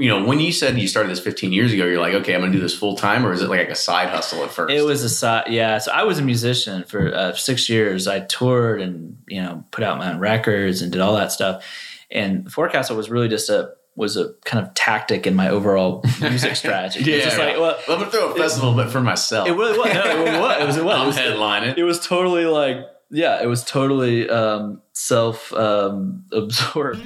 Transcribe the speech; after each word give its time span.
you 0.00 0.08
know, 0.08 0.24
when 0.24 0.40
you 0.40 0.50
said 0.50 0.78
you 0.78 0.88
started 0.88 1.10
this 1.10 1.20
15 1.20 1.52
years 1.52 1.72
ago, 1.72 1.84
you're 1.84 2.00
like, 2.00 2.14
okay, 2.14 2.34
I'm 2.34 2.40
going 2.40 2.52
to 2.52 2.58
do 2.58 2.62
this 2.62 2.74
full 2.74 2.96
time, 2.96 3.24
or 3.24 3.32
is 3.32 3.42
it 3.42 3.50
like 3.50 3.68
a 3.68 3.74
side 3.74 4.08
hustle 4.08 4.42
at 4.42 4.50
first? 4.50 4.72
It 4.72 4.82
was 4.82 5.04
a 5.04 5.10
side, 5.10 5.48
yeah. 5.48 5.76
So 5.78 5.92
I 5.92 6.04
was 6.04 6.18
a 6.18 6.22
musician 6.22 6.84
for 6.84 7.14
uh, 7.14 7.34
six 7.34 7.68
years. 7.68 8.08
I 8.08 8.20
toured 8.20 8.80
and 8.80 9.18
you 9.28 9.42
know 9.42 9.64
put 9.70 9.84
out 9.84 9.98
my 9.98 10.10
own 10.10 10.18
records 10.18 10.80
and 10.80 10.90
did 10.90 11.02
all 11.02 11.14
that 11.16 11.32
stuff. 11.32 11.64
And 12.10 12.50
Forecastle 12.50 12.96
was 12.96 13.10
really 13.10 13.28
just 13.28 13.50
a 13.50 13.74
was 13.94 14.16
a 14.16 14.32
kind 14.46 14.64
of 14.64 14.72
tactic 14.72 15.26
in 15.26 15.34
my 15.36 15.50
overall 15.50 16.02
music 16.20 16.56
strategy. 16.56 17.04
yeah, 17.10 17.18
just 17.18 17.36
like, 17.36 17.58
well, 17.58 17.78
I'm 17.86 18.00
to 18.00 18.06
throw 18.06 18.32
a 18.32 18.34
festival, 18.34 18.72
but 18.74 18.90
for 18.90 19.02
myself. 19.02 19.46
it 19.48 19.52
really 19.52 19.78
was. 19.78 19.92
No, 19.92 20.02
it 20.02 20.18
was. 20.18 20.28
It 20.34 20.40
was. 20.40 20.56
It 20.56 20.66
was. 20.66 20.76
It 20.78 20.84
I'm 20.86 21.06
was, 21.06 21.16
headlining. 21.18 21.76
it 21.76 21.84
was 21.84 22.06
totally 22.06 22.46
like, 22.46 22.78
yeah, 23.10 23.42
it 23.42 23.46
was 23.46 23.62
totally 23.64 24.30
um, 24.30 24.80
self 24.92 25.52
um, 25.52 26.24
absorbed. 26.32 27.00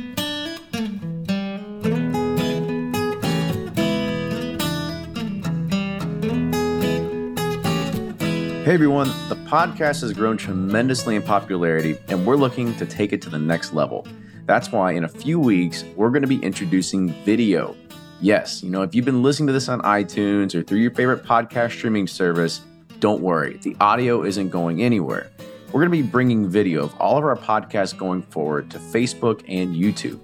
Hey 8.64 8.73
everyone, 8.73 9.09
the 9.29 9.36
podcast 9.46 10.00
has 10.00 10.14
grown 10.14 10.39
tremendously 10.39 11.17
in 11.17 11.23
popularity 11.23 11.99
and 12.09 12.27
we're 12.27 12.36
looking 12.36 12.75
to 12.77 12.87
take 12.87 13.13
it 13.13 13.21
to 13.21 13.29
the 13.29 13.39
next 13.39 13.75
level. 13.75 14.07
That's 14.46 14.73
why 14.73 14.93
in 14.93 15.04
a 15.04 15.09
few 15.09 15.39
weeks, 15.39 15.85
we're 15.96 16.09
going 16.09 16.23
to 16.23 16.29
be 16.29 16.43
introducing 16.43 17.11
video. 17.27 17.77
Yes, 18.23 18.63
you 18.63 18.71
know, 18.71 18.81
if 18.81 18.95
you've 18.95 19.04
been 19.04 19.23
listening 19.23 19.49
to 19.49 19.53
this 19.53 19.68
on 19.68 19.82
iTunes 19.82 20.54
or 20.54 20.63
through 20.63 20.79
your 20.79 20.93
favorite 20.93 21.25
podcast 21.25 21.73
streaming 21.73 22.07
service, 22.07 22.63
don't 23.00 23.21
worry, 23.21 23.59
the 23.59 23.77
audio 23.81 24.23
isn't 24.25 24.49
going 24.49 24.81
anywhere. 24.81 25.31
We're 25.67 25.87
going 25.87 25.93
to 25.93 26.03
be 26.03 26.11
bringing 26.11 26.49
video 26.49 26.85
of 26.85 26.99
all 26.99 27.18
of 27.18 27.25
our 27.25 27.37
podcasts 27.37 27.95
going 27.95 28.23
forward 28.23 28.71
to 28.71 28.79
Facebook 28.79 29.45
and 29.46 29.75
YouTube. 29.76 30.18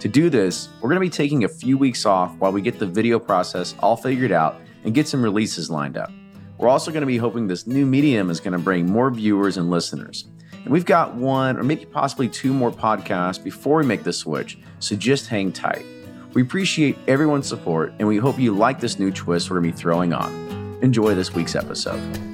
To 0.00 0.08
do 0.08 0.28
this, 0.30 0.68
we're 0.80 0.88
going 0.88 1.00
to 1.00 1.00
be 1.00 1.08
taking 1.08 1.44
a 1.44 1.48
few 1.48 1.78
weeks 1.78 2.06
off 2.06 2.34
while 2.38 2.50
we 2.50 2.60
get 2.60 2.80
the 2.80 2.86
video 2.86 3.20
process 3.20 3.76
all 3.78 3.96
figured 3.96 4.32
out 4.32 4.56
and 4.82 4.92
get 4.94 5.06
some 5.06 5.22
releases 5.22 5.70
lined 5.70 5.96
up. 5.96 6.10
We're 6.58 6.68
also 6.68 6.90
going 6.90 7.02
to 7.02 7.06
be 7.06 7.16
hoping 7.16 7.48
this 7.48 7.66
new 7.66 7.84
medium 7.84 8.30
is 8.30 8.40
going 8.40 8.52
to 8.52 8.58
bring 8.58 8.86
more 8.86 9.10
viewers 9.10 9.56
and 9.56 9.70
listeners. 9.70 10.26
And 10.52 10.68
we've 10.72 10.84
got 10.84 11.14
one 11.14 11.58
or 11.58 11.62
maybe 11.62 11.84
possibly 11.84 12.28
two 12.28 12.54
more 12.54 12.70
podcasts 12.70 13.42
before 13.42 13.78
we 13.78 13.86
make 13.86 14.02
the 14.02 14.12
switch, 14.12 14.58
so 14.78 14.96
just 14.96 15.28
hang 15.28 15.52
tight. 15.52 15.84
We 16.32 16.42
appreciate 16.42 16.96
everyone's 17.06 17.46
support 17.46 17.92
and 17.98 18.08
we 18.08 18.16
hope 18.16 18.38
you 18.38 18.56
like 18.56 18.80
this 18.80 18.98
new 18.98 19.10
twist 19.10 19.50
we're 19.50 19.60
going 19.60 19.70
to 19.70 19.76
be 19.76 19.80
throwing 19.80 20.12
on. 20.12 20.78
Enjoy 20.82 21.14
this 21.14 21.34
week's 21.34 21.54
episode. 21.54 22.33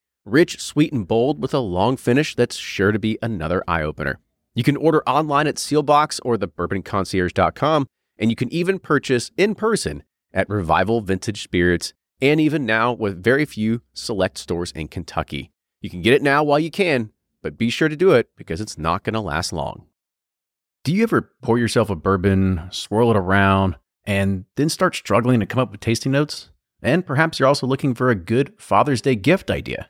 Rich, 0.25 0.59
sweet, 0.61 0.93
and 0.93 1.07
bold 1.07 1.41
with 1.41 1.53
a 1.53 1.59
long 1.59 1.97
finish 1.97 2.35
that's 2.35 2.55
sure 2.55 2.91
to 2.91 2.99
be 2.99 3.17
another 3.23 3.63
eye 3.67 3.81
opener. 3.81 4.19
You 4.53 4.63
can 4.63 4.77
order 4.77 5.01
online 5.07 5.47
at 5.47 5.55
Seelbach's 5.55 6.19
or 6.19 6.37
thebourbonconcierge.com, 6.37 7.87
and 8.19 8.29
you 8.29 8.35
can 8.35 8.53
even 8.53 8.77
purchase 8.77 9.31
in 9.35 9.55
person 9.55 10.03
at 10.31 10.47
Revival 10.47 11.01
Vintage 11.01 11.41
Spirits, 11.41 11.93
and 12.21 12.39
even 12.39 12.67
now 12.67 12.93
with 12.93 13.23
very 13.23 13.45
few 13.45 13.81
select 13.93 14.37
stores 14.37 14.71
in 14.73 14.89
Kentucky. 14.89 15.51
You 15.81 15.89
can 15.89 16.03
get 16.03 16.13
it 16.13 16.21
now 16.21 16.43
while 16.43 16.59
you 16.59 16.69
can, 16.69 17.11
but 17.41 17.57
be 17.57 17.71
sure 17.71 17.89
to 17.89 17.95
do 17.95 18.11
it 18.11 18.29
because 18.35 18.61
it's 18.61 18.77
not 18.77 19.03
going 19.03 19.15
to 19.15 19.21
last 19.21 19.51
long. 19.51 19.85
Do 20.83 20.93
you 20.93 21.01
ever 21.01 21.31
pour 21.41 21.57
yourself 21.57 21.89
a 21.89 21.95
bourbon, 21.95 22.67
swirl 22.69 23.09
it 23.09 23.17
around, 23.17 23.77
and 24.05 24.45
then 24.55 24.69
start 24.69 24.95
struggling 24.95 25.39
to 25.39 25.47
come 25.47 25.61
up 25.61 25.71
with 25.71 25.79
tasting 25.79 26.11
notes? 26.11 26.51
And 26.83 27.05
perhaps 27.05 27.39
you're 27.39 27.47
also 27.47 27.65
looking 27.65 27.95
for 27.95 28.09
a 28.09 28.15
good 28.15 28.53
Father's 28.57 29.01
Day 29.01 29.15
gift 29.15 29.49
idea. 29.49 29.89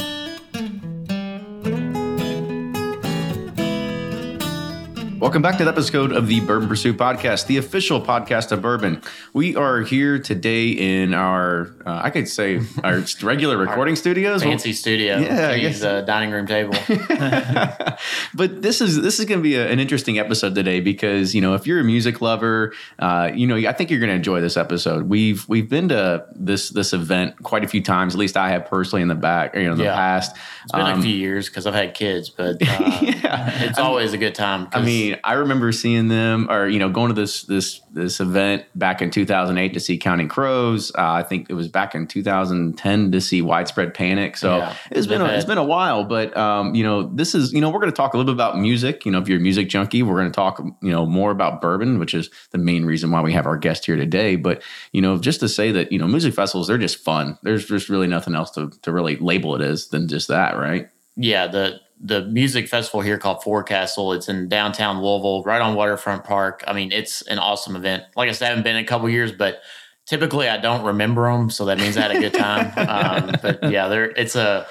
Welcome 5.21 5.43
back 5.43 5.59
to 5.59 5.63
the 5.63 5.69
episode 5.69 6.13
of 6.13 6.25
the 6.25 6.39
Bourbon 6.39 6.67
Pursuit 6.67 6.97
Podcast, 6.97 7.45
the 7.45 7.57
official 7.57 8.01
podcast 8.01 8.51
of 8.51 8.63
bourbon. 8.63 9.03
We 9.33 9.55
are 9.55 9.81
here 9.81 10.17
today 10.17 10.69
in 10.69 11.13
our, 11.13 11.69
uh, 11.85 12.01
I 12.03 12.09
could 12.09 12.27
say, 12.27 12.59
our 12.83 13.03
regular 13.21 13.55
recording 13.55 13.95
studios. 13.95 14.41
fancy 14.41 14.73
studio. 14.73 15.19
Yeah, 15.19 15.49
I 15.49 15.59
guess- 15.59 15.83
a 15.83 16.01
dining 16.01 16.31
room 16.31 16.47
table. 16.47 16.73
but 18.33 18.63
this 18.63 18.81
is 18.81 18.99
this 19.03 19.19
is 19.19 19.25
going 19.25 19.37
to 19.39 19.43
be 19.43 19.53
a, 19.57 19.69
an 19.69 19.79
interesting 19.79 20.17
episode 20.17 20.55
today 20.55 20.79
because 20.79 21.35
you 21.35 21.41
know 21.41 21.53
if 21.53 21.67
you're 21.67 21.79
a 21.79 21.83
music 21.83 22.19
lover, 22.19 22.73
uh, 22.97 23.29
you 23.31 23.45
know 23.45 23.55
I 23.57 23.73
think 23.73 23.91
you're 23.91 23.99
going 23.99 24.09
to 24.09 24.15
enjoy 24.15 24.41
this 24.41 24.57
episode. 24.57 25.07
We've 25.07 25.47
we've 25.47 25.69
been 25.69 25.89
to 25.89 26.25
this 26.35 26.69
this 26.71 26.93
event 26.93 27.43
quite 27.43 27.63
a 27.63 27.67
few 27.67 27.83
times. 27.83 28.15
At 28.15 28.19
least 28.19 28.37
I 28.37 28.49
have 28.49 28.65
personally 28.65 29.03
in 29.03 29.07
the 29.07 29.13
back, 29.15 29.55
you 29.55 29.65
know, 29.65 29.73
in 29.73 29.77
the 29.77 29.83
Yeah. 29.83 29.95
past. 29.95 30.35
It's 30.63 30.71
been 30.71 30.81
Um, 30.81 30.99
a 30.99 31.03
few 31.03 31.13
years 31.15 31.47
because 31.47 31.67
I've 31.67 31.75
had 31.75 31.93
kids, 31.93 32.31
but 32.31 32.55
uh, 32.59 32.99
Yeah. 33.03 33.63
it's 33.65 33.77
always 33.77 34.13
a 34.13 34.17
good 34.17 34.33
time. 34.33 34.67
I 34.71 34.77
'cause 34.77 34.85
mean, 35.11 35.19
I 35.23 35.33
remember 35.33 35.71
seeing 35.71 36.07
them, 36.07 36.49
or 36.49 36.67
you 36.67 36.79
know, 36.79 36.89
going 36.89 37.09
to 37.09 37.19
this 37.19 37.43
this 37.43 37.81
this 37.91 38.19
event 38.19 38.65
back 38.75 39.01
in 39.01 39.11
2008 39.11 39.73
to 39.73 39.79
see 39.79 39.97
Counting 39.97 40.27
Crows. 40.27 40.91
Uh, 40.97 41.11
I 41.11 41.23
think 41.23 41.49
it 41.49 41.53
was 41.53 41.67
back 41.67 41.93
in 41.93 42.07
2010 42.07 43.11
to 43.11 43.21
see 43.21 43.41
Widespread 43.41 43.93
Panic. 43.93 44.37
So 44.37 44.57
Yeah. 44.57 44.75
it's 44.91 45.07
been 45.07 45.21
a, 45.21 45.25
it's 45.25 45.45
been 45.45 45.57
a 45.57 45.63
while, 45.63 46.03
but 46.03 46.35
um, 46.37 46.75
you 46.75 46.83
know, 46.83 47.03
this 47.03 47.35
is 47.35 47.51
you 47.53 47.61
know, 47.61 47.69
we're 47.69 47.79
going 47.79 47.91
to 47.91 47.95
talk 47.95 48.13
a 48.13 48.17
little 48.17 48.33
bit 48.33 48.37
about 48.37 48.57
music. 48.59 49.05
You 49.05 49.11
know, 49.11 49.19
if 49.19 49.27
you're 49.27 49.39
a 49.39 49.41
music 49.41 49.69
junkie, 49.69 50.03
we're 50.03 50.15
going 50.17 50.31
to 50.31 50.35
talk 50.35 50.59
you 50.59 50.91
know 50.91 51.05
more 51.05 51.31
about 51.31 51.61
bourbon, 51.61 51.99
which 51.99 52.13
is 52.13 52.29
the 52.51 52.57
main 52.57 52.85
reason 52.85 53.11
why 53.11 53.21
we 53.21 53.33
have 53.33 53.45
our 53.45 53.57
guest 53.57 53.85
here 53.85 53.95
today. 53.95 54.35
But 54.35 54.61
you 54.91 55.01
know, 55.01 55.17
just 55.17 55.39
to 55.41 55.49
say 55.49 55.71
that 55.71 55.91
you 55.91 55.99
know, 55.99 56.07
music 56.07 56.33
festivals 56.33 56.67
they're 56.67 56.77
just 56.77 56.97
fun. 56.99 57.37
There's 57.43 57.65
just 57.65 57.89
really 57.89 58.07
nothing 58.07 58.35
else 58.35 58.51
to 58.51 58.71
to 58.81 58.91
really 58.91 59.17
label 59.17 59.55
it 59.55 59.61
as 59.61 59.87
than 59.89 60.07
just 60.07 60.27
that, 60.29 60.57
right? 60.57 60.89
yeah, 61.17 61.45
the 61.47 61.79
the 62.03 62.23
music 62.25 62.67
festival 62.67 63.01
here 63.01 63.17
called 63.17 63.43
Forecastle. 63.43 64.13
It's 64.13 64.27
in 64.27 64.49
downtown 64.49 65.01
Louisville, 65.01 65.43
right 65.43 65.61
on 65.61 65.75
Waterfront 65.75 66.23
Park. 66.23 66.63
I 66.67 66.73
mean, 66.73 66.91
it's 66.91 67.21
an 67.23 67.37
awesome 67.37 67.75
event. 67.75 68.03
Like 68.15 68.29
I 68.29 68.31
said, 68.31 68.45
I 68.45 68.49
haven't 68.49 68.63
been 68.63 68.75
in 68.75 68.83
a 68.83 68.87
couple 68.87 69.09
years, 69.09 69.31
but 69.31 69.61
typically 70.05 70.49
I 70.49 70.57
don't 70.57 70.83
remember 70.83 71.31
them, 71.31 71.49
so 71.49 71.65
that 71.65 71.77
means 71.77 71.97
I 71.97 72.01
had 72.01 72.11
a 72.11 72.19
good 72.19 72.33
time. 72.33 72.73
um, 72.89 73.35
but 73.41 73.71
yeah, 73.71 73.87
there 73.87 74.05
it's 74.05 74.35
a 74.35 74.65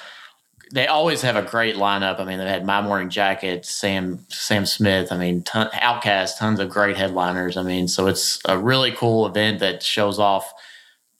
they 0.72 0.86
always 0.86 1.22
have 1.22 1.36
a 1.36 1.42
great 1.42 1.74
lineup. 1.74 2.20
I 2.20 2.24
mean, 2.24 2.38
they've 2.38 2.46
had 2.46 2.64
My 2.64 2.80
Morning 2.80 3.10
Jacket, 3.10 3.64
Sam 3.64 4.24
Sam 4.28 4.66
Smith. 4.66 5.12
I 5.12 5.16
mean, 5.16 5.42
ton, 5.42 5.68
OutKast, 5.70 6.38
tons 6.38 6.60
of 6.60 6.68
great 6.68 6.96
headliners. 6.96 7.56
I 7.56 7.62
mean, 7.62 7.88
so 7.88 8.06
it's 8.06 8.40
a 8.46 8.58
really 8.58 8.92
cool 8.92 9.26
event 9.26 9.60
that 9.60 9.82
shows 9.82 10.18
off 10.18 10.52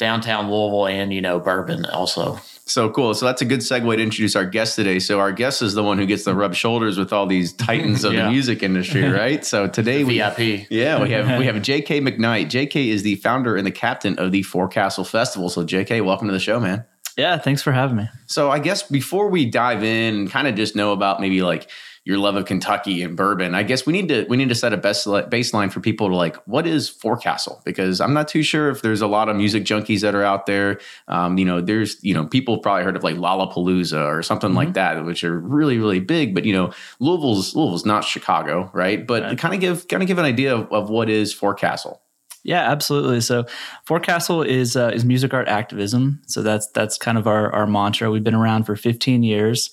downtown 0.00 0.50
Louisville 0.50 0.88
and 0.88 1.12
you 1.12 1.20
know 1.20 1.38
bourbon 1.38 1.85
also. 1.87 2.41
So 2.64 2.88
cool. 2.91 3.14
So 3.14 3.26
that's 3.26 3.43
a 3.43 3.44
good 3.44 3.61
segue 3.61 3.97
to 3.97 4.02
introduce 4.02 4.35
our 4.37 4.44
guest 4.44 4.76
today. 4.76 4.99
So 5.00 5.19
our 5.19 5.32
guest 5.32 5.61
is 5.61 5.75
the 5.75 5.82
one 5.82 5.99
who 5.99 6.06
gets 6.06 6.23
to 6.25 6.35
rub 6.35 6.55
shoulders 6.55 6.99
with 6.99 7.12
all 7.12 7.26
these 7.26 7.52
titans 7.52 8.05
of 8.05 8.12
Yeah. 8.14 8.25
the 8.26 8.31
music 8.31 8.62
industry, 8.62 9.02
right? 9.08 9.44
So 9.44 9.67
today 9.69 10.02
we 10.05 10.14
VIP. 10.19 10.67
yeah, 10.70 11.00
we 11.02 11.11
have 11.11 11.38
we 11.38 11.47
have 11.47 11.56
JK 11.70 12.00
McKnight. 12.08 12.47
JK 12.47 12.88
is 12.88 13.02
the 13.02 13.17
founder 13.17 13.56
and 13.56 13.67
the 13.67 13.70
captain 13.73 14.19
of 14.19 14.32
the 14.32 14.43
Forecastle 14.43 15.05
Festival. 15.05 15.49
So 15.50 15.64
JK, 15.64 16.05
welcome 16.05 16.26
to 16.29 16.32
the 16.32 16.41
show, 16.41 16.58
man. 16.58 16.85
Yeah, 17.19 17.37
thanks 17.38 17.61
for 17.61 17.73
having 17.73 17.96
me. 17.96 18.08
So 18.26 18.50
I 18.50 18.61
guess 18.61 18.82
before 18.85 19.29
we 19.29 19.44
dive 19.44 19.82
in 19.85 20.14
and 20.14 20.31
kind 20.31 20.46
of 20.49 20.55
just 20.55 20.75
know 20.76 20.93
about 20.93 21.20
maybe 21.20 21.43
like 21.43 21.69
your 22.05 22.17
love 22.17 22.35
of 22.35 22.47
Kentucky 22.47 23.02
and 23.02 23.14
bourbon, 23.17 23.55
I 23.55 23.62
guess 23.62 23.85
we 23.85 23.93
need 23.93 24.08
to 24.08 24.25
we 24.29 24.37
need 24.37 24.49
to 24.49 24.55
set 24.55 24.73
a 24.73 24.76
best 24.79 25.06
baseline 25.06 25.70
for 25.70 25.81
people 25.81 26.08
to 26.08 26.17
like 26.17 26.37
what 26.47 26.67
is 26.67 26.88
Forecastle 26.88 27.61
because 27.64 28.00
I'm 28.00 28.14
not 28.14 28.26
too 28.26 28.43
sure 28.43 28.70
if 28.70 28.81
there's 28.82 29.02
a 29.02 29.06
lot 29.06 29.29
of 29.29 29.37
music 29.37 29.64
junkies 29.64 30.00
that 30.00 30.14
are 30.14 30.25
out 30.25 30.47
there. 30.47 30.81
Um, 31.08 31.37
you 31.37 31.44
know, 31.44 31.61
there's 31.61 32.02
you 32.02 32.14
know 32.14 32.26
people 32.26 32.58
probably 32.58 32.85
heard 32.85 32.97
of 32.97 33.05
like 33.05 33.17
Lollapalooza 33.17 34.06
or 34.06 34.23
something 34.23 34.55
like 34.55 34.73
that, 34.75 35.05
which 35.05 35.23
are 35.25 35.38
really 35.38 35.79
really 35.79 36.00
big. 36.00 36.35
But 36.35 36.44
you 36.44 36.52
know, 36.52 36.73
Louisville's 37.00 37.55
Louisville's 37.55 37.85
not 37.87 38.05
Chicago, 38.05 38.70
right? 38.73 39.06
But 39.06 39.23
Right. 39.23 39.38
kind 39.38 39.55
of 39.55 39.61
give 39.61 39.87
kind 39.88 40.03
of 40.03 40.06
give 40.06 40.19
an 40.19 40.25
idea 40.25 40.55
of, 40.56 40.73
of 40.73 40.88
what 40.91 41.11
is 41.11 41.32
Forecastle. 41.35 42.00
Yeah, 42.43 42.70
absolutely. 42.70 43.20
So, 43.20 43.44
Forecastle 43.85 44.41
is 44.43 44.75
uh, 44.75 44.91
is 44.94 45.05
music 45.05 45.35
art 45.35 45.46
activism. 45.46 46.23
So 46.26 46.43
that's 46.43 46.67
that's 46.69 46.96
kind 46.96 47.19
of 47.19 47.26
our 47.26 47.53
our 47.53 47.67
mantra. 47.67 48.11
We've 48.11 48.25
been 48.25 48.35
around 48.35 48.64
for 48.64 48.76
15 48.76 49.23
years, 49.23 49.70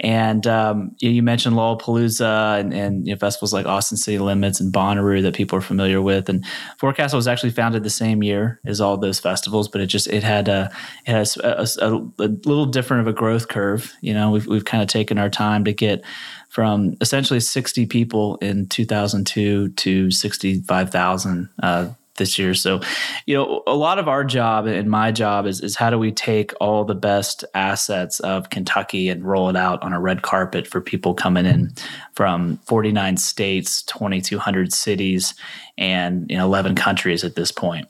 and 0.00 0.46
um, 0.46 0.92
you, 1.00 1.22
mentioned 1.22 1.56
Lollapalooza 1.56 2.60
and, 2.60 2.72
and 2.72 3.06
you 3.06 3.14
know, 3.14 3.18
festivals 3.18 3.52
like 3.52 3.66
Austin 3.66 3.96
City 3.98 4.18
Limits 4.18 4.60
and 4.60 4.72
Bonnaroo 4.72 5.22
that 5.22 5.34
people 5.34 5.58
are 5.58 5.62
familiar 5.62 6.00
with. 6.00 6.28
And 6.28 6.44
Forecastle 6.78 7.16
was 7.16 7.26
actually 7.26 7.50
founded 7.50 7.82
the 7.82 7.90
same 7.90 8.22
year 8.22 8.60
as 8.64 8.80
all 8.80 8.96
those 8.96 9.18
festivals, 9.18 9.66
but 9.66 9.80
it 9.80 9.86
just 9.86 10.06
it 10.06 10.22
had 10.22 10.48
a 10.48 10.70
it 11.04 11.10
has 11.10 11.36
a, 11.38 11.66
a, 11.82 12.24
a 12.24 12.28
little 12.28 12.66
different 12.66 13.00
of 13.00 13.06
a 13.08 13.12
growth 13.12 13.48
curve. 13.48 13.92
You 14.00 14.14
know, 14.14 14.30
we've 14.30 14.46
we've 14.46 14.64
kind 14.64 14.82
of 14.82 14.88
taken 14.88 15.18
our 15.18 15.30
time 15.30 15.64
to 15.64 15.72
get 15.72 16.04
from 16.48 16.94
essentially 17.00 17.40
60 17.40 17.86
people 17.86 18.36
in 18.36 18.66
2002 18.68 19.68
to 19.70 20.10
65,000 20.10 21.48
uh, 21.62 21.88
this 22.18 22.38
year. 22.38 22.54
So, 22.54 22.80
you 23.26 23.34
know, 23.34 23.62
a 23.66 23.74
lot 23.74 23.98
of 23.98 24.08
our 24.08 24.24
job 24.24 24.66
and 24.66 24.90
my 24.90 25.10
job 25.10 25.46
is, 25.46 25.60
is 25.60 25.76
how 25.76 25.90
do 25.90 25.98
we 25.98 26.12
take 26.12 26.52
all 26.60 26.84
the 26.84 26.94
best 26.94 27.44
assets 27.54 28.20
of 28.20 28.50
Kentucky 28.50 29.08
and 29.08 29.24
roll 29.24 29.48
it 29.48 29.56
out 29.56 29.82
on 29.82 29.92
a 29.92 30.00
red 30.00 30.22
carpet 30.22 30.66
for 30.66 30.80
people 30.80 31.14
coming 31.14 31.46
in 31.46 31.72
from 32.12 32.58
49 32.66 33.16
states, 33.16 33.82
2,200 33.82 34.72
cities, 34.72 35.34
and 35.76 36.30
you 36.30 36.36
know, 36.36 36.44
11 36.44 36.74
countries 36.74 37.24
at 37.24 37.34
this 37.34 37.50
point. 37.50 37.88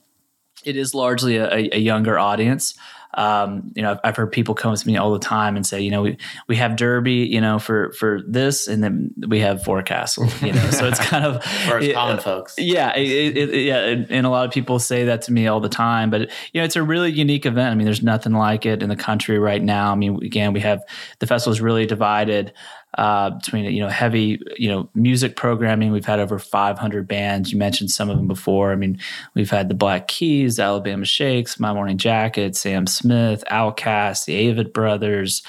It 0.64 0.76
is 0.76 0.94
largely 0.94 1.36
a, 1.36 1.68
a 1.72 1.78
younger 1.78 2.18
audience. 2.18 2.74
Um, 3.14 3.72
you 3.74 3.80
know, 3.80 3.92
I've, 3.92 4.00
I've 4.04 4.16
heard 4.16 4.30
people 4.32 4.54
come 4.54 4.74
to 4.76 4.86
me 4.86 4.98
all 4.98 5.12
the 5.12 5.18
time 5.18 5.56
and 5.56 5.66
say, 5.66 5.80
you 5.80 5.90
know, 5.90 6.02
we, 6.02 6.18
we 6.46 6.56
have 6.56 6.76
Derby, 6.76 7.14
you 7.26 7.40
know, 7.40 7.58
for 7.58 7.90
for 7.92 8.20
this, 8.28 8.68
and 8.68 8.84
then 8.84 9.14
we 9.26 9.40
have 9.40 9.64
Forecastle, 9.64 10.28
you 10.42 10.52
know. 10.52 10.70
So 10.70 10.86
it's 10.86 11.00
kind 11.08 11.24
of 11.24 11.42
For 11.42 11.78
us 11.78 11.84
it- 11.84 11.94
common 11.94 12.18
folks. 12.18 12.54
yeah, 12.58 12.94
it, 12.94 13.36
it, 13.36 13.54
yeah, 13.64 13.78
and, 13.86 14.10
and 14.10 14.26
a 14.26 14.28
lot 14.30 14.44
of 14.44 14.52
people 14.52 14.78
say 14.78 15.06
that 15.06 15.22
to 15.22 15.32
me 15.32 15.46
all 15.46 15.58
the 15.58 15.70
time. 15.70 16.10
But 16.10 16.20
you 16.52 16.60
know, 16.60 16.64
it's 16.64 16.76
a 16.76 16.82
really 16.82 17.10
unique 17.10 17.46
event. 17.46 17.72
I 17.72 17.74
mean, 17.76 17.86
there's 17.86 18.02
nothing 18.02 18.34
like 18.34 18.66
it 18.66 18.82
in 18.82 18.90
the 18.90 18.94
country 18.96 19.38
right 19.38 19.62
now. 19.62 19.90
I 19.90 19.94
mean, 19.94 20.22
again, 20.22 20.52
we 20.52 20.60
have 20.60 20.82
the 21.18 21.26
festival 21.26 21.52
is 21.54 21.62
really 21.62 21.86
divided 21.86 22.52
uh, 22.96 23.30
between 23.30 23.66
you 23.66 23.80
know 23.80 23.88
heavy 23.88 24.40
you 24.56 24.68
know 24.68 24.88
music 24.94 25.36
programming. 25.36 25.92
We've 25.92 26.06
had 26.06 26.20
over 26.20 26.38
500 26.38 27.06
bands. 27.06 27.52
You 27.52 27.58
mentioned 27.58 27.90
some 27.90 28.08
of 28.08 28.16
them 28.16 28.28
before. 28.28 28.72
I 28.72 28.76
mean, 28.76 28.98
we've 29.34 29.50
had 29.50 29.68
the 29.68 29.74
Black 29.74 30.08
Keys, 30.08 30.58
Alabama 30.58 31.04
Shakes, 31.04 31.60
My 31.60 31.72
Morning 31.72 31.98
Jacket, 31.98 32.56
Sam 32.56 32.86
Smith, 32.86 33.44
OutKast, 33.50 34.24
the 34.24 34.48
Avett 34.48 34.72
Brothers. 34.72 35.42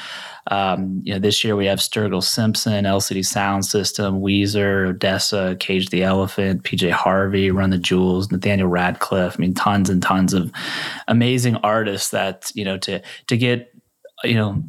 Um, 0.51 1.01
you 1.03 1.13
know, 1.13 1.19
this 1.19 1.43
year 1.43 1.55
we 1.55 1.67
have 1.67 1.79
Sturgill 1.79 2.23
Simpson, 2.23 2.85
LCD 2.85 3.25
Sound 3.25 3.65
System, 3.65 4.19
Weezer, 4.19 4.97
ODESZA, 4.97 5.59
Cage 5.59 5.89
the 5.89 6.03
Elephant, 6.03 6.63
PJ 6.63 6.91
Harvey, 6.91 7.51
Run 7.51 7.69
the 7.69 7.77
Jewels, 7.77 8.31
Nathaniel 8.31 8.69
Rateliff. 8.69 9.35
I 9.37 9.39
mean, 9.39 9.53
tons 9.53 9.89
and 9.89 10.01
tons 10.01 10.33
of 10.33 10.51
amazing 11.07 11.55
artists 11.57 12.09
that, 12.09 12.51
you 12.55 12.65
know, 12.65 12.77
to 12.79 13.01
to 13.27 13.37
get, 13.37 13.73
you 14.23 14.33
know, 14.33 14.63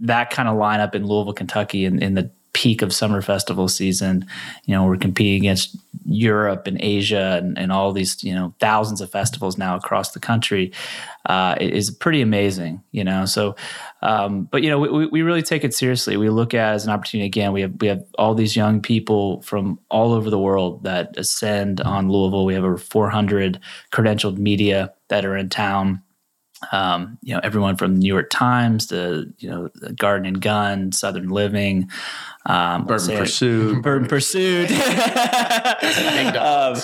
that 0.00 0.30
kind 0.30 0.48
of 0.48 0.56
lineup 0.56 0.94
in 0.94 1.06
Louisville, 1.06 1.32
Kentucky 1.32 1.84
in, 1.84 2.02
in 2.02 2.14
the 2.14 2.30
peak 2.52 2.82
of 2.82 2.92
summer 2.92 3.22
festival 3.22 3.66
season. 3.66 4.26
You 4.66 4.74
know, 4.74 4.84
we're 4.84 4.96
competing 4.96 5.42
against 5.42 5.76
Europe 6.04 6.66
and 6.66 6.78
Asia 6.80 7.38
and, 7.42 7.56
and 7.56 7.72
all 7.72 7.92
these, 7.92 8.22
you 8.22 8.34
know, 8.34 8.54
thousands 8.60 9.00
of 9.00 9.10
festivals 9.10 9.56
now 9.56 9.74
across 9.76 10.12
the 10.12 10.20
country. 10.20 10.72
Uh, 11.26 11.56
is 11.60 11.90
pretty 11.90 12.20
amazing, 12.20 12.82
you 12.90 13.04
know. 13.04 13.24
So, 13.24 13.54
um, 14.02 14.48
but 14.50 14.62
you 14.62 14.68
know, 14.68 14.78
we, 14.80 15.06
we 15.06 15.22
really 15.22 15.42
take 15.42 15.62
it 15.62 15.72
seriously. 15.72 16.16
We 16.16 16.28
look 16.30 16.52
at 16.52 16.74
as 16.74 16.84
an 16.84 16.90
opportunity. 16.90 17.26
Again, 17.26 17.52
we 17.52 17.60
have 17.60 17.72
we 17.80 17.86
have 17.86 18.04
all 18.18 18.34
these 18.34 18.56
young 18.56 18.82
people 18.82 19.40
from 19.42 19.78
all 19.88 20.12
over 20.12 20.30
the 20.30 20.38
world 20.38 20.82
that 20.82 21.16
ascend 21.16 21.80
on 21.80 22.10
Louisville. 22.10 22.44
We 22.44 22.54
have 22.54 22.64
over 22.64 22.76
400 22.76 23.60
credentialed 23.92 24.36
media 24.36 24.92
that 25.08 25.24
are 25.24 25.36
in 25.36 25.48
town 25.48 26.02
um, 26.70 27.18
you 27.22 27.34
know, 27.34 27.40
everyone 27.42 27.76
from 27.76 27.94
the 27.94 28.00
New 28.00 28.08
York 28.12 28.30
Times 28.30 28.86
to 28.86 29.32
you 29.38 29.50
know, 29.50 29.68
the 29.74 29.92
Garden 29.92 30.26
and 30.26 30.40
Gun, 30.40 30.92
Southern 30.92 31.28
Living, 31.28 31.90
um, 32.46 32.82
Bourbon 32.86 33.06
say- 33.06 33.16
Pursuit. 33.18 33.82
Bourbon 33.82 34.08
Pursuit. 34.08 34.70
um, 36.36 36.76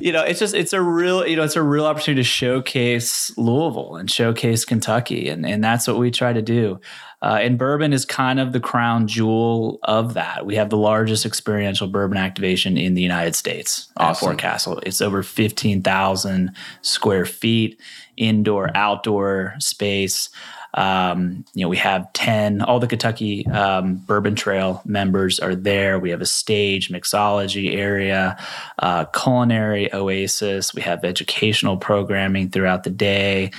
you 0.00 0.12
know, 0.12 0.22
it's 0.22 0.38
just 0.38 0.54
it's 0.54 0.72
a 0.72 0.80
real 0.80 1.26
you 1.26 1.36
know 1.36 1.42
it's 1.44 1.56
a 1.56 1.62
real 1.62 1.84
opportunity 1.86 2.20
to 2.20 2.28
showcase 2.28 3.36
Louisville 3.36 3.96
and 3.96 4.10
showcase 4.10 4.64
Kentucky, 4.64 5.28
and 5.28 5.44
and 5.46 5.62
that's 5.62 5.86
what 5.86 5.98
we 5.98 6.10
try 6.10 6.32
to 6.32 6.42
do. 6.42 6.80
Uh, 7.22 7.38
and 7.40 7.58
bourbon 7.58 7.94
is 7.94 8.04
kind 8.04 8.38
of 8.38 8.52
the 8.52 8.60
crown 8.60 9.08
jewel 9.08 9.78
of 9.84 10.14
that. 10.14 10.44
We 10.44 10.54
have 10.56 10.68
the 10.68 10.76
largest 10.76 11.24
experiential 11.24 11.88
bourbon 11.88 12.18
activation 12.18 12.76
in 12.76 12.92
the 12.92 13.00
United 13.00 13.34
States 13.34 13.88
at 13.98 14.10
Awesome. 14.10 14.28
Forecastle. 14.28 14.80
It's 14.84 15.00
over 15.00 15.22
15,000 15.22 16.52
square 16.82 17.24
feet, 17.24 17.80
indoor, 18.16 18.70
outdoor 18.74 19.54
space. 19.58 20.30
Um, 20.74 21.46
you 21.54 21.64
know, 21.64 21.70
we 21.70 21.78
have 21.78 22.12
10, 22.12 22.60
all 22.60 22.78
the 22.78 22.86
Kentucky 22.86 23.46
um, 23.46 23.96
Bourbon 23.96 24.34
Trail 24.34 24.82
members 24.84 25.40
are 25.40 25.54
there. 25.54 25.98
We 25.98 26.10
have 26.10 26.20
a 26.20 26.26
stage, 26.26 26.90
mixology 26.90 27.74
area, 27.74 28.36
uh, 28.78 29.06
culinary 29.06 29.92
oasis. 29.94 30.74
We 30.74 30.82
have 30.82 31.02
educational 31.02 31.78
programming 31.78 32.50
throughout 32.50 32.84
the 32.84 32.90
day. 32.90 33.52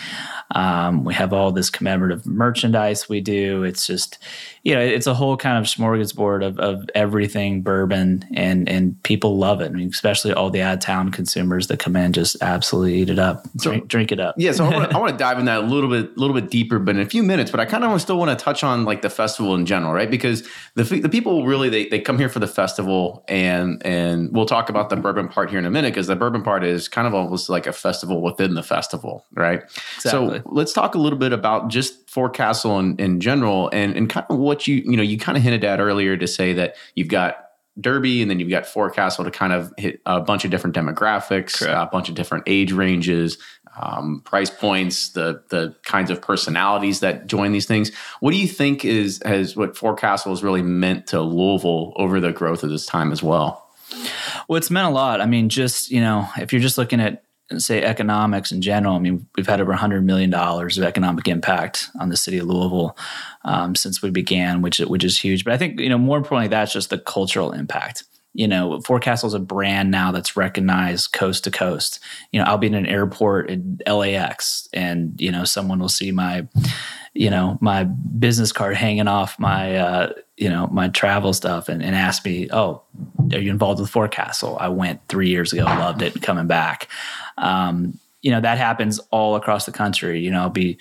Um, 0.51 1.03
we 1.03 1.13
have 1.13 1.33
all 1.33 1.51
this 1.51 1.69
commemorative 1.69 2.25
merchandise 2.25 3.09
we 3.09 3.19
do. 3.19 3.63
It's 3.63 3.85
just, 3.85 4.17
you 4.63 4.73
know, 4.73 4.81
it's 4.81 5.07
a 5.07 5.13
whole 5.13 5.35
kind 5.35 5.57
of 5.57 5.65
smorgasbord 5.65 6.45
of, 6.45 6.57
of 6.59 6.89
everything 6.95 7.61
bourbon, 7.61 8.25
and 8.33 8.69
and 8.69 9.01
people 9.03 9.37
love 9.37 9.61
it. 9.61 9.65
I 9.65 9.69
mean, 9.69 9.89
especially 9.89 10.33
all 10.33 10.49
the 10.49 10.61
out 10.61 10.75
of 10.75 10.79
town 10.79 11.11
consumers 11.11 11.67
that 11.67 11.79
come 11.79 11.95
in 11.95 12.13
just 12.13 12.37
absolutely 12.41 12.95
eat 12.95 13.09
it 13.09 13.19
up, 13.19 13.45
drink, 13.57 13.87
drink 13.87 14.11
it 14.11 14.19
up. 14.19 14.35
Yeah, 14.37 14.53
so 14.53 14.65
I 14.65 14.69
want, 14.69 14.89
to, 14.89 14.95
I 14.97 14.99
want 14.99 15.11
to 15.11 15.17
dive 15.17 15.39
in 15.39 15.45
that 15.45 15.63
a 15.63 15.67
little 15.67 15.89
bit, 15.89 16.15
a 16.15 16.19
little 16.19 16.33
bit 16.33 16.49
deeper, 16.49 16.79
but 16.79 16.95
in 16.95 17.01
a 17.01 17.05
few 17.05 17.23
minutes. 17.23 17.51
But 17.51 17.59
I 17.59 17.65
kind 17.65 17.83
of 17.83 18.01
still 18.01 18.17
want 18.17 18.37
to 18.37 18.43
touch 18.43 18.63
on 18.63 18.85
like 18.85 19.01
the 19.01 19.09
festival 19.09 19.55
in 19.55 19.65
general, 19.65 19.93
right? 19.93 20.09
Because 20.09 20.47
the 20.75 20.83
the 20.83 21.09
people 21.09 21.45
really 21.45 21.69
they, 21.69 21.87
they 21.89 21.99
come 21.99 22.17
here 22.17 22.29
for 22.29 22.39
the 22.39 22.47
festival, 22.47 23.25
and 23.27 23.85
and 23.85 24.31
we'll 24.31 24.45
talk 24.45 24.69
about 24.69 24.89
the 24.89 24.95
bourbon 24.95 25.27
part 25.27 25.49
here 25.49 25.59
in 25.59 25.65
a 25.65 25.71
minute 25.71 25.93
because 25.93 26.07
the 26.07 26.15
bourbon 26.15 26.43
part 26.43 26.63
is 26.63 26.87
kind 26.87 27.07
of 27.07 27.13
almost 27.13 27.49
like 27.49 27.67
a 27.67 27.73
festival 27.73 28.21
within 28.21 28.53
the 28.53 28.63
festival, 28.63 29.25
right? 29.33 29.63
Exactly. 29.97 30.36
So 30.36 30.36
let's 30.45 30.73
talk 30.73 30.95
a 30.95 30.97
little 30.97 31.19
bit 31.19 31.33
about 31.33 31.69
just 31.69 32.09
Forecastle 32.09 32.79
in, 32.79 32.97
in 32.97 33.19
general, 33.19 33.69
and 33.73 33.95
and 33.95 34.09
kind 34.09 34.25
of 34.29 34.37
what 34.37 34.67
you 34.67 34.75
you 34.75 34.97
know 34.97 35.03
you 35.03 35.17
kind 35.17 35.37
of 35.37 35.43
hinted 35.43 35.63
at 35.63 35.79
earlier 35.79 36.17
to 36.17 36.27
say 36.27 36.53
that 36.53 36.75
you've 36.95 37.07
got 37.07 37.47
Derby, 37.79 38.21
and 38.21 38.31
then 38.31 38.39
you've 38.39 38.49
got 38.49 38.65
Forecastle 38.65 39.23
to 39.23 39.31
kind 39.31 39.53
of 39.53 39.73
hit 39.77 40.01
a 40.05 40.19
bunch 40.19 40.45
of 40.45 40.51
different 40.51 40.75
demographics, 40.75 41.59
Correct. 41.59 41.73
a 41.77 41.89
bunch 41.91 42.09
of 42.09 42.15
different 42.15 42.43
age 42.47 42.71
ranges, 42.71 43.37
um, 43.79 44.21
price 44.25 44.49
points, 44.49 45.09
the 45.09 45.43
the 45.49 45.75
kinds 45.83 46.09
of 46.09 46.21
personalities 46.21 47.01
that 47.01 47.27
join 47.27 47.51
these 47.51 47.65
things. 47.65 47.93
What 48.19 48.31
do 48.31 48.37
you 48.37 48.47
think 48.47 48.83
is 48.83 49.21
has 49.25 49.55
what 49.55 49.77
Forecastle 49.77 50.31
has 50.31 50.43
really 50.43 50.63
meant 50.63 51.07
to 51.07 51.21
Louisville 51.21 51.93
over 51.97 52.19
the 52.19 52.31
growth 52.31 52.63
of 52.63 52.69
this 52.69 52.85
time 52.85 53.11
as 53.11 53.21
well? 53.21 53.63
Well, 54.47 54.57
it's 54.57 54.71
meant 54.71 54.87
a 54.87 54.91
lot. 54.91 55.21
I 55.21 55.25
mean, 55.25 55.49
just 55.49 55.91
you 55.91 56.01
know, 56.01 56.27
if 56.37 56.51
you're 56.51 56.61
just 56.61 56.77
looking 56.77 56.99
at 56.99 57.23
say 57.57 57.81
economics 57.81 58.51
in 58.51 58.61
general, 58.61 58.95
I 58.95 58.99
mean, 58.99 59.25
we've 59.37 59.47
had 59.47 59.61
over 59.61 59.71
100 59.71 60.05
million 60.05 60.29
dollars 60.29 60.77
of 60.77 60.83
economic 60.83 61.27
impact 61.27 61.89
on 61.99 62.09
the 62.09 62.17
city 62.17 62.37
of 62.39 62.47
Louisville 62.47 62.97
um, 63.45 63.75
since 63.75 64.01
we 64.01 64.09
began, 64.09 64.61
which 64.61 64.79
which 64.79 65.03
is 65.03 65.17
huge. 65.19 65.45
But 65.45 65.53
I 65.53 65.57
think 65.57 65.79
you 65.79 65.89
know, 65.89 65.97
more 65.97 66.17
importantly, 66.17 66.49
that's 66.49 66.73
just 66.73 66.89
the 66.89 66.97
cultural 66.99 67.51
impact. 67.53 68.03
you 68.37 68.47
know, 68.47 68.79
Forecastle's 68.81 69.33
a 69.33 69.39
brand 69.39 69.89
now 69.89 70.11
that's 70.11 70.37
recognized 70.37 71.11
coast 71.11 71.43
to 71.45 71.51
coast. 71.51 71.99
You 72.31 72.39
know, 72.39 72.45
I'll 72.45 72.59
be 72.59 72.67
in 72.67 72.75
an 72.75 72.85
airport 72.85 73.49
in 73.49 73.79
LAX 73.87 74.69
and, 74.73 75.19
you 75.19 75.31
know, 75.31 75.43
someone 75.43 75.79
will 75.79 75.89
see 75.89 76.11
my, 76.11 76.47
you 77.15 77.31
know, 77.31 77.57
my 77.61 77.85
business 77.85 78.51
card 78.51 78.75
hanging 78.75 79.07
off 79.07 79.39
my, 79.39 79.75
uh, 79.77 80.13
you 80.37 80.49
know, 80.49 80.67
my 80.67 80.87
travel 80.89 81.33
stuff 81.33 81.67
and, 81.67 81.81
and 81.81 81.95
ask 81.95 82.23
me, 82.25 82.47
oh, 82.53 82.83
are 83.33 83.39
you 83.39 83.49
involved 83.49 83.81
with 83.81 83.89
Forecastle? 83.89 84.55
I 84.59 84.67
went 84.67 85.01
three 85.07 85.29
years 85.29 85.51
ago, 85.51 85.63
loved 85.63 86.03
it, 86.03 86.21
coming 86.21 86.45
back. 86.45 86.89
Um, 87.37 87.99
you 88.21 88.31
know 88.31 88.41
that 88.41 88.57
happens 88.57 88.99
all 89.11 89.35
across 89.35 89.65
the 89.65 89.71
country. 89.71 90.19
You 90.19 90.31
know, 90.31 90.41
I'll 90.41 90.49
be. 90.49 90.77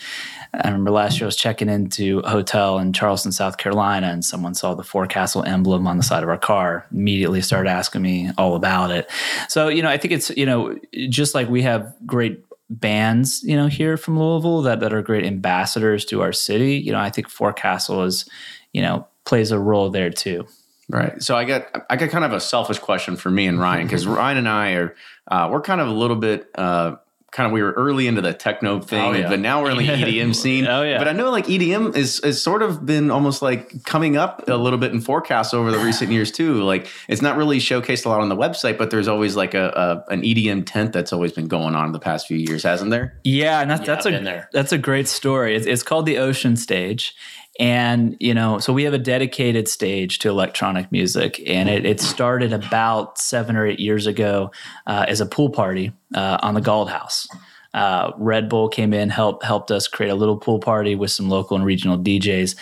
I 0.54 0.66
remember 0.68 0.90
last 0.90 1.20
year 1.20 1.26
I 1.26 1.28
was 1.28 1.36
checking 1.36 1.68
into 1.68 2.20
a 2.20 2.30
hotel 2.30 2.78
in 2.78 2.92
Charleston, 2.92 3.30
South 3.30 3.58
Carolina, 3.58 4.08
and 4.08 4.24
someone 4.24 4.54
saw 4.54 4.74
the 4.74 4.82
Forecastle 4.82 5.44
emblem 5.44 5.86
on 5.86 5.96
the 5.96 6.02
side 6.02 6.22
of 6.22 6.28
our 6.28 6.38
car. 6.38 6.86
Immediately 6.90 7.42
started 7.42 7.68
asking 7.70 8.02
me 8.02 8.30
all 8.38 8.56
about 8.56 8.90
it. 8.90 9.10
So 9.48 9.68
you 9.68 9.82
know, 9.82 9.90
I 9.90 9.98
think 9.98 10.12
it's 10.12 10.30
you 10.30 10.46
know 10.46 10.76
just 11.08 11.34
like 11.34 11.48
we 11.48 11.62
have 11.62 11.94
great 12.04 12.42
bands 12.68 13.44
you 13.44 13.54
know 13.54 13.68
here 13.68 13.96
from 13.96 14.18
Louisville 14.18 14.62
that 14.62 14.80
that 14.80 14.92
are 14.92 15.02
great 15.02 15.24
ambassadors 15.24 16.04
to 16.06 16.22
our 16.22 16.32
city. 16.32 16.76
You 16.76 16.92
know, 16.92 16.98
I 16.98 17.10
think 17.10 17.28
Forecastle 17.28 18.02
is 18.04 18.28
you 18.72 18.80
know 18.80 19.06
plays 19.24 19.52
a 19.52 19.58
role 19.58 19.90
there 19.90 20.10
too. 20.10 20.46
Right. 20.88 21.20
So 21.22 21.36
I 21.36 21.44
got 21.44 21.66
I 21.90 21.96
got 21.96 22.10
kind 22.10 22.24
of 22.24 22.32
a 22.32 22.40
selfish 22.40 22.78
question 22.78 23.16
for 23.16 23.30
me 23.30 23.46
and 23.46 23.58
Ryan 23.60 23.86
because 23.86 24.06
Ryan 24.06 24.38
and 24.38 24.48
I 24.48 24.72
are 24.72 24.94
uh, 25.28 25.48
we're 25.50 25.60
kind 25.62 25.80
of 25.80 25.88
a 25.88 25.92
little 25.92 26.16
bit. 26.16 26.48
Uh, 26.54 26.96
kind 27.32 27.46
of 27.48 27.52
we 27.52 27.60
were 27.62 27.72
early 27.72 28.06
into 28.06 28.22
the 28.22 28.32
techno 28.32 28.80
thing, 28.80 28.98
Oh, 29.04 29.12
yeah. 29.12 29.28
but 29.28 29.38
now 29.40 29.62
we're 29.62 29.72
in 29.72 29.76
the 29.76 29.86
EDM 29.88 30.34
scene. 30.34 30.66
Oh, 30.66 30.82
yeah. 30.82 30.96
But 30.96 31.06
I 31.06 31.12
know 31.12 31.30
like 31.30 31.46
EDM 31.46 31.94
is 31.94 32.20
is 32.20 32.40
sort 32.42 32.62
of 32.62 32.86
been 32.86 33.10
almost 33.10 33.42
like 33.42 33.84
coming 33.84 34.16
up 34.16 34.48
a 34.48 34.54
little 34.56 34.78
bit 34.78 34.92
in 34.92 35.02
forecast 35.02 35.52
over 35.52 35.70
the 35.70 35.78
recent 35.78 36.10
years 36.12 36.30
too. 36.30 36.62
Like 36.62 36.86
it's 37.08 37.20
not 37.20 37.36
really 37.36 37.58
showcased 37.58 38.06
a 38.06 38.08
lot 38.08 38.20
on 38.20 38.30
the 38.30 38.36
website, 38.36 38.78
but 38.78 38.90
there's 38.90 39.08
always 39.08 39.36
like 39.36 39.52
a, 39.52 40.04
a 40.08 40.12
an 40.12 40.22
EDM 40.22 40.64
tent 40.64 40.92
that's 40.94 41.12
always 41.12 41.32
been 41.32 41.48
going 41.48 41.74
on 41.74 41.86
in 41.86 41.92
the 41.92 41.98
past 41.98 42.26
few 42.26 42.38
years, 42.38 42.62
hasn't 42.62 42.90
there? 42.90 43.18
Yeah, 43.24 43.60
and 43.60 43.70
that's 43.70 43.80
Yeah, 43.80 43.86
that's 43.86 44.06
I've 44.06 44.14
a 44.14 44.24
there. 44.24 44.48
that's 44.52 44.72
a 44.72 44.78
great 44.78 45.08
story. 45.08 45.56
It's, 45.56 45.66
it's 45.66 45.82
called 45.82 46.06
the 46.06 46.16
Ocean 46.18 46.56
Stage, 46.56 47.14
and 47.58 48.16
you 48.20 48.34
know, 48.34 48.58
so 48.58 48.72
we 48.72 48.84
have 48.84 48.94
a 48.94 48.98
dedicated 48.98 49.68
stage 49.68 50.18
to 50.20 50.28
electronic 50.28 50.92
music, 50.92 51.42
and 51.46 51.68
it, 51.68 51.86
it 51.86 52.00
started 52.00 52.52
about 52.52 53.18
seven 53.18 53.56
or 53.56 53.66
eight 53.66 53.80
years 53.80 54.06
ago 54.06 54.50
uh, 54.86 55.06
as 55.08 55.20
a 55.20 55.26
pool 55.26 55.50
party 55.50 55.92
uh, 56.14 56.38
on 56.42 56.54
the 56.54 56.60
Galt 56.60 56.90
House. 56.90 57.26
Uh, 57.72 58.12
Red 58.16 58.48
Bull 58.48 58.68
came 58.68 58.92
in, 58.92 59.10
helped 59.10 59.44
helped 59.44 59.70
us 59.70 59.88
create 59.88 60.10
a 60.10 60.14
little 60.14 60.36
pool 60.36 60.58
party 60.58 60.94
with 60.94 61.10
some 61.10 61.28
local 61.28 61.56
and 61.56 61.64
regional 61.64 61.98
DJs. 61.98 62.56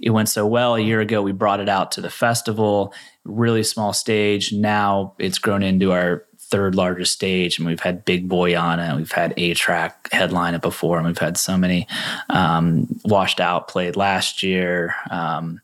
It 0.00 0.10
went 0.10 0.28
so 0.28 0.46
well 0.46 0.76
a 0.76 0.80
year 0.80 1.00
ago. 1.00 1.22
We 1.22 1.32
brought 1.32 1.60
it 1.60 1.68
out 1.68 1.90
to 1.92 2.00
the 2.00 2.10
festival, 2.10 2.94
really 3.24 3.62
small 3.62 3.92
stage. 3.92 4.52
Now 4.52 5.14
it's 5.18 5.38
grown 5.38 5.62
into 5.62 5.92
our 5.92 6.24
third 6.50 6.74
largest 6.74 7.12
stage, 7.12 7.58
and 7.58 7.66
we've 7.66 7.80
had 7.80 8.04
Big 8.04 8.28
Boi 8.28 8.56
on 8.56 8.80
it. 8.80 8.96
We've 8.96 9.12
had 9.12 9.34
A-Trak 9.36 10.12
headline 10.12 10.54
it 10.54 10.62
before, 10.62 10.98
and 10.98 11.06
we've 11.06 11.18
had 11.18 11.36
so 11.36 11.56
many. 11.56 11.86
Um, 12.28 13.00
Washed 13.04 13.40
Out 13.40 13.68
played 13.68 13.96
last 13.96 14.42
year. 14.42 14.94
Um, 15.10 15.60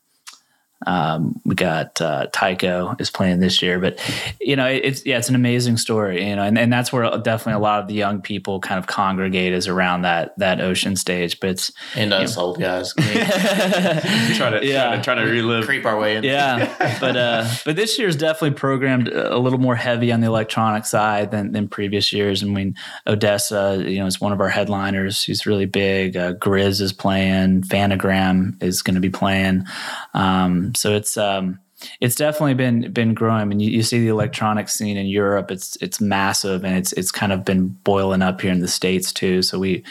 um, 0.86 1.40
we 1.44 1.54
got 1.54 2.00
uh, 2.00 2.26
Tycho 2.32 2.94
is 2.98 3.10
playing 3.10 3.40
this 3.40 3.62
year, 3.62 3.78
but 3.80 3.98
you 4.40 4.56
know, 4.56 4.66
it's 4.66 5.04
yeah, 5.06 5.18
it's 5.18 5.28
an 5.28 5.34
amazing 5.34 5.76
story, 5.76 6.28
you 6.28 6.36
know, 6.36 6.42
and, 6.42 6.58
and 6.58 6.72
that's 6.72 6.92
where 6.92 7.04
definitely 7.18 7.54
a 7.54 7.58
lot 7.62 7.80
of 7.82 7.88
the 7.88 7.94
young 7.94 8.20
people 8.20 8.60
kind 8.60 8.78
of 8.78 8.86
congregate 8.86 9.52
is 9.52 9.68
around 9.68 10.02
that 10.02 10.38
that 10.38 10.60
ocean 10.60 10.96
stage. 10.96 11.40
But 11.40 11.50
it's 11.50 11.72
And 11.96 12.12
us 12.12 12.36
old 12.36 12.58
guys 12.60 12.92
can 12.94 14.34
Try 14.34 14.50
to 14.50 14.66
Yeah. 14.66 14.84
try 14.88 14.96
to, 14.96 15.02
try 15.02 15.14
to 15.16 15.22
relive. 15.22 15.64
creep 15.66 15.84
our 15.86 15.98
way 15.98 16.16
in. 16.16 16.24
yeah, 16.24 16.98
but 17.00 17.16
uh, 17.16 17.48
but 17.64 17.76
this 17.76 17.98
year's 17.98 18.16
definitely 18.16 18.52
programmed 18.58 19.08
a 19.08 19.38
little 19.38 19.58
more 19.58 19.76
heavy 19.76 20.12
on 20.12 20.20
the 20.20 20.26
electronic 20.26 20.84
side 20.84 21.30
than 21.30 21.52
than 21.52 21.68
previous 21.68 22.12
years. 22.12 22.42
I 22.42 22.46
mean, 22.46 22.74
ODESZA, 23.06 23.90
you 23.90 23.98
know, 23.98 24.06
is 24.06 24.20
one 24.20 24.32
of 24.32 24.40
our 24.40 24.48
headliners. 24.48 25.24
Who's 25.24 25.46
really 25.46 25.66
big. 25.66 26.16
Uh, 26.16 26.34
GRiZ 26.34 26.80
is 26.80 26.92
playing. 26.92 27.62
Phantogram 27.62 28.62
is 28.62 28.82
going 28.82 28.94
to 28.94 29.00
be 29.00 29.10
playing. 29.10 29.64
Um, 30.12 30.73
so 30.74 30.94
it's 30.94 31.16
um, 31.16 31.58
it's 32.00 32.14
definitely 32.14 32.54
been 32.54 32.92
been 32.92 33.14
growing. 33.14 33.40
I 33.40 33.44
mean, 33.44 33.60
you, 33.60 33.70
you 33.70 33.82
see 33.82 34.00
the 34.00 34.08
electronic 34.08 34.68
scene 34.68 34.96
in 34.96 35.06
Europe; 35.06 35.50
it's 35.50 35.76
it's 35.80 36.00
massive, 36.00 36.64
and 36.64 36.76
it's 36.76 36.92
it's 36.94 37.10
kind 37.10 37.32
of 37.32 37.44
been 37.44 37.68
boiling 37.68 38.22
up 38.22 38.40
here 38.40 38.52
in 38.52 38.60
the 38.60 38.68
states 38.68 39.12
too. 39.12 39.42
So 39.42 39.58
we 39.58 39.84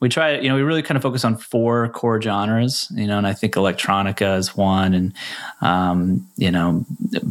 we 0.00 0.08
try, 0.08 0.38
you 0.38 0.48
know, 0.48 0.54
we 0.54 0.62
really 0.62 0.82
kind 0.82 0.96
of 0.96 1.02
focus 1.02 1.24
on 1.24 1.36
four 1.36 1.88
core 1.90 2.20
genres, 2.20 2.90
you 2.94 3.06
know, 3.06 3.18
and 3.18 3.26
I 3.26 3.32
think 3.32 3.54
electronica 3.54 4.38
is 4.38 4.56
one, 4.56 4.94
and 4.94 5.12
um, 5.60 6.26
you 6.36 6.50
know, 6.50 6.84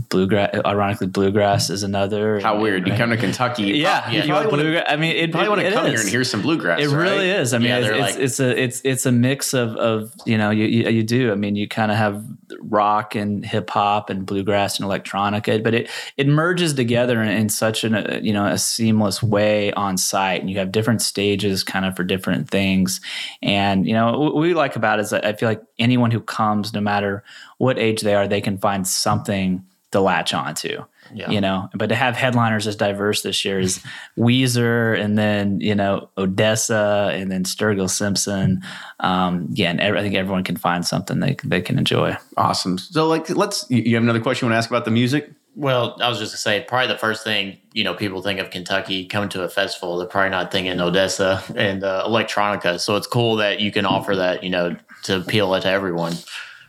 bluegrass. 0.10 0.56
Ironically, 0.66 1.08
bluegrass 1.08 1.70
is 1.70 1.84
another. 1.84 2.40
How 2.40 2.60
weird! 2.60 2.88
You 2.88 2.94
come 2.94 3.10
to 3.10 3.18
Kentucky, 3.18 3.64
you 3.64 3.74
Yeah, 3.76 4.10
you 4.12 4.32
want 4.32 4.50
bluegrass. 4.50 4.86
I 4.88 4.96
mean, 4.96 5.16
it 5.16 5.32
probably 5.32 5.50
want 5.50 5.62
to 5.62 5.72
come 5.72 5.88
here 5.88 6.00
and 6.00 6.10
hear 6.10 6.24
some 6.24 6.42
bluegrass. 6.42 6.80
It 6.80 6.88
really 6.88 7.30
right? 7.30 7.40
is. 7.40 7.54
I 7.54 7.58
mean, 7.58 7.70
Yeah, 7.70 7.80
it's, 7.80 7.88
it's, 7.88 8.00
like- 8.00 8.24
it's 8.24 8.40
a 8.40 8.64
it's 8.64 8.82
it's 8.84 9.06
a 9.06 9.12
mix 9.12 9.54
of 9.54 9.76
of 9.76 10.14
you 10.26 10.38
know 10.38 10.52
you 10.52 10.66
you, 10.66 10.90
you 10.90 11.04
do. 11.04 11.32
I 11.32 11.36
mean, 11.36 11.56
you 11.56 11.68
kind 11.68 11.92
of 11.92 11.98
have 11.98 12.24
rock 12.62 13.16
and 13.16 13.46
hip 13.46 13.70
hop 13.70 13.95
and 14.10 14.25
bluegrass 14.25 14.80
and 14.80 14.90
electronica, 14.90 15.64
but 15.64 15.74
it 15.74 15.90
it 16.18 16.28
merges 16.28 16.74
together 16.74 17.22
in, 17.22 17.30
in 17.30 17.50
such 17.50 17.84
an 17.84 17.96
uh, 17.96 18.20
you 18.22 18.34
know 18.34 18.46
a 18.46 18.58
seamless 18.58 19.22
way 19.24 19.72
on 19.74 19.98
site, 19.98 20.42
and 20.42 20.50
you 20.50 20.58
have 20.58 20.72
different 20.72 21.02
stages 21.02 21.64
kind 21.64 21.86
of 21.86 21.96
for 21.96 22.04
different 22.04 22.50
things. 22.50 23.02
And 23.42 23.88
you 23.88 23.94
know 23.94 24.18
what 24.20 24.36
we 24.36 24.54
like 24.54 24.75
about 24.75 25.00
it 25.00 25.04
is 25.04 25.10
that 25.12 25.25
I 25.25 25.34
feel 25.34 25.50
like 25.50 25.64
anyone 25.80 26.12
who 26.12 26.22
comes, 26.22 26.74
no 26.74 26.82
matter 26.82 27.24
what 27.58 27.80
age 27.80 28.02
they 28.02 28.16
are, 28.16 28.28
they 28.28 28.42
can 28.42 28.58
find 28.58 28.88
something 28.88 29.66
to 29.92 30.02
latch 30.02 30.34
onto 30.34 30.84
Yeah. 31.14 31.30
you 31.30 31.40
know 31.40 31.70
but 31.74 31.90
to 31.90 31.96
have 31.96 32.16
headliners 32.16 32.68
as 32.68 32.76
diverse 32.76 33.22
this 33.22 33.46
year 33.46 33.60
is 33.60 33.82
Weezer 34.18 35.00
and 35.00 35.18
then 35.18 35.60
you 35.62 35.76
know 35.76 36.10
ODESZA 36.18 37.14
and 37.14 37.32
then 37.32 37.44
Sturgill 37.44 37.90
Simpson 37.90 38.62
um 39.00 39.48
yeah 39.52 39.70
and 39.70 39.80
ev- 39.80 39.96
I 39.96 40.02
think 40.02 40.16
everyone 40.16 40.44
can 40.44 40.58
find 40.58 40.86
something 40.86 41.20
they, 41.20 41.36
they 41.44 41.62
can 41.62 41.78
enjoy 41.78 42.18
Awesome. 42.38 42.78
So, 42.78 43.08
like, 43.08 43.30
let's. 43.30 43.66
You 43.70 43.82
you 43.82 43.96
have 43.96 44.04
another 44.04 44.20
question 44.20 44.46
you 44.46 44.52
want 44.52 44.56
to 44.56 44.58
ask 44.58 44.70
about 44.70 44.86
the 44.86 44.92
music? 44.92 45.32
Well, 45.56 45.96
I 46.02 46.10
was 46.10 46.20
just 46.20 46.34
gonna 46.34 46.38
say, 46.40 46.66
probably 46.68 46.88
the 46.88 46.98
first 46.98 47.24
thing 47.24 47.58
you 47.72 47.84
know 47.84 47.94
people 47.94 48.22
think 48.22 48.40
of 48.40 48.50
Kentucky 48.50 49.06
coming 49.06 49.30
to 49.30 49.44
a 49.44 49.50
festival, 49.50 49.98
they're 49.98 50.08
probably 50.08 50.32
not 50.32 50.52
thinking 50.52 50.76
ODESZA 50.78 51.56
and 51.56 51.84
uh, 51.84 52.04
electronica. 52.08 52.80
So 52.80 52.96
it's 52.98 53.08
cool 53.08 53.38
that 53.38 53.62
you 53.62 53.72
can 53.72 53.86
offer 53.86 54.16
that, 54.18 54.44
you 54.44 54.50
know, 54.50 54.76
to 55.04 55.18
appeal 55.18 55.54
it 55.56 55.62
to 55.62 55.70
everyone. 55.70 56.14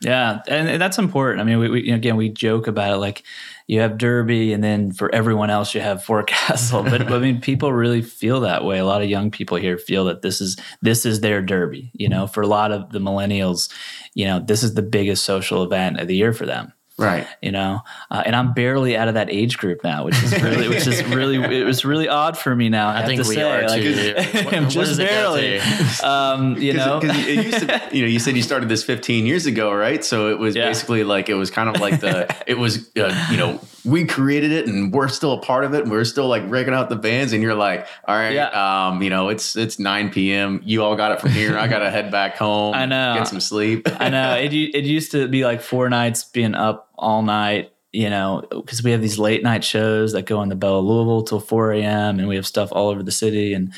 Yeah 0.01 0.41
and, 0.49 0.81
that's 0.81 0.99
important. 0.99 1.41
I 1.41 1.45
mean 1.45 1.59
we, 1.59 1.69
we 1.69 1.91
again 1.91 2.17
we 2.17 2.29
joke 2.29 2.67
about 2.67 2.95
it 2.95 2.99
like 2.99 3.23
you 3.67 3.81
have 3.81 3.99
Derby 3.99 4.53
and 4.53 4.63
then 4.63 4.93
for 4.93 5.13
everyone 5.15 5.51
else 5.51 5.75
you 5.75 5.81
have 5.81 6.05
Forecastle. 6.05 6.83
But 6.85 7.11
I 7.11 7.19
mean 7.19 7.41
people 7.41 7.73
really 7.73 8.03
feel 8.03 8.41
that 8.41 8.65
way. 8.65 8.79
A 8.79 8.85
lot 8.85 9.03
of 9.03 9.09
young 9.09 9.31
people 9.31 9.57
here 9.57 9.79
feel 9.79 10.05
that 10.07 10.23
this 10.23 10.41
is 10.41 10.57
this 10.83 11.07
is 11.07 11.21
their 11.21 11.43
Derby 11.43 11.91
you 11.95 12.09
know? 12.09 12.27
For 12.27 12.43
a 12.43 12.47
lot 12.47 12.73
of 12.73 12.91
the 12.91 12.99
millennials 12.99 13.73
you 14.15 14.25
know 14.27 14.41
this 14.41 14.63
is 14.63 14.75
the 14.75 14.83
biggest 14.83 15.25
social 15.25 15.63
event 15.63 16.01
of 16.01 16.09
the 16.09 16.17
year 16.17 16.33
for 16.33 16.47
them 16.47 16.73
Right. 16.99 17.27
you 17.43 17.53
know 17.53 17.81
uh, 18.11 18.23
and 18.25 18.35
i'm 18.35 18.55
barely 18.55 18.97
out 18.97 19.09
of 19.09 19.15
that 19.15 19.29
age 19.31 19.59
group 19.59 19.85
now 19.85 20.05
which 20.05 20.23
is 20.23 20.33
really 20.43 20.69
which 20.69 20.87
is 20.87 21.05
really 21.15 21.37
it 21.37 21.65
was 21.65 21.85
really 21.85 22.09
odd 22.09 22.39
for 22.39 22.57
me 22.57 22.69
now 22.71 22.89
i, 22.89 22.93
I 22.93 22.97
have 22.99 23.07
think 23.07 23.23
to 23.23 23.29
we 23.29 23.35
say 23.35 23.43
are 23.43 23.69
like, 23.69 23.83
too. 23.83 24.15
What- 24.57 24.69
just 24.71 24.99
it 24.99 25.05
go 25.05 25.09
barely 25.09 25.59
to? 25.61 26.07
um 26.09 26.57
you 26.57 26.73
know 26.73 27.01
because 27.01 27.17
it 27.27 27.45
used 27.45 27.69
to, 27.69 27.83
you 27.93 28.03
know, 28.03 28.09
you 28.09 28.19
said 28.19 28.37
you 28.37 28.43
started 28.43 28.69
this 28.69 28.83
15 28.85 29.27
years 29.27 29.47
ago, 29.47 29.73
right? 29.73 30.05
So 30.05 30.31
it 30.31 30.39
was 30.39 30.55
Yeah. 30.57 30.67
basically 30.69 31.05
like 31.05 31.29
it 31.29 31.35
was 31.35 31.51
kind 31.51 31.69
of 31.69 31.81
like 31.81 32.01
the 32.01 32.35
it 32.47 32.55
was, 32.59 32.89
uh, 32.97 33.27
you 33.31 33.37
know, 33.37 33.61
we 33.85 34.05
created 34.07 34.53
it 34.53 34.67
and 34.67 34.93
we're 34.93 35.09
still 35.09 35.33
a 35.33 35.41
part 35.41 35.65
of 35.65 35.75
it. 35.75 35.83
And 35.83 35.91
we're 35.91 36.05
still 36.05 36.29
like 36.29 36.49
breaking 36.49 36.75
out 36.75 36.89
the 36.89 36.97
bands, 36.97 37.33
and 37.33 37.43
you're 37.43 37.55
like, 37.55 37.87
all 38.07 38.17
right, 38.17 38.33
Yeah. 38.35 38.89
um, 38.89 39.03
you 39.03 39.11
know, 39.11 39.29
it's 39.29 39.57
it's 39.57 39.79
9 39.79 40.11
p.m. 40.11 40.61
You 40.65 40.83
all 40.83 40.97
got 40.97 41.13
it 41.13 41.21
from 41.21 41.31
here. 41.31 41.57
I 41.59 41.67
got 41.69 41.81
to 41.81 41.91
head 41.91 42.11
back 42.11 42.37
home. 42.37 42.75
I 42.75 42.87
know. 42.87 43.15
get 43.19 43.29
some 43.29 43.41
sleep. 43.41 43.87
I 44.01 44.09
know 44.09 44.37
it. 44.37 44.53
It 44.53 44.85
used 44.85 45.13
to 45.13 45.29
be 45.29 45.45
like 45.45 45.61
four 45.61 45.89
nights 45.89 46.25
being 46.25 46.55
up 46.55 46.86
all 46.99 47.23
night. 47.23 47.73
You 47.93 48.11
know, 48.11 48.45
because 48.51 48.83
we 48.83 48.91
have 48.91 49.01
these 49.01 49.19
late 49.19 49.43
night 49.43 49.65
shows 49.65 50.13
that 50.13 50.27
go 50.27 50.43
in 50.43 50.51
the 50.51 50.57
Belle 50.57 50.81
of 50.81 50.85
Louisville 50.85 51.23
till 51.23 51.41
four 51.41 51.73
a.m. 51.73 52.19
and 52.19 52.29
we 52.29 52.37
have 52.37 52.47
stuff 52.47 52.69
all 52.73 52.89
over 52.91 53.03
the 53.03 53.11
city. 53.13 53.55
And 53.55 53.73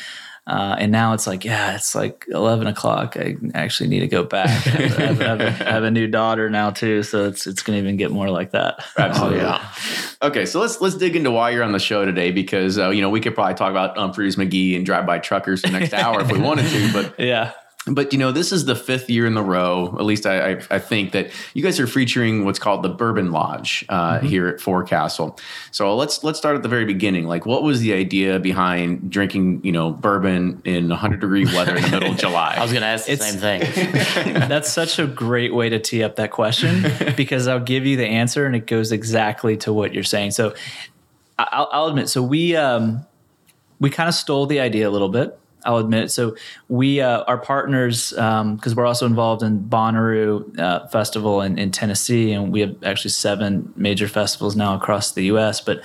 uh, 0.44 0.74
and 0.78 0.90
now 0.90 1.12
it's 1.12 1.26
like, 1.26 1.44
yeah, 1.44 1.76
it's 1.76 1.94
like 1.94 2.24
eleven 2.28 2.66
o'clock. 2.66 3.16
I 3.16 3.36
actually 3.54 3.90
need 3.90 4.00
to 4.00 4.08
go 4.08 4.24
back. 4.24 4.48
I 4.66 4.70
have, 4.70 4.98
I 4.98 5.04
have- 5.04 5.20
I 5.20 5.24
have 5.24 5.40
a- 5.40 5.68
I 5.68 5.70
have 5.72 5.84
a 5.84 5.90
new 5.90 6.08
daughter 6.08 6.50
now 6.50 6.70
too, 6.70 7.04
so 7.04 7.26
it's 7.26 7.46
it's 7.46 7.62
going 7.62 7.76
to 7.76 7.82
even 7.82 7.96
get 7.96 8.10
more 8.10 8.28
like 8.30 8.50
that. 8.52 8.82
Absolutely. 8.98 9.40
Oh, 9.40 9.42
yeah. 9.42 9.70
Okay, 10.22 10.46
so 10.46 10.58
let's 10.58 10.80
let's 10.80 10.96
dig 10.96 11.14
into 11.14 11.30
why 11.30 11.50
you're 11.50 11.62
on 11.62 11.72
the 11.72 11.78
show 11.78 12.04
today 12.04 12.32
because 12.32 12.76
uh, 12.78 12.88
you 12.90 13.02
know 13.02 13.10
we 13.10 13.20
could 13.20 13.34
probably 13.36 13.54
talk 13.54 13.70
about 13.70 13.94
Umphrey's 13.96 14.34
McGee 14.36 14.74
and 14.74 14.84
drive 14.84 15.06
by 15.06 15.18
truckers 15.20 15.62
the 15.62 15.70
next 15.70 15.92
hour 15.94 16.22
if 16.22 16.32
we 16.32 16.40
wanted 16.40 16.66
to, 16.70 16.92
but 16.92 17.14
Yeah. 17.24 17.52
But 17.92 18.12
you 18.12 18.18
know 18.18 18.32
this 18.32 18.52
is 18.52 18.64
the 18.64 18.76
fifth 18.76 19.10
year 19.10 19.26
in 19.26 19.34
the 19.34 19.42
row 19.42 19.94
at 19.98 20.04
least 20.04 20.26
i, 20.26 20.52
I, 20.52 20.62
I 20.70 20.78
think 20.78 21.12
that 21.12 21.30
you 21.54 21.62
guys 21.62 21.80
are 21.80 21.86
featuring 21.86 22.44
what's 22.44 22.58
called 22.58 22.82
the 22.82 22.88
bourbon 22.88 23.32
lodge 23.32 23.84
uh, 23.88 24.18
mm-hmm. 24.18 24.26
here 24.26 24.48
at 24.48 24.60
forecastle. 24.60 25.38
So 25.70 25.94
let's 25.96 26.22
let's 26.24 26.38
start 26.38 26.56
at 26.56 26.62
the 26.62 26.68
very 26.68 26.84
beginning. 26.84 27.26
Like 27.26 27.46
what 27.46 27.62
was 27.62 27.80
the 27.80 27.92
idea 27.92 28.38
behind 28.38 29.10
drinking 29.10 29.64
you 29.64 29.72
know 29.72 29.90
bourbon 29.90 30.62
in 30.64 30.88
100 30.88 31.20
degree 31.20 31.44
weather 31.46 31.76
in 31.76 31.82
the 31.82 31.90
middle 31.90 32.12
of 32.12 32.18
july? 32.26 32.54
I 32.56 32.62
was 32.62 32.72
going 32.72 32.82
to 32.82 32.88
ask 32.88 33.06
the 33.06 33.12
it's, 33.12 33.26
same 33.26 33.40
thing. 33.40 34.34
That's 34.48 34.70
such 34.70 34.98
a 34.98 35.06
great 35.06 35.54
way 35.54 35.68
to 35.68 35.78
tee 35.78 36.02
up 36.02 36.16
that 36.16 36.30
question 36.30 36.84
because 37.16 37.48
i'll 37.48 37.60
give 37.60 37.86
you 37.86 37.96
the 37.96 38.06
answer 38.06 38.46
and 38.46 38.54
it 38.54 38.66
goes 38.66 38.92
exactly 38.92 39.56
to 39.58 39.72
what 39.72 39.94
you're 39.94 40.04
saying. 40.04 40.32
So 40.32 40.54
i'll, 41.38 41.68
I'll 41.72 41.86
admit 41.86 42.08
so 42.08 42.22
we 42.22 42.56
um, 42.56 43.06
we 43.80 43.90
kind 43.90 44.08
of 44.08 44.14
stole 44.14 44.46
the 44.46 44.60
idea 44.60 44.88
a 44.88 44.90
little 44.90 45.08
bit 45.08 45.38
I'll 45.64 45.78
admit. 45.78 46.04
It. 46.04 46.10
So 46.10 46.36
we 46.68 47.00
uh, 47.00 47.22
are 47.24 47.38
partners 47.38 48.10
because 48.10 48.42
um, 48.42 48.74
we're 48.74 48.86
also 48.86 49.06
involved 49.06 49.42
in 49.42 49.60
Bonnaroo 49.60 50.58
uh, 50.58 50.86
Festival 50.88 51.42
in, 51.42 51.58
in, 51.58 51.70
Tennessee, 51.70 52.32
and 52.32 52.52
we 52.52 52.60
have 52.60 52.76
actually 52.84 53.10
seven 53.10 53.72
major 53.76 54.08
festivals 54.08 54.56
now 54.56 54.74
across 54.74 55.12
the 55.12 55.24
U.S. 55.24 55.60
But 55.60 55.82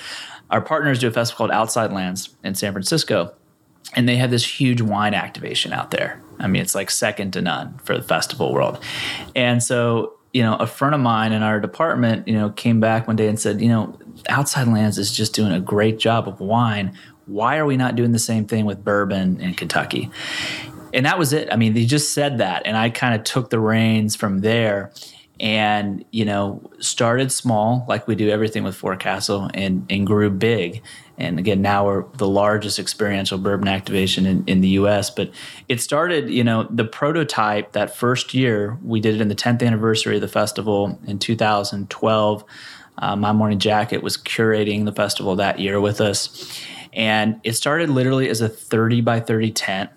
our 0.51 0.61
partners 0.61 0.99
do 0.99 1.07
a 1.07 1.11
festival 1.11 1.37
called 1.37 1.51
Outside 1.51 1.91
Lands 1.91 2.29
in 2.43 2.55
San 2.55 2.71
Francisco, 2.71 3.33
and 3.93 4.07
they 4.07 4.15
have 4.17 4.31
this 4.31 4.45
huge 4.45 4.81
wine 4.81 5.13
activation 5.13 5.73
out 5.73 5.91
there. 5.91 6.21
I 6.39 6.47
mean, 6.47 6.61
it's 6.61 6.75
like 6.75 6.91
second 6.91 7.33
to 7.33 7.41
none 7.41 7.77
for 7.83 7.97
the 7.97 8.03
festival 8.03 8.53
world, 8.53 8.83
and 9.35 9.61
so. 9.61 10.13
You 10.35 10.41
know, 10.41 10.55
a 10.55 10.65
friend 10.65 10.95
of 10.95 11.01
mine 11.01 11.31
in 11.31 11.43
our 11.43 11.59
department, 11.59 12.27
you 12.27 12.33
know, 12.33 12.49
came 12.49 12.79
back 12.79 13.05
one 13.05 13.15
day 13.15 13.27
and 13.27 13.39
said, 13.39 13.61
you 13.61 13.69
know, 13.69 13.95
Outside 14.29 14.67
Lands 14.67 14.97
is 14.97 15.15
just 15.15 15.35
doing 15.35 15.51
a 15.51 15.59
great 15.59 15.99
job 15.99 16.27
of 16.27 16.39
wine 16.39 16.97
why 17.25 17.57
are 17.57 17.65
we 17.65 17.77
not 17.77 17.95
doing 17.95 18.11
the 18.11 18.19
same 18.19 18.45
thing 18.45 18.65
with 18.65 18.83
bourbon 18.83 19.39
in 19.39 19.53
Kentucky? 19.53 20.09
And 20.93 21.05
that 21.05 21.17
was 21.17 21.33
it. 21.33 21.51
I 21.51 21.55
mean, 21.55 21.73
they 21.73 21.85
just 21.85 22.13
said 22.13 22.37
that. 22.37 22.63
And 22.65 22.77
I 22.77 22.89
kind 22.89 23.15
of 23.15 23.23
took 23.23 23.49
the 23.49 23.59
reins 23.59 24.15
from 24.15 24.41
there 24.41 24.91
and, 25.39 26.05
you 26.11 26.25
know, 26.25 26.61
started 26.79 27.31
small, 27.31 27.85
like 27.89 28.07
we 28.07 28.15
do 28.15 28.29
everything 28.29 28.63
with 28.63 28.75
Forecastle, 28.75 29.49
and, 29.53 29.85
and 29.89 30.05
grew 30.05 30.29
big. 30.29 30.83
And 31.17 31.39
again, 31.39 31.61
now 31.61 31.85
we're 31.85 32.05
the 32.13 32.27
largest 32.27 32.77
experiential 32.79 33.37
bourbon 33.37 33.67
activation 33.67 34.25
in, 34.25 34.43
in 34.45 34.61
the 34.61 34.69
US. 34.69 35.09
But 35.09 35.31
it 35.67 35.81
started, 35.81 36.29
you 36.29 36.43
know, 36.43 36.67
the 36.69 36.85
prototype 36.85 37.71
that 37.73 37.95
first 37.95 38.33
year, 38.33 38.77
we 38.83 38.99
did 38.99 39.15
it 39.15 39.21
in 39.21 39.27
the 39.27 39.35
10th 39.35 39.65
anniversary 39.65 40.15
of 40.15 40.21
the 40.21 40.27
festival 40.27 40.99
in 41.07 41.17
2012. 41.19 42.43
Uh, 42.99 43.15
My 43.15 43.31
Morning 43.31 43.59
Jacket 43.59 44.03
was 44.03 44.17
curating 44.17 44.85
the 44.85 44.93
festival 44.93 45.35
that 45.37 45.59
year 45.59 45.81
with 45.81 45.99
us 45.99 46.63
and 46.93 47.39
it 47.43 47.53
started 47.53 47.89
literally 47.89 48.29
as 48.29 48.41
a 48.41 48.49
30 48.49 49.01
by 49.01 49.19
30 49.19 49.51
tent 49.51 49.89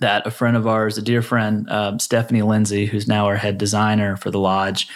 that 0.00 0.26
a 0.26 0.30
friend 0.30 0.56
of 0.56 0.66
ours, 0.66 0.96
a 0.96 1.02
dear 1.02 1.22
friend, 1.22 1.68
uh, 1.68 1.98
Stephanie 1.98 2.42
Lindsay, 2.42 2.86
who's 2.86 3.08
now 3.08 3.26
our 3.26 3.36
head 3.36 3.58
designer 3.58 4.16
for 4.16 4.30
the 4.30 4.38
lodge, 4.38 4.88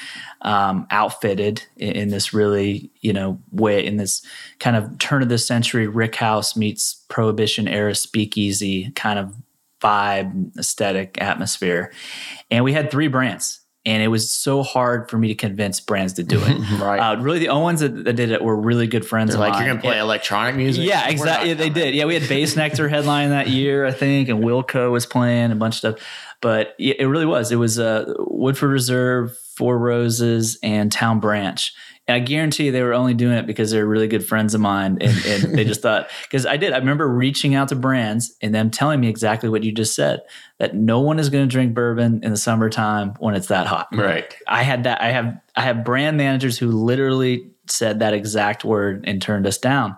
um, 0.43 0.87
outfitted 0.91 1.65
in, 1.77 1.93
in, 1.93 2.09
this 2.11 2.33
really, 2.33 2.91
you 3.01 3.13
know, 3.13 3.41
way 3.51 3.85
in 3.85 3.97
this 3.97 4.25
kind 4.59 4.77
of 4.77 4.99
turn 4.99 5.23
of 5.23 5.29
the 5.29 5.39
century 5.39 5.87
Rick 5.87 6.17
House 6.17 6.57
meets 6.57 7.05
Prohibition 7.09 7.69
era 7.69 7.95
speakeasy 7.95 8.91
kind 8.93 9.19
of 9.19 9.35
vibe, 9.81 10.57
aesthetic, 10.57 11.21
atmosphere. 11.21 11.93
And 12.51 12.65
we 12.65 12.73
had 12.73 12.91
three 12.91 13.09
brands 13.09 13.62
and 13.85 14.03
it 14.03 14.09
was 14.09 14.33
so 14.33 14.63
hard 14.63 15.11
for 15.11 15.19
me 15.19 15.29
to 15.29 15.35
convince 15.35 15.81
brands 15.81 16.13
to 16.15 16.23
do 16.23 16.41
it. 16.41 16.59
right. 16.81 16.99
Uh, 16.99 17.21
really, 17.21 17.41
the 17.41 17.49
only 17.49 17.65
ones 17.65 17.81
that, 17.81 18.05
that, 18.05 18.15
did 18.15 18.31
it 18.31 18.43
were 18.43 18.57
really 18.57 18.87
good 18.87 19.05
friends. 19.05 19.33
They're 19.33 19.41
like, 19.41 19.59
you're 19.59 19.69
gonna 19.69 19.81
play 19.81 19.99
electronic 19.99 20.55
music. 20.55 20.85
Yeah, 20.87 21.09
exactly. 21.09 21.49
Yeah, 21.49 21.55
they 21.55 21.71
did. 21.71 21.95
Yeah, 21.95 22.05
we 22.05 22.15
had 22.15 22.23
Bassnectar 22.25 22.89
headline 22.89 23.31
that 23.31 23.49
year, 23.49 23.85
I 23.85 23.93
think, 23.93 24.29
and 24.29 24.43
Wilco 24.43 24.93
was 24.93 25.07
playing 25.07 25.51
a 25.51 25.57
bunch 25.57 25.75
of 25.75 25.79
stuff. 25.79 26.09
But 26.41 26.75
it 26.79 27.07
really 27.07 27.27
was. 27.27 27.53
It 27.53 27.57
was 27.57 27.79
uh, 27.79 28.15
Woodford 28.19 28.71
Reserve, 28.71 29.37
Four 29.57 29.79
Roses, 29.79 30.59
and 30.63 30.91
Town 30.91 31.21
Branch 31.21 31.73
and 32.09 32.17
I 32.17 32.19
guarantee 32.19 32.67
you 32.67 32.73
they 32.73 32.83
were 32.83 32.95
only 32.95 33.15
doing 33.15 33.37
it 33.37 33.47
because 33.47 33.71
they're 33.71 33.87
really 33.87 34.09
good 34.09 34.27
friends 34.27 34.55
of 34.55 34.61
mine. 34.61 34.99
And, 35.01 35.25
and 35.25 35.55
they 35.57 35.65
just 35.65 35.83
thought, 35.83 36.11
because 36.23 36.47
I 36.47 36.57
did, 36.57 36.73
I 36.73 36.79
remember 36.79 37.09
reaching 37.09 37.55
out 37.55 37.69
to 37.69 37.77
brands 37.77 38.35
and 38.43 38.53
them 38.53 38.71
telling 38.71 39.01
me 39.01 39.09
exactly 39.09 39.49
what 39.49 39.63
you 39.63 39.71
just 39.71 39.95
said 39.95 40.21
that 40.59 40.75
no 40.75 41.01
one 41.01 41.21
is 41.21 41.29
going 41.29 41.49
to 41.49 41.51
drink 41.51 41.75
bourbon 41.75 42.21
in 42.25 42.33
the 42.33 42.37
summertime 42.37 43.15
when 43.21 43.35
it's 43.35 43.47
that 43.49 43.69
hot. 43.69 43.89
Right. 43.93 44.35
I 44.49 44.65
had 44.65 44.85
that. 44.85 45.01
I 45.01 45.13
have, 45.13 45.39
I 45.55 45.63
have 45.63 45.85
brand 45.85 46.17
managers 46.17 46.59
who 46.59 46.73
literally 46.73 47.53
said 47.69 48.01
that 48.01 48.15
exact 48.15 48.65
word 48.65 49.05
and 49.07 49.23
turned 49.23 49.47
us 49.47 49.59
down. 49.59 49.97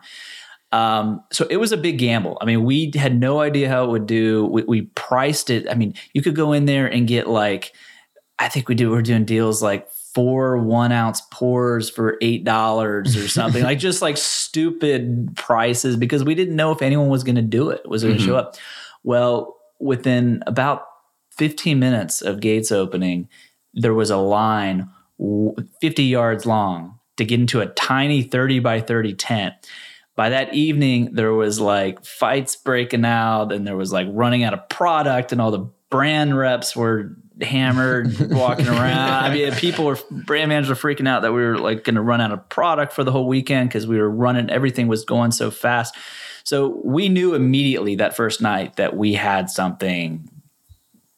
Um, 0.73 1.23
so 1.33 1.47
it 1.49 1.57
was 1.57 1.73
a 1.73 1.77
big 1.77 1.99
gamble. 1.99 2.37
I 2.41 2.45
mean, 2.45 2.65
we 2.65 2.93
had 2.95 3.19
no 3.19 3.41
idea 3.41 3.69
how 3.69 3.85
it 3.85 3.91
would 3.91 4.07
do. 4.07 4.45
We, 4.47 4.65
we 4.65 4.83
priced 4.95 5.49
it. 5.49 5.71
I 5.71 5.75
mean, 5.75 5.95
you 6.13 6.21
could 6.21 6.35
go 6.35 6.53
in 6.53 6.67
there 6.67 6.87
and 6.87 7.07
get 7.07 7.29
like, 7.29 7.73
I 8.39 8.49
think 8.49 8.69
we 8.69 8.75
do. 8.75 8.91
We're 8.91 9.03
doing 9.03 9.25
deals 9.25 9.63
like 9.63 9.89
four 10.15 10.57
one 10.57 10.93
ounce 10.93 11.21
pours 11.33 11.91
for 11.91 12.17
eight 12.23 12.45
dollars 12.45 13.17
or 13.17 13.27
something 13.29 13.65
like 13.65 13.81
just 13.81 14.01
like 14.01 14.17
stupid 14.17 15.29
prices 15.37 15.97
because 15.97 16.23
we 16.23 16.37
didn't 16.37 16.55
know 16.55 16.71
if 16.71 16.81
anyone 16.81 17.09
was 17.09 17.25
going 17.25 17.35
to 17.35 17.43
do 17.43 17.69
it 17.69 17.87
was 17.89 18.05
going 18.05 18.15
to 18.15 18.21
mm-hmm. 18.21 18.31
show 18.31 18.37
up 18.37 18.55
well 19.03 19.57
within 19.81 20.41
about 20.47 20.87
15 21.33 21.81
minutes 21.81 22.23
of 22.23 22.41
gates 22.41 22.71
opening 22.71 23.29
there 23.75 23.93
was 23.93 24.11
a 24.11 24.17
line 24.17 24.89
50 25.81 26.05
yards 26.05 26.47
long 26.47 26.99
to 27.17 27.25
get 27.25 27.41
into 27.41 27.61
a 27.61 27.67
tiny 27.67 28.23
30 28.23 28.61
by 28.61 28.81
30 28.81 29.15
tent 29.15 29.55
by 30.15 30.29
that 30.29 30.55
evening 30.55 31.13
there 31.13 31.35
was 31.35 31.59
like 31.59 32.05
fights 32.05 32.55
breaking 32.55 33.05
out 33.05 33.51
and 33.51 33.67
there 33.67 33.77
was 33.77 33.93
like 33.93 34.07
running 34.13 34.45
out 34.45 34.55
of 34.55 34.69
product 34.69 35.33
and 35.33 35.41
all 35.41 35.51
the 35.51 35.69
brand 35.91 36.39
reps 36.39 36.77
were 36.77 37.17
hammered 37.41 38.31
walking 38.31 38.69
around. 38.69 39.25
I 39.25 39.35
mean, 39.35 39.53
people 39.53 39.85
were 39.85 39.99
brand 40.11 40.49
managers 40.49 40.69
were 40.83 40.95
freaking 40.95 41.09
out 41.09 41.23
that 41.23 41.33
we 41.33 41.43
were 41.43 41.59
like 41.59 41.85
going 41.85 41.97
to 41.97 42.03
run 42.03 42.21
out 42.21 42.33
of 42.33 42.49
product 42.49 42.93
for 42.93 43.05
the 43.05 43.13
whole 43.13 43.27
weekend 43.27 43.69
because 43.69 43.87
we 43.87 43.99
were 43.99 44.11
running. 44.11 44.51
Everything 44.51 44.89
was 44.89 45.05
going 45.05 45.33
so 45.33 45.51
fast. 45.51 45.97
So 46.45 46.81
we 46.85 47.09
knew 47.09 47.35
immediately 47.35 47.97
that 47.97 48.15
first 48.15 48.43
night 48.43 48.77
that 48.77 48.97
we 48.97 49.15
had 49.15 49.49
something 49.49 50.29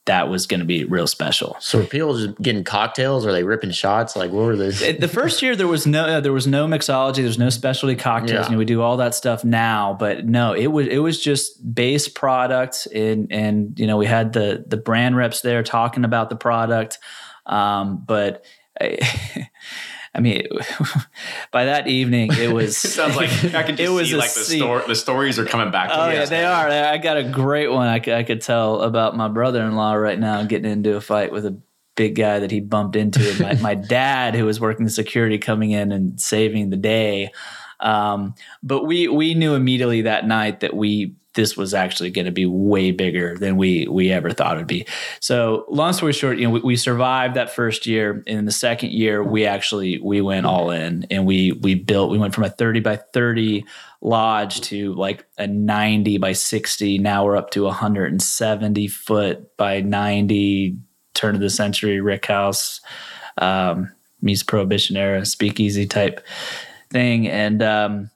that 0.06 0.28
was 0.28 0.46
going 0.46 0.60
to 0.60 0.66
be 0.66 0.84
real 0.84 1.06
special. 1.06 1.56
So 1.60 1.78
were 1.78 1.84
people 1.84 2.16
just 2.16 2.40
getting 2.40 2.64
cocktails? 2.64 3.26
Or 3.26 3.32
they 3.32 3.44
ripping 3.44 3.72
shots? 3.72 4.16
Like 4.16 4.30
what 4.30 4.46
were 4.46 4.56
those? 4.56 4.80
the 4.80 5.08
first 5.08 5.42
year 5.42 5.54
there 5.54 5.68
was 5.68 5.86
no 5.86 6.04
uh, 6.04 6.20
there 6.20 6.32
was 6.32 6.46
no 6.46 6.66
mixology. 6.66 7.16
There's 7.16 7.38
no 7.38 7.50
specialty 7.50 7.96
cocktails. 7.96 8.46
Yeah. 8.46 8.48
And 8.48 8.58
we 8.58 8.64
do 8.64 8.82
all 8.82 8.96
that 8.96 9.14
stuff 9.14 9.44
now, 9.44 9.96
but 9.98 10.24
no, 10.24 10.52
it 10.52 10.68
was 10.68 10.86
it 10.86 10.98
was 10.98 11.20
just 11.22 11.74
base 11.74 12.08
products. 12.08 12.86
And 12.86 13.30
and 13.30 13.78
you 13.78 13.86
know 13.86 13.96
we 13.96 14.06
had 14.06 14.32
the 14.32 14.64
the 14.66 14.76
brand 14.76 15.16
reps 15.16 15.42
there 15.42 15.62
talking 15.62 16.04
about 16.04 16.30
the 16.30 16.36
product, 16.36 16.98
um, 17.44 18.02
but. 18.06 18.44
I, 18.80 18.98
I 20.16 20.20
mean, 20.20 20.46
by 21.52 21.66
that 21.66 21.88
evening, 21.88 22.30
it 22.32 22.50
was. 22.50 22.70
it 22.84 22.88
sounds 22.88 23.16
like 23.16 23.30
I 23.54 23.62
can 23.62 23.76
just 23.76 23.80
it 23.80 23.90
was 23.90 24.08
see 24.08 24.16
like 24.16 24.32
the, 24.32 24.44
sto- 24.44 24.86
the 24.86 24.94
stories 24.94 25.38
are 25.38 25.44
coming 25.44 25.70
back. 25.70 25.90
oh 25.92 26.08
yeah, 26.08 26.24
they 26.24 26.44
are. 26.44 26.68
I 26.68 26.96
got 26.96 27.18
a 27.18 27.24
great 27.24 27.68
one. 27.68 27.86
I, 27.86 27.96
I 27.96 28.22
could 28.22 28.40
tell 28.40 28.80
about 28.80 29.14
my 29.14 29.28
brother-in-law 29.28 29.92
right 29.92 30.18
now 30.18 30.42
getting 30.44 30.70
into 30.70 30.96
a 30.96 31.02
fight 31.02 31.32
with 31.32 31.44
a 31.44 31.60
big 31.96 32.14
guy 32.14 32.38
that 32.38 32.50
he 32.50 32.60
bumped 32.60 32.96
into. 32.96 33.42
my, 33.42 33.54
my 33.56 33.74
dad, 33.74 34.34
who 34.34 34.46
was 34.46 34.58
working 34.58 34.88
security, 34.88 35.38
coming 35.38 35.70
in 35.70 35.92
and 35.92 36.18
saving 36.18 36.70
the 36.70 36.76
day. 36.76 37.30
Um, 37.80 38.34
but 38.62 38.84
we 38.84 39.08
we 39.08 39.34
knew 39.34 39.54
immediately 39.54 40.02
that 40.02 40.26
night 40.26 40.60
that 40.60 40.74
we 40.74 41.14
this 41.36 41.56
was 41.56 41.74
actually 41.74 42.10
going 42.10 42.24
to 42.24 42.32
be 42.32 42.46
way 42.46 42.90
bigger 42.90 43.36
than 43.36 43.56
we 43.56 43.86
we 43.86 44.10
ever 44.10 44.30
thought 44.30 44.56
it 44.56 44.60
would 44.60 44.66
be. 44.66 44.84
So 45.20 45.64
long 45.68 45.92
story 45.92 46.12
short, 46.12 46.38
you 46.38 46.44
know, 46.46 46.50
we, 46.50 46.60
we, 46.60 46.76
survived 46.76 47.36
that 47.36 47.54
first 47.54 47.86
year. 47.86 48.24
And 48.26 48.38
in 48.38 48.44
the 48.46 48.52
second 48.52 48.92
year, 48.92 49.22
we 49.22 49.46
actually 49.46 50.00
we 50.00 50.20
went 50.20 50.46
all 50.46 50.70
in 50.70 51.06
and 51.10 51.24
we 51.24 51.52
we 51.52 51.74
built. 51.76 52.10
We 52.10 52.18
went 52.18 52.34
from 52.34 52.44
a 52.44 52.50
thirty 52.50 52.80
by 52.80 52.96
thirty 52.96 53.64
lodge 54.00 54.60
to 54.62 54.94
like 54.94 55.24
a 55.38 55.46
ninety 55.46 56.18
by 56.18 56.32
sixty. 56.32 56.98
Now 56.98 57.24
we're 57.24 57.36
up 57.36 57.50
to 57.50 57.68
hundred 57.68 58.10
and 58.10 58.20
seventy 58.20 58.88
foot 58.88 59.56
by 59.56 59.82
ninety. 59.82 60.76
Turn 61.14 61.34
of 61.34 61.40
the 61.40 61.48
century 61.48 62.00
Rick 62.00 62.26
House 62.26 62.82
um, 63.38 63.90
Prohibition 64.46 64.96
era 64.96 65.24
speakeasy 65.24 65.86
type 65.86 66.20
thing, 66.90 67.28
and 67.28 67.62
um, 67.62 68.10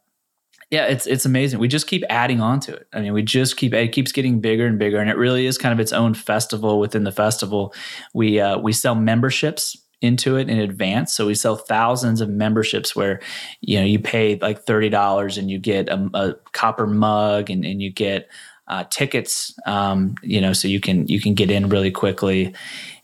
yeah, 0.70 0.86
it's 0.86 1.06
it's 1.06 1.26
amazing. 1.26 1.58
We 1.58 1.66
just 1.66 1.88
keep 1.88 2.04
adding 2.08 2.40
on 2.40 2.60
to 2.60 2.74
it. 2.74 2.86
I 2.92 3.00
mean, 3.00 3.12
we 3.12 3.22
just 3.22 3.56
keep 3.56 3.74
it 3.74 3.88
keeps 3.88 4.12
getting 4.12 4.40
bigger 4.40 4.66
and 4.66 4.78
bigger, 4.78 4.98
and 4.98 5.10
it 5.10 5.16
really 5.16 5.46
is 5.46 5.58
kind 5.58 5.72
of 5.72 5.80
its 5.80 5.92
own 5.92 6.14
festival 6.14 6.78
within 6.78 7.02
the 7.02 7.12
festival. 7.12 7.74
We 8.14 8.38
uh, 8.38 8.58
we 8.58 8.72
sell 8.72 8.94
memberships 8.94 9.76
into 10.00 10.36
it 10.36 10.48
in 10.48 10.58
advance, 10.60 11.12
so 11.12 11.26
we 11.26 11.34
sell 11.34 11.56
thousands 11.56 12.20
of 12.20 12.28
memberships 12.28 12.94
where 12.94 13.20
you 13.60 13.80
know 13.80 13.84
you 13.84 13.98
pay 13.98 14.38
like 14.38 14.62
thirty 14.62 14.88
dollars 14.88 15.36
and 15.36 15.50
you 15.50 15.58
get 15.58 15.88
a, 15.88 16.10
a, 16.14 16.34
copper 16.52 16.86
mug 16.86 17.50
and, 17.50 17.64
and 17.64 17.82
you 17.82 17.90
get 17.90 18.28
uh, 18.68 18.84
tickets. 18.90 19.52
Um, 19.66 20.14
you 20.22 20.40
know, 20.40 20.52
so 20.52 20.68
you 20.68 20.78
can 20.78 21.08
you 21.08 21.20
can 21.20 21.34
get 21.34 21.50
in 21.50 21.68
really 21.68 21.90
quickly, 21.90 22.54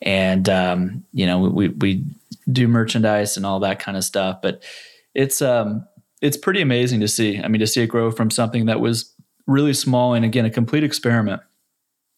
and 0.01 0.49
um, 0.49 1.05
you 1.13 1.27
know 1.27 1.41
we 1.41 1.69
we 1.69 2.05
do 2.51 2.69
merchandise 2.69 3.37
and 3.37 3.45
all 3.45 3.59
that 3.59 3.81
kind 3.81 3.97
of 3.97 4.05
stuff, 4.05 4.41
but 4.41 4.63
it's 5.17 5.43
um 5.43 5.87
it's 6.23 6.37
pretty 6.37 6.61
amazing 6.61 7.01
to 7.01 7.09
see. 7.09 7.41
I 7.43 7.49
mean, 7.49 7.61
to 7.61 7.67
see 7.67 7.83
it 7.83 7.89
grow 7.89 8.11
from 8.11 8.31
something 8.31 8.67
that 8.67 8.81
was 8.81 9.13
really 9.47 9.75
small 9.75 10.15
and 10.15 10.25
again 10.25 10.45
a 10.45 10.51
complete 10.51 10.85
experiment 10.85 11.41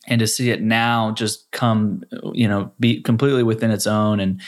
and 0.06 0.18
to 0.18 0.26
see 0.26 0.50
it 0.50 0.62
now 0.62 1.12
just 1.12 1.50
come 1.52 2.02
you 2.32 2.48
know 2.48 2.72
be 2.80 3.02
completely 3.02 3.42
within 3.42 3.70
its 3.70 3.86
own 3.86 4.18
and 4.18 4.40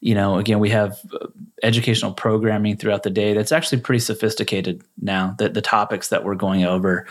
you 0.00 0.14
know 0.14 0.38
again 0.38 0.60
we 0.60 0.70
have 0.70 1.00
uh, 1.20 1.26
educational 1.62 2.12
programming 2.12 2.76
throughout 2.76 3.02
the 3.02 3.10
day 3.10 3.32
that's 3.34 3.52
actually 3.52 3.80
pretty 3.80 3.98
sophisticated 4.00 4.82
now 5.00 5.34
that 5.38 5.54
the 5.54 5.62
topics 5.62 6.08
that 6.08 6.24
we're 6.24 6.34
going 6.34 6.64
over 6.64 7.06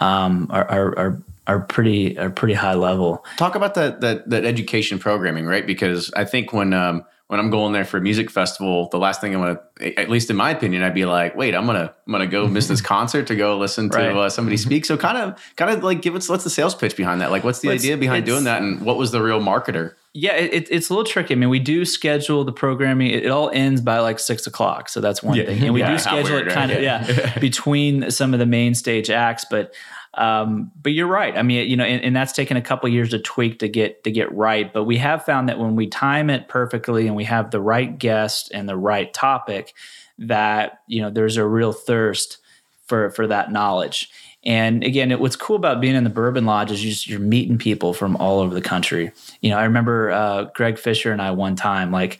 um, 0.00 0.46
are, 0.50 0.68
are, 0.70 0.98
are 0.98 1.22
are 1.46 1.60
pretty 1.60 2.18
are 2.18 2.28
pretty 2.30 2.52
high 2.54 2.74
level 2.74 3.24
Talk 3.38 3.54
about 3.54 3.74
that 3.74 4.00
that 4.02 4.28
that 4.30 4.44
education 4.44 4.98
programming, 4.98 5.46
right? 5.46 5.66
Because 5.66 6.12
I 6.14 6.24
think 6.26 6.52
when 6.52 6.72
um 6.74 7.04
when 7.28 7.40
I'm 7.40 7.50
going 7.50 7.72
there 7.74 7.84
for 7.84 7.98
a 7.98 8.00
music 8.00 8.30
festival, 8.30 8.88
the 8.90 8.98
last 8.98 9.20
thing 9.20 9.34
I 9.34 9.38
want 9.38 9.60
to, 9.76 10.00
at 10.00 10.08
least 10.08 10.30
in 10.30 10.36
my 10.36 10.50
opinion, 10.50 10.82
I'd 10.82 10.94
be 10.94 11.04
like, 11.04 11.36
wait, 11.36 11.54
I'm 11.54 11.66
gonna 11.66 11.94
I'm 12.06 12.12
gonna 12.12 12.26
go 12.26 12.46
miss 12.48 12.68
this 12.68 12.80
concert 12.94 13.26
to 13.28 13.34
go 13.36 13.56
listen 13.58 13.88
to 13.90 13.96
Right. 13.98 14.14
uh, 14.16 14.28
somebody 14.30 14.56
speak. 14.58 14.84
So 14.84 14.96
kind 14.98 15.16
of 15.16 15.38
kind 15.56 15.70
of 15.70 15.82
like 15.82 16.02
give 16.02 16.14
us 16.14 16.28
what's 16.28 16.44
the 16.44 16.50
sales 16.50 16.74
pitch 16.74 16.96
behind 16.96 17.22
that? 17.22 17.30
Like, 17.30 17.44
what's 17.44 17.60
the 17.60 17.68
it's- 17.68 17.82
idea 17.82 17.96
behind 17.96 18.26
doing 18.26 18.44
that, 18.44 18.60
and 18.62 18.82
what 18.82 18.98
was 18.98 19.10
the 19.10 19.22
real 19.22 19.40
marketer? 19.40 19.94
Yeah, 20.14 20.34
it, 20.34 20.52
it- 20.52 20.68
it's 20.70 20.88
a 20.90 20.92
little 20.94 21.04
tricky. 21.04 21.34
I 21.34 21.36
mean, 21.36 21.48
we 21.50 21.58
do 21.60 21.84
schedule 21.84 22.44
the 22.44 22.52
programming. 22.52 23.08
It, 23.10 23.24
it 23.26 23.28
all 23.30 23.50
ends 23.52 23.80
by 23.80 23.98
like 24.00 24.18
six 24.18 24.46
o'clock, 24.46 24.88
so 24.88 25.00
that's 25.00 25.22
one 25.22 25.36
Yeah. 25.36 25.44
thing. 25.46 25.62
And 25.64 25.74
we 25.74 25.80
Yeah, 25.82 25.92
do 25.92 25.98
schedule 25.98 26.34
weird, 26.36 26.48
it 26.48 26.52
kind 26.54 26.70
right? 26.70 26.78
of 26.78 26.82
yeah 26.82 27.38
between 27.40 28.10
some 28.10 28.32
of 28.32 28.40
the 28.40 28.46
main 28.46 28.74
stage 28.74 29.10
acts. 29.10 29.44
But 29.50 29.74
um, 30.14 30.72
but 30.82 30.92
you're 30.92 31.06
right. 31.06 31.36
I 31.36 31.42
mean, 31.42 31.68
you 31.68 31.76
know, 31.76 31.84
and, 31.84 32.02
and 32.02 32.16
that's 32.16 32.32
taken 32.32 32.56
a 32.56 32.62
couple 32.62 32.88
years 32.88 33.10
to 33.10 33.18
tweak 33.20 33.58
to 33.60 33.68
get 33.68 34.02
to 34.04 34.10
get 34.10 34.34
right. 34.34 34.72
But 34.72 34.84
we 34.84 34.96
have 34.96 35.24
found 35.24 35.48
that 35.48 35.58
when 35.58 35.76
we 35.76 35.86
time 35.86 36.30
it 36.30 36.48
perfectly 36.48 37.06
and 37.06 37.14
we 37.14 37.24
have 37.24 37.50
the 37.50 37.60
right 37.60 37.96
guest 37.96 38.50
and 38.52 38.68
the 38.68 38.76
right 38.76 39.12
topic, 39.12 39.74
that 40.18 40.80
you 40.88 41.02
know, 41.02 41.10
there's 41.10 41.36
a 41.36 41.46
real 41.46 41.72
thirst 41.72 42.38
for 42.86 43.10
for 43.10 43.26
that 43.26 43.52
knowledge. 43.52 44.08
And 44.44 44.84
again, 44.84 45.10
it, 45.10 45.20
what's 45.20 45.36
cool 45.36 45.56
about 45.56 45.80
being 45.80 45.96
in 45.96 46.04
the 46.04 46.10
Bourbon 46.10 46.46
Lodge 46.46 46.70
is 46.70 46.84
you 46.84 46.90
just, 46.90 47.06
you're 47.06 47.18
meeting 47.18 47.58
people 47.58 47.92
from 47.92 48.16
all 48.16 48.38
over 48.40 48.54
the 48.54 48.60
country. 48.60 49.10
You 49.40 49.50
know, 49.50 49.58
I 49.58 49.64
remember 49.64 50.10
uh, 50.10 50.44
Greg 50.54 50.78
Fisher 50.78 51.12
and 51.12 51.20
I 51.20 51.32
one 51.32 51.56
time 51.56 51.90
like 51.90 52.18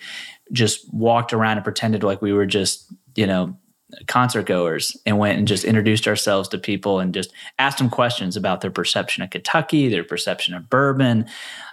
just 0.53 0.93
walked 0.93 1.33
around 1.33 1.59
and 1.59 1.65
pretended 1.65 2.03
like 2.03 2.23
we 2.23 2.33
were 2.33 2.47
just 2.47 2.93
you 3.15 3.27
know 3.27 3.57
concert 4.07 4.45
goers 4.47 4.97
and 5.07 5.19
went 5.19 5.39
and 5.39 5.49
just 5.49 5.65
introduced 5.65 6.07
ourselves 6.07 6.49
to 6.49 6.59
people 6.59 7.01
and 7.01 7.15
just 7.15 7.33
asked 7.59 7.79
them 7.79 7.89
questions 7.89 8.37
about 8.37 8.61
their 8.61 8.71
perception 8.71 9.23
of 9.23 9.31
Kentucky, 9.31 9.89
their 9.89 10.05
perception 10.05 10.55
of 10.55 10.69
bourbon, 10.69 11.27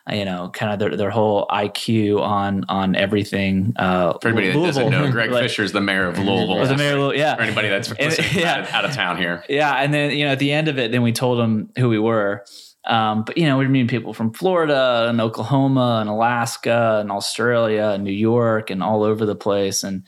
you 0.09 0.23
know, 0.23 0.49
kind 0.53 0.71
of 0.71 0.79
their, 0.79 0.95
their 0.95 1.09
whole 1.09 1.45
IQ 1.47 2.21
on 2.21 2.63
on 2.69 2.95
everything. 2.95 3.73
Uh, 3.75 4.17
For 4.19 4.29
anybody 4.29 4.51
that 4.51 4.65
doesn't 4.65 4.89
know, 4.89 5.11
Greg 5.11 5.31
Like- 5.35 5.43
Fisher 5.43 5.63
is 5.63 5.71
the 5.71 5.81
mayor 5.81 6.07
of 6.07 6.17
Louisville. 6.19 6.65
the 6.65 6.77
mayor 6.77 6.93
of 6.93 6.99
Louisville, 6.99 7.19
yeah. 7.19 7.35
For 7.35 7.41
anybody 7.41 7.69
that's 7.69 7.89
listening 7.89 8.41
yeah. 8.41 8.67
out, 8.71 8.85
of, 8.85 8.91
town 8.91 9.17
here. 9.17 9.43
Yeah, 9.49 9.73
and 9.73 9.93
then 9.93 10.11
you 10.11 10.25
know 10.25 10.31
at 10.31 10.39
the 10.39 10.51
end 10.51 10.67
of 10.67 10.79
it, 10.79 10.91
then 10.91 11.01
we 11.01 11.11
told 11.11 11.39
them 11.39 11.69
who 11.77 11.89
we 11.89 11.99
were. 11.99 12.45
Um, 12.85 13.23
but 13.23 13.37
you 13.37 13.45
know, 13.45 13.57
we 13.57 13.65
we're 13.65 13.71
meeting 13.71 13.87
people 13.87 14.13
from 14.13 14.31
Florida 14.31 15.07
and 15.09 15.19
Oklahoma 15.19 15.97
and 16.01 16.09
Alaska 16.09 16.99
and 17.01 17.11
Australia 17.11 17.91
and 17.95 18.03
New 18.03 18.11
York 18.11 18.69
and 18.69 18.83
all 18.83 19.03
over 19.03 19.25
the 19.25 19.35
place, 19.35 19.83
and 19.83 20.03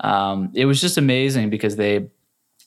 um, 0.00 0.50
it 0.54 0.64
was 0.64 0.80
just 0.80 0.98
amazing 0.98 1.50
because 1.50 1.76
they, 1.76 2.08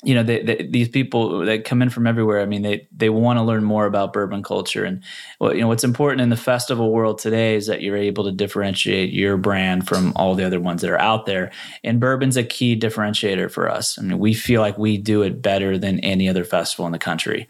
you 0.03 0.13
know, 0.13 0.23
they, 0.23 0.43
they, 0.43 0.67
these 0.69 0.89
people 0.89 1.39
that 1.45 1.63
come 1.63 1.81
in 1.81 1.89
from 1.89 2.05
everywhere. 2.05 2.41
I 2.41 2.45
mean, 2.45 2.61
they 2.61 2.87
they 2.91 3.09
want 3.09 3.39
to 3.39 3.43
learn 3.43 3.63
more 3.63 3.85
about 3.85 4.11
bourbon 4.11 4.43
culture, 4.43 4.83
and 4.83 5.01
you 5.39 5.61
know 5.61 5.69
what's 5.69 5.85
important 5.85 6.21
in 6.21 6.29
the 6.29 6.35
festival 6.35 6.91
world 6.91 7.19
today 7.19 7.55
is 7.55 7.67
that 7.67 7.81
you're 7.81 7.95
able 7.95 8.25
to 8.25 8.31
differentiate 8.31 9.13
your 9.13 9.37
brand 9.37 9.87
from 9.87 10.11
all 10.15 10.35
the 10.35 10.45
other 10.45 10.59
ones 10.59 10.81
that 10.81 10.91
are 10.91 10.99
out 10.99 11.25
there. 11.25 11.51
And 11.85 12.01
bourbon's 12.01 12.35
a 12.35 12.43
key 12.43 12.77
differentiator 12.77 13.49
for 13.49 13.69
us. 13.69 13.97
I 13.97 14.01
mean, 14.01 14.19
we 14.19 14.33
feel 14.33 14.61
like 14.61 14.77
we 14.77 14.97
do 14.97 15.21
it 15.21 15.41
better 15.41 15.77
than 15.77 15.99
any 16.01 16.27
other 16.27 16.43
festival 16.43 16.85
in 16.85 16.91
the 16.91 16.99
country. 16.99 17.47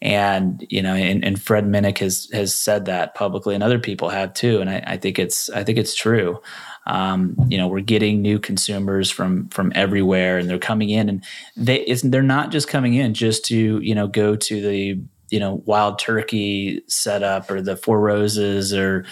And 0.00 0.66
you 0.70 0.82
know, 0.82 0.94
and, 0.94 1.22
and 1.22 1.40
Fred 1.40 1.66
Minnick 1.66 1.98
has 1.98 2.28
has 2.32 2.54
said 2.54 2.86
that 2.86 3.14
publicly, 3.14 3.54
and 3.54 3.62
other 3.62 3.78
people 3.78 4.08
have 4.08 4.32
too. 4.32 4.60
And 4.62 4.70
I, 4.70 4.82
I 4.86 4.96
think 4.96 5.18
it's 5.18 5.50
I 5.50 5.62
think 5.62 5.78
it's 5.78 5.94
true. 5.94 6.40
Um, 6.86 7.36
you 7.48 7.58
know, 7.58 7.68
we're 7.68 7.80
getting 7.80 8.22
new 8.22 8.38
consumers 8.38 9.10
from 9.10 9.48
from 9.50 9.72
everywhere, 9.74 10.38
and 10.38 10.48
they're 10.50 10.58
coming 10.58 10.90
in, 10.90 11.08
and 11.08 11.24
they 11.56 11.84
they're 12.02 12.22
not 12.22 12.50
just 12.50 12.68
coming 12.68 12.94
in 12.94 13.14
just 13.14 13.44
to 13.46 13.80
you 13.80 13.94
know 13.94 14.08
go 14.08 14.34
to 14.34 14.60
the 14.60 15.00
you 15.30 15.40
know 15.40 15.62
wild 15.64 15.98
turkey 15.98 16.82
setup 16.88 17.50
or 17.50 17.62
the 17.62 17.76
Four 17.76 18.00
Roses 18.00 18.74
or 18.74 19.04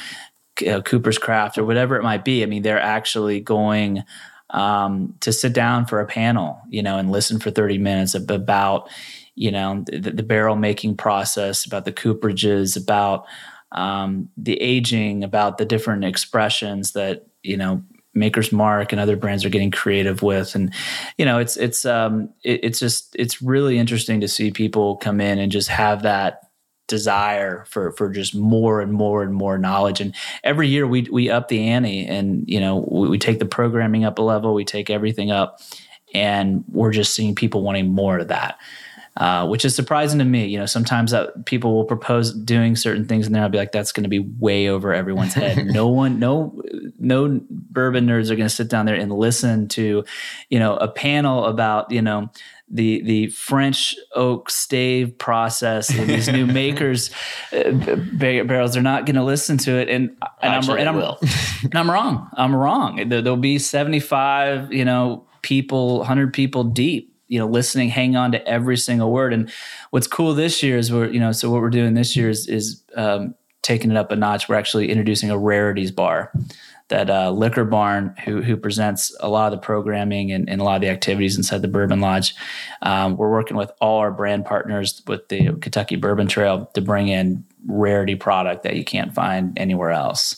Cooper's 0.85 1.19
Craft 1.19 1.59
or 1.59 1.65
whatever 1.65 1.97
it 1.97 2.03
might 2.03 2.25
be. 2.25 2.43
I 2.43 2.47
mean, 2.47 2.63
they're 2.63 2.81
actually 2.81 3.41
going 3.41 4.05
um, 4.51 5.15
to 5.21 5.33
sit 5.33 5.53
down 5.53 5.87
for 5.87 6.01
a 6.01 6.07
panel, 6.07 6.61
you 6.69 6.83
know, 6.83 6.99
and 6.99 7.11
listen 7.11 7.39
for 7.39 7.51
30 7.51 7.79
minutes 7.79 8.15
about, 8.15 8.91
you 9.35 9.51
know, 9.51 9.85
the, 9.87 10.11
the 10.11 10.23
barrel 10.23 10.57
making 10.57 10.97
process, 10.97 11.65
about 11.65 11.85
the 11.85 11.93
cooperages, 11.93 12.77
about 12.77 13.27
um, 13.73 14.29
the 14.37 14.61
aging, 14.61 15.23
about 15.23 15.59
the 15.59 15.65
different 15.65 16.05
expressions 16.05 16.93
that, 16.93 17.27
you 17.43 17.57
know, 17.57 17.83
Maker's 18.15 18.51
Mark 18.51 18.93
and 18.93 19.01
other 19.01 19.17
brands 19.17 19.45
are 19.45 19.51
getting 19.51 19.71
creative 19.71 20.23
with, 20.23 20.55
and 20.55 20.73
you 21.17 21.25
know, 21.25 21.39
it's 21.39 21.57
it's 21.57 21.85
um, 21.85 22.33
it, 22.43 22.61
it's 22.65 22.79
just 22.79 23.15
it's 23.19 23.41
really 23.41 23.79
interesting 23.79 24.21
to 24.21 24.29
see 24.29 24.51
people 24.51 24.97
come 24.97 25.21
in 25.21 25.39
and 25.39 25.53
just 25.53 25.69
have 25.69 26.03
that 26.03 26.51
desire 26.91 27.65
for 27.69 27.93
for 27.93 28.11
just 28.11 28.35
more 28.35 28.81
and 28.81 28.93
more 28.93 29.23
and 29.23 29.33
more 29.33 29.57
knowledge. 29.57 30.01
And 30.01 30.15
every 30.43 30.67
year 30.69 30.87
we 30.87 31.03
we 31.03 31.31
up 31.31 31.49
the 31.49 31.69
ante 31.69 32.05
and 32.05 32.45
you 32.49 32.59
know 32.59 32.85
we, 32.91 33.09
we 33.09 33.19
take 33.19 33.39
the 33.39 33.47
programming 33.47 34.05
up 34.05 34.19
a 34.19 34.23
level 34.23 34.53
we 34.53 34.65
take 34.65 34.91
everything 34.91 35.31
up 35.31 35.61
and 36.13 36.65
we're 36.69 36.93
just 36.93 37.15
seeing 37.15 37.37
people 37.37 37.63
wanting 37.63 37.89
more 37.93 38.19
of 38.19 38.29
that 38.29 38.59
uh, 39.17 39.47
which 39.47 39.65
is 39.65 39.75
surprising 39.75 40.19
to 40.19 40.25
me 40.25 40.47
you 40.47 40.59
know 40.59 40.67
sometimes 40.67 41.11
that 41.11 41.45
people 41.47 41.75
will 41.75 41.85
propose 41.85 42.33
doing 42.33 42.77
certain 42.77 43.05
things 43.05 43.27
and 43.27 43.35
then 43.35 43.43
i'll 43.43 43.49
be 43.49 43.59
like 43.59 43.73
that's 43.73 43.93
going 43.93 44.05
to 44.05 44.09
be 44.11 44.21
way 44.39 44.69
over 44.69 44.95
everyone's 44.95 45.35
head 45.35 45.67
no 45.67 45.89
one 45.89 46.19
no 46.19 46.61
no 46.99 47.41
bourbon 47.51 48.07
nerds 48.07 48.31
are 48.31 48.37
going 48.37 48.49
to 48.49 48.55
sit 48.55 48.69
down 48.69 48.87
there 48.87 48.95
and 48.95 49.13
listen 49.13 49.69
to 49.69 50.05
you 50.49 50.59
know 50.59 50.77
a 50.77 50.89
panel 50.89 51.45
about 51.47 51.91
you 51.91 52.03
know 52.03 52.31
the 52.71 53.03
the 53.03 53.27
French 53.29 53.97
oak 54.15 54.49
stave 54.49 55.19
process 55.19 55.91
and 55.91 56.09
these 56.09 56.29
new 56.29 56.47
makers 56.61 57.11
uh, 57.53 57.73
bar- 57.73 58.45
barrels. 58.45 58.75
They're 58.75 58.83
not 58.83 59.07
going 59.07 59.17
to 59.17 59.25
listen 59.25 59.59
to 59.59 59.73
it, 59.73 59.89
and 59.89 60.11
and 60.41 60.55
Actually, 60.55 60.75
I'm 60.75 60.81
and 60.81 60.89
I'm, 60.91 60.97
will. 60.97 61.19
and 61.65 61.75
I'm 61.75 61.91
wrong. 61.91 62.31
I'm 62.35 62.55
wrong. 62.55 63.09
There, 63.09 63.21
there'll 63.23 63.37
be 63.37 63.59
75, 63.59 64.73
you 64.73 64.85
know, 64.85 65.25
people, 65.43 65.99
100 65.99 66.33
people 66.33 66.63
deep, 66.65 67.10
you 67.31 67.39
know, 67.39 67.47
listening, 67.47 67.89
hang 67.89 68.17
on 68.17 68.33
to 68.33 68.47
every 68.47 68.77
single 68.77 69.13
word. 69.13 69.33
And 69.33 69.51
what's 69.91 70.09
cool 70.09 70.35
this 70.35 70.63
year 70.63 70.77
is 70.77 70.93
we're, 70.93 71.09
you 71.09 71.21
know, 71.21 71.31
so 71.31 71.49
what 71.49 71.63
we're 71.63 71.71
doing 71.71 71.95
this 71.95 72.17
year 72.17 72.29
is 72.29 72.49
is 72.49 72.83
um, 72.97 73.35
taking 73.63 73.93
it 73.93 73.97
up 73.97 74.11
a 74.11 74.17
notch. 74.17 74.49
We're 74.49 74.57
actually 74.57 74.91
introducing 74.91 75.31
a 75.31 75.39
rarities 75.39 75.93
bar 75.93 76.33
that 76.89 77.09
uh, 77.09 77.31
Liquor 77.31 77.65
Barn, 77.65 78.17
who 78.25 78.43
who 78.43 78.57
presents 78.57 79.17
a 79.21 79.29
lot 79.29 79.53
of 79.53 79.61
the 79.61 79.65
programming 79.65 80.33
and, 80.33 80.51
and 80.51 80.61
a 80.61 80.65
lot 80.65 80.75
of 80.75 80.83
the 80.83 80.89
activities 80.89 81.37
inside 81.37 81.63
the 81.63 81.69
Bourbon 81.69 82.01
Lodge, 82.01 82.35
um, 82.83 83.17
we're 83.17 83.31
working 83.31 83.57
with 83.57 83.71
all 83.81 84.01
our 84.01 84.11
brand 84.11 84.45
partners 84.45 85.01
with 85.07 85.29
the 85.29 85.53
Kentucky 85.61 85.95
Bourbon 85.95 86.27
Trail 86.27 86.69
to 86.75 86.81
bring 86.81 87.07
in 87.07 87.45
rarity 87.67 88.17
product 88.17 88.65
that 88.65 88.75
you 88.75 88.85
can't 88.85 89.15
find 89.15 89.57
anywhere 89.57 89.91
else. 89.91 90.37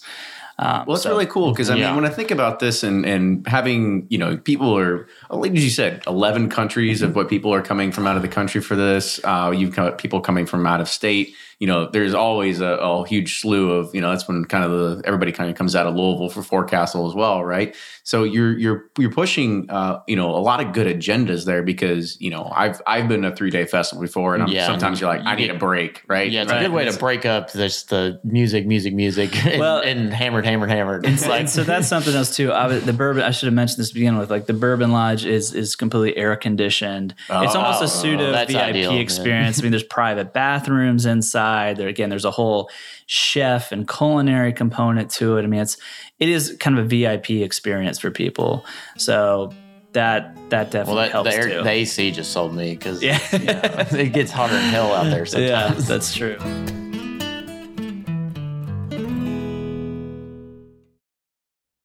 Um, 0.62 0.84
Well, 0.86 0.94
it's 0.94 1.02
so- 1.02 1.10
really 1.10 1.26
cool 1.26 1.50
because 1.50 1.70
I 1.70 1.74
Yeah. 1.74 1.86
mean, 1.86 1.96
when 1.96 2.04
I 2.04 2.14
think 2.14 2.30
about 2.30 2.60
this 2.60 2.82
and 2.84 3.04
and 3.04 3.44
having 3.48 4.06
you 4.10 4.18
know 4.18 4.36
people 4.36 4.78
are 4.78 5.06
like 5.30 5.54
you 5.54 5.70
said, 5.70 6.02
eleven 6.06 6.48
countries 6.48 7.02
of 7.02 7.16
what 7.16 7.28
people 7.28 7.52
are 7.52 7.62
coming 7.62 7.90
from 7.92 8.06
out 8.06 8.16
of 8.16 8.22
the 8.22 8.28
country 8.28 8.60
for 8.60 8.76
this. 8.76 9.20
Uh, 9.24 9.52
you've 9.54 9.74
got 9.74 9.98
people 9.98 10.20
coming 10.20 10.46
from 10.46 10.66
out 10.66 10.80
of 10.80 10.88
state. 10.88 11.34
You 11.62 11.68
know, 11.68 11.88
there's 11.88 12.12
always 12.12 12.60
a, 12.60 12.70
a 12.90 13.06
huge 13.06 13.38
slew 13.40 13.70
of 13.70 13.94
you 13.94 14.00
know 14.00 14.10
that's 14.10 14.26
when 14.26 14.44
kind 14.46 14.64
of 14.64 14.70
the 14.72 15.06
everybody 15.06 15.30
kind 15.30 15.48
of 15.48 15.54
comes 15.54 15.76
out 15.76 15.86
of 15.86 15.94
Louisville 15.94 16.28
for 16.28 16.42
Forecastle 16.42 17.06
as 17.08 17.14
well, 17.14 17.44
right? 17.44 17.76
So 18.02 18.24
you're 18.24 18.58
you're 18.58 18.86
you're 18.98 19.12
pushing 19.12 19.70
uh, 19.70 20.00
you 20.08 20.16
know 20.16 20.30
a 20.34 20.42
lot 20.42 20.58
of 20.60 20.72
good 20.72 20.88
agendas 20.88 21.44
there 21.46 21.62
because 21.62 22.20
you 22.20 22.30
know 22.30 22.50
I've 22.52 22.82
I've 22.84 23.06
been 23.06 23.24
a 23.24 23.32
three 23.36 23.50
day 23.50 23.64
festival 23.64 24.02
before 24.02 24.34
and 24.34 24.42
I'm, 24.42 24.48
Yeah, 24.48 24.66
sometimes 24.66 25.00
you're 25.00 25.08
like 25.08 25.22
you 25.22 25.28
I 25.28 25.36
need 25.36 25.50
a 25.50 25.54
break, 25.58 26.02
right? 26.08 26.28
Yeah, 26.28 26.42
it's 26.42 26.50
Right. 26.50 26.62
a 26.62 26.64
good 26.64 26.74
way 26.74 26.84
to 26.90 26.98
break 26.98 27.24
up 27.24 27.52
this 27.52 27.84
the 27.84 28.18
music, 28.24 28.66
music, 28.66 28.92
music, 28.92 29.30
and, 29.46 29.60
Well- 29.60 29.78
and 29.78 30.12
hammered, 30.12 30.44
hammered, 30.44 30.70
hammered. 30.70 31.04
And 31.04 31.14
It's 31.14 31.22
so, 31.22 31.28
like 31.28 31.46
so 31.48 31.62
that's 31.62 31.86
something 31.86 32.12
else 32.12 32.34
too. 32.34 32.50
I, 32.50 32.66
was- 32.66 32.84
the 32.84 32.92
bourbon. 32.92 33.22
I 33.22 33.30
should 33.30 33.46
have 33.46 33.54
mentioned 33.54 33.78
this 33.78 33.90
to 33.90 33.94
begin 33.94 34.18
with. 34.18 34.32
Like 34.32 34.46
the 34.46 34.52
Bourbon 34.64 34.90
Lodge 34.90 35.24
is 35.24 35.54
is 35.54 35.76
completely 35.76 36.16
air 36.16 36.34
conditioned. 36.34 37.14
it's 37.30 37.54
almost 37.54 37.82
Oh, 37.82 37.84
a 37.84 37.88
pseudo 37.88 38.32
that's 38.32 38.50
VIP 38.52 38.60
ideal, 38.64 38.92
yeah. 38.94 38.98
experience. 38.98 39.60
I 39.60 39.62
mean, 39.62 39.70
there's 39.70 39.84
private 39.84 40.32
bathrooms 40.32 41.06
inside. 41.06 41.51
There 41.76 41.88
again, 41.88 42.08
there's 42.10 42.24
a 42.24 42.30
whole 42.30 42.70
chef 43.06 43.72
and 43.72 43.88
culinary 43.88 44.52
component 44.52 45.10
to 45.12 45.36
it. 45.38 45.42
I 45.44 45.46
mean, 45.46 45.60
it's 45.60 45.76
it 46.18 46.28
is 46.28 46.56
kind 46.60 46.78
of 46.78 46.84
a 46.84 46.88
VIP 46.88 47.30
experience 47.30 47.98
for 47.98 48.10
people. 48.10 48.64
So 48.96 49.52
that 49.92 50.34
that 50.50 50.70
definitely 50.70 50.94
well, 50.94 51.02
that, 51.04 51.12
helps 51.12 51.30
the, 51.30 51.36
air, 51.36 51.48
too. 51.58 51.62
the 51.62 51.70
AC 51.70 52.10
just 52.12 52.32
sold 52.32 52.54
me 52.54 52.72
because 52.74 53.02
Yeah. 53.02 53.18
it 53.32 54.12
gets 54.12 54.30
hotter 54.30 54.54
than 54.54 54.70
hell 54.70 54.92
out 54.94 55.04
there 55.04 55.26
yeah, 55.38 55.68
sometimes. 55.68 55.86
that's 55.88 56.14
true. 56.14 56.38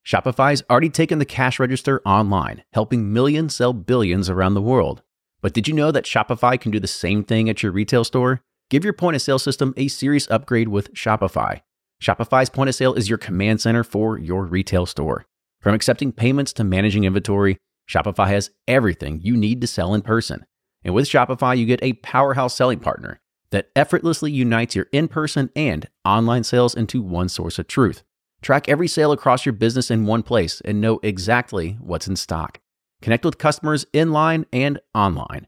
Shopify's 0.06 0.64
already 0.70 0.90
taken 0.90 1.20
the 1.20 1.26
cash 1.26 1.60
register 1.60 2.02
online, 2.06 2.64
helping 2.72 3.12
millions 3.12 3.56
sell 3.56 3.74
billions 3.74 4.30
around 4.30 4.54
the 4.54 4.62
world. 4.62 5.02
But 5.42 5.54
did 5.54 5.68
you 5.68 5.74
know 5.74 5.92
that 5.92 6.06
Shopify 6.06 6.60
can 6.60 6.72
do 6.72 6.80
the 6.80 6.88
same 6.88 7.24
thing 7.24 7.50
at 7.50 7.62
your 7.62 7.74
retail 7.74 8.06
store? 8.06 8.42
Give 8.70 8.84
your 8.84 8.94
point 8.94 9.16
of 9.16 9.22
sale 9.22 9.40
system 9.40 9.74
a 9.78 9.88
serious 9.88 10.30
upgrade 10.30 10.68
with 10.68 10.94
Shopify. 10.94 11.62
Shopify's 12.04 12.50
point 12.50 12.68
of 12.68 12.76
sale 12.76 12.94
is 12.96 13.08
your 13.08 13.18
command 13.18 13.62
center 13.62 13.82
for 13.82 14.20
your 14.20 14.46
retail 14.46 14.86
store. 14.86 15.26
From 15.62 15.74
accepting 15.74 16.12
payments 16.12 16.52
to 16.54 16.66
managing 16.66 17.06
inventory, 17.06 17.58
Shopify 17.90 18.28
has 18.28 18.52
everything 18.68 19.22
you 19.24 19.38
need 19.38 19.62
to 19.62 19.68
sell 19.68 19.94
in 19.94 20.02
person. 20.02 20.46
And 20.84 20.94
with 20.94 21.08
Shopify, 21.08 21.58
you 21.58 21.66
get 21.66 21.82
a 21.82 21.94
powerhouse 21.94 22.56
selling 22.56 22.80
partner 22.80 23.22
that 23.52 23.70
effortlessly 23.74 24.32
unites 24.32 24.76
your 24.76 24.88
in 24.92 25.08
person 25.08 25.50
and 25.56 25.88
online 26.04 26.44
sales 26.44 26.76
into 26.76 27.02
one 27.02 27.30
source 27.30 27.58
of 27.58 27.68
truth. 27.68 28.04
Track 28.42 28.68
every 28.68 28.90
sale 28.90 29.14
across 29.14 29.46
your 29.46 29.54
business 29.54 29.90
in 29.90 30.06
one 30.06 30.24
place 30.24 30.62
and 30.66 30.82
know 30.82 31.00
exactly 31.02 31.78
what's 31.80 32.08
in 32.08 32.18
stock. 32.18 32.60
Connect 33.02 33.24
with 33.24 33.38
customers 33.38 33.86
in 33.94 34.12
line 34.12 34.46
and 34.52 34.80
online. 34.94 35.48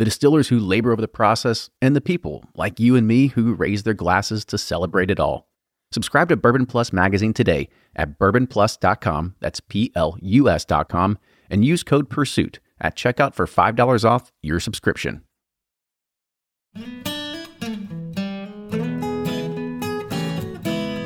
the 0.00 0.06
distillers 0.06 0.48
who 0.48 0.58
labor 0.58 0.92
over 0.92 1.02
the 1.02 1.06
process, 1.06 1.68
and 1.82 1.94
the 1.94 2.00
people 2.00 2.42
like 2.54 2.80
you 2.80 2.96
and 2.96 3.06
me 3.06 3.26
who 3.26 3.52
raise 3.52 3.82
their 3.82 3.92
glasses 3.92 4.46
to 4.46 4.56
celebrate 4.56 5.10
it 5.10 5.20
all. 5.20 5.46
Subscribe 5.92 6.30
to 6.30 6.38
Bourbon 6.38 6.64
Plus 6.64 6.90
magazine 6.90 7.34
today 7.34 7.68
at 7.94 8.18
bourbonplus.com, 8.18 9.34
that's 9.40 9.60
P 9.60 9.92
L 9.94 10.16
U 10.22 10.48
S.com, 10.48 11.18
and 11.50 11.66
use 11.66 11.82
code 11.82 12.08
PURSUIT 12.08 12.60
at 12.80 12.96
checkout 12.96 13.34
for 13.34 13.46
$5 13.46 14.02
off 14.02 14.32
your 14.40 14.58
subscription. 14.58 15.20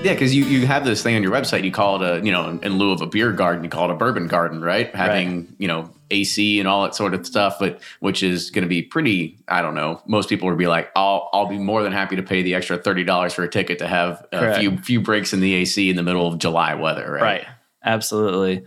Yeah, 0.04 0.12
because 0.12 0.37
you, 0.37 0.44
you 0.44 0.68
have 0.68 0.85
this 0.85 1.02
thing 1.02 1.16
on 1.16 1.22
your 1.24 1.33
website. 1.33 1.64
You 1.64 1.72
call 1.72 2.00
it 2.00 2.09
a 2.09 2.24
you 2.24 2.30
know 2.30 2.61
in 2.62 2.78
lieu 2.78 2.92
of 2.92 3.00
a 3.00 3.07
beer 3.07 3.33
garden, 3.33 3.64
you 3.64 3.70
call 3.70 3.90
it 3.90 3.94
a 3.94 3.96
bourbon 3.96 4.28
garden, 4.28 4.61
right? 4.61 4.94
Having 4.94 5.57
you 5.59 5.66
know 5.66 5.90
AC 6.14 6.59
and 6.59 6.68
all 6.68 6.83
that 6.85 6.94
sort 6.94 7.14
of 7.14 7.27
stuff, 7.27 7.59
but 7.59 7.81
which 8.00 8.22
is 8.22 8.50
going 8.50 8.62
to 8.62 8.68
be 8.68 8.83
pretty. 8.83 9.38
I 9.48 9.62
don't 9.62 9.74
know. 9.74 10.03
Most 10.07 10.29
people 10.29 10.48
would 10.48 10.59
be 10.59 10.66
like, 10.66 10.90
I'll 10.96 11.29
I'll 11.33 11.46
be 11.46 11.59
more 11.59 11.83
than 11.83 11.92
happy 11.92 12.16
to 12.16 12.22
pay 12.22 12.42
the 12.42 12.55
extra 12.55 12.79
thirty 12.79 13.05
dollars 13.05 13.35
for 13.35 13.42
a 13.42 13.48
ticket 13.48 13.79
to 13.79 13.87
have 13.87 14.27
a 14.33 14.38
Correct. 14.38 14.59
few 14.61 14.79
few 14.79 15.00
breaks 15.00 15.33
in 15.33 15.40
the 15.40 15.55
AC 15.55 15.90
in 15.90 15.96
the 15.96 16.03
middle 16.03 16.27
of 16.27 16.38
July 16.38 16.74
weather, 16.74 17.11
right? 17.11 17.22
Right. 17.22 17.46
Absolutely. 17.85 18.64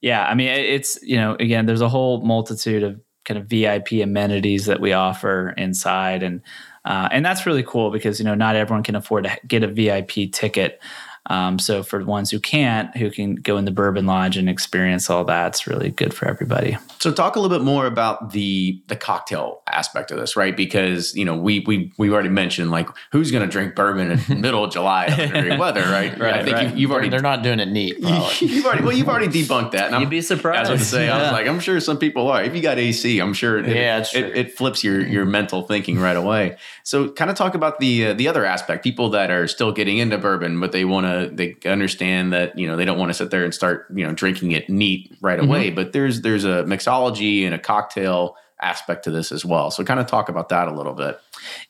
Yeah. 0.00 0.24
I 0.24 0.34
mean, 0.34 0.48
it's, 0.48 1.02
you 1.02 1.16
know, 1.16 1.34
again, 1.40 1.66
there's 1.66 1.80
a 1.80 1.88
whole 1.88 2.20
multitude 2.20 2.82
of 2.82 3.00
kind 3.24 3.38
of 3.38 3.46
VIP 3.46 3.92
amenities 4.02 4.66
that 4.66 4.80
we 4.80 4.92
offer 4.92 5.54
inside. 5.56 6.22
And, 6.22 6.42
uh, 6.84 7.08
and 7.10 7.24
that's 7.24 7.46
really 7.46 7.62
cool 7.62 7.90
because, 7.90 8.18
you 8.18 8.24
know, 8.24 8.34
not 8.34 8.54
everyone 8.54 8.82
can 8.82 8.96
afford 8.96 9.24
to 9.24 9.36
get 9.46 9.62
a 9.62 9.66
VIP 9.66 10.30
ticket. 10.30 10.80
Um, 11.26 11.58
so 11.58 11.82
for 11.82 11.98
the 12.00 12.04
ones 12.04 12.30
who 12.30 12.38
can't, 12.38 12.94
who 12.96 13.10
can 13.10 13.36
go 13.36 13.56
in 13.56 13.64
the 13.64 13.70
Bourbon 13.70 14.06
Lodge 14.06 14.36
and 14.36 14.48
experience 14.48 15.08
all 15.08 15.24
that, 15.24 15.48
it's 15.48 15.66
really 15.66 15.90
good 15.90 16.12
for 16.12 16.28
everybody. 16.28 16.76
So 16.98 17.12
talk 17.12 17.36
a 17.36 17.40
little 17.40 17.56
bit 17.56 17.64
more 17.64 17.86
about 17.86 18.32
the 18.32 18.82
the 18.88 18.96
cocktail 18.96 19.62
aspect 19.70 20.10
of 20.10 20.18
this, 20.18 20.36
right? 20.36 20.56
Because 20.56 21.14
you 21.14 21.24
know 21.24 21.36
we 21.36 21.60
we 21.60 21.92
we 21.98 22.10
already 22.10 22.28
mentioned 22.28 22.70
like 22.70 22.88
who's 23.12 23.30
going 23.30 23.42
to 23.42 23.50
drink 23.50 23.74
bourbon 23.74 24.10
in 24.12 24.18
the 24.28 24.34
middle 24.34 24.64
of 24.64 24.72
July 24.72 25.06
in 25.06 25.30
great 25.30 25.58
weather, 25.64 25.82
right? 25.82 26.18
Right, 26.18 26.34
I 26.34 26.44
think 26.44 26.56
right. 26.56 26.68
You've, 26.68 26.78
you've 26.78 26.90
already 26.92 27.08
They're 27.08 27.20
not 27.20 27.42
doing 27.42 27.60
it 27.60 27.68
neat. 27.68 27.98
You've 28.40 28.66
already 28.66 28.82
well 28.82 28.92
you've 28.92 29.08
already 29.08 29.28
debunked 29.28 29.72
that. 29.72 29.92
And 29.92 30.00
You'd 30.00 30.10
be 30.10 30.16
I 30.16 30.18
was 30.18 30.28
surprised. 30.28 30.68
going 30.68 30.78
to 30.78 30.84
say, 30.84 31.08
I 31.08 31.22
was 31.22 31.32
like, 31.32 31.46
I'm 31.46 31.60
sure 31.60 31.80
some 31.80 31.98
people 31.98 32.28
are. 32.30 32.42
If 32.42 32.54
you 32.54 32.60
got 32.62 32.78
AC, 32.78 33.18
I'm 33.18 33.34
sure 33.34 33.58
it, 33.58 33.66
Yeah, 33.66 33.98
it's 33.98 34.14
it, 34.14 34.36
it 34.36 34.56
flips 34.56 34.82
your 34.84 35.00
your 35.00 35.24
mental 35.24 35.62
thinking 35.62 35.98
right 35.98 36.16
away. 36.16 36.56
So, 36.82 37.10
kind 37.10 37.30
of 37.30 37.36
talk 37.36 37.54
about 37.54 37.80
the 37.80 38.08
uh, 38.08 38.14
the 38.14 38.28
other 38.28 38.44
aspect. 38.44 38.82
People 38.84 39.10
that 39.10 39.30
are 39.30 39.46
still 39.48 39.72
getting 39.72 39.98
into 39.98 40.18
bourbon, 40.18 40.60
but 40.60 40.72
they 40.72 40.84
want 40.84 41.06
to 41.06 41.13
they 41.32 41.56
understand 41.64 42.32
that 42.32 42.58
you 42.58 42.66
know 42.66 42.76
they 42.76 42.84
don't 42.84 42.98
want 42.98 43.10
to 43.10 43.14
sit 43.14 43.30
there 43.30 43.44
and 43.44 43.54
start 43.54 43.86
you 43.94 44.06
know 44.06 44.12
drinking 44.12 44.52
it 44.52 44.68
neat 44.68 45.16
right 45.20 45.38
Mm-hmm. 45.38 45.48
away. 45.48 45.70
But 45.70 45.92
there's 45.92 46.20
there's 46.22 46.44
a 46.44 46.64
mixology 46.64 47.44
and 47.44 47.54
a 47.54 47.58
cocktail 47.58 48.36
aspect 48.62 49.04
to 49.04 49.10
this 49.10 49.32
as 49.32 49.44
well. 49.44 49.70
So, 49.70 49.84
kind 49.84 50.00
of 50.00 50.06
talk 50.06 50.28
about 50.28 50.48
that 50.48 50.68
a 50.68 50.72
little 50.72 50.94
bit. 50.94 51.18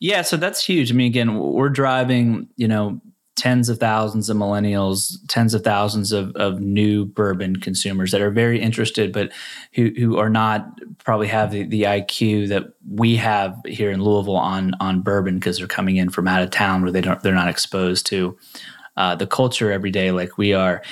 Yeah, 0.00 0.22
so 0.22 0.36
that's 0.36 0.64
huge. 0.64 0.90
I 0.92 0.94
mean, 0.94 1.06
again, 1.06 1.38
we're 1.38 1.68
driving, 1.70 2.48
you 2.56 2.68
know, 2.68 3.00
tens 3.36 3.68
of 3.68 3.78
thousands 3.78 4.30
of 4.30 4.36
millennials, 4.36 5.16
tens 5.28 5.54
of 5.54 5.64
thousands 5.64 6.12
of, 6.12 6.34
of 6.36 6.60
new 6.60 7.04
bourbon 7.04 7.56
consumers 7.56 8.12
that 8.12 8.20
are 8.20 8.30
very 8.30 8.60
interested, 8.60 9.12
but 9.12 9.32
who, 9.72 9.90
who 9.98 10.18
are 10.18 10.30
not 10.30 10.68
probably 11.04 11.26
have 11.26 11.50
the, 11.50 11.64
the 11.64 11.82
IQ 11.82 12.48
that 12.48 12.64
we 12.88 13.16
have 13.16 13.56
here 13.66 13.90
in 13.90 14.00
Louisville 14.00 14.36
on 14.36 14.72
on 14.78 15.00
bourbon 15.00 15.34
because 15.36 15.58
they're 15.58 15.66
coming 15.66 15.96
in 15.96 16.10
from 16.10 16.28
out 16.28 16.42
of 16.42 16.50
town 16.50 16.82
where 16.82 16.92
they 16.92 17.00
don't 17.00 17.20
they're 17.22 17.34
not 17.34 17.48
exposed 17.48 18.06
to 18.06 18.36
uh, 18.96 19.14
the 19.14 19.26
culture 19.26 19.72
every 19.72 19.90
day 19.90 20.10
like 20.10 20.38
we 20.38 20.52
are. 20.52 20.82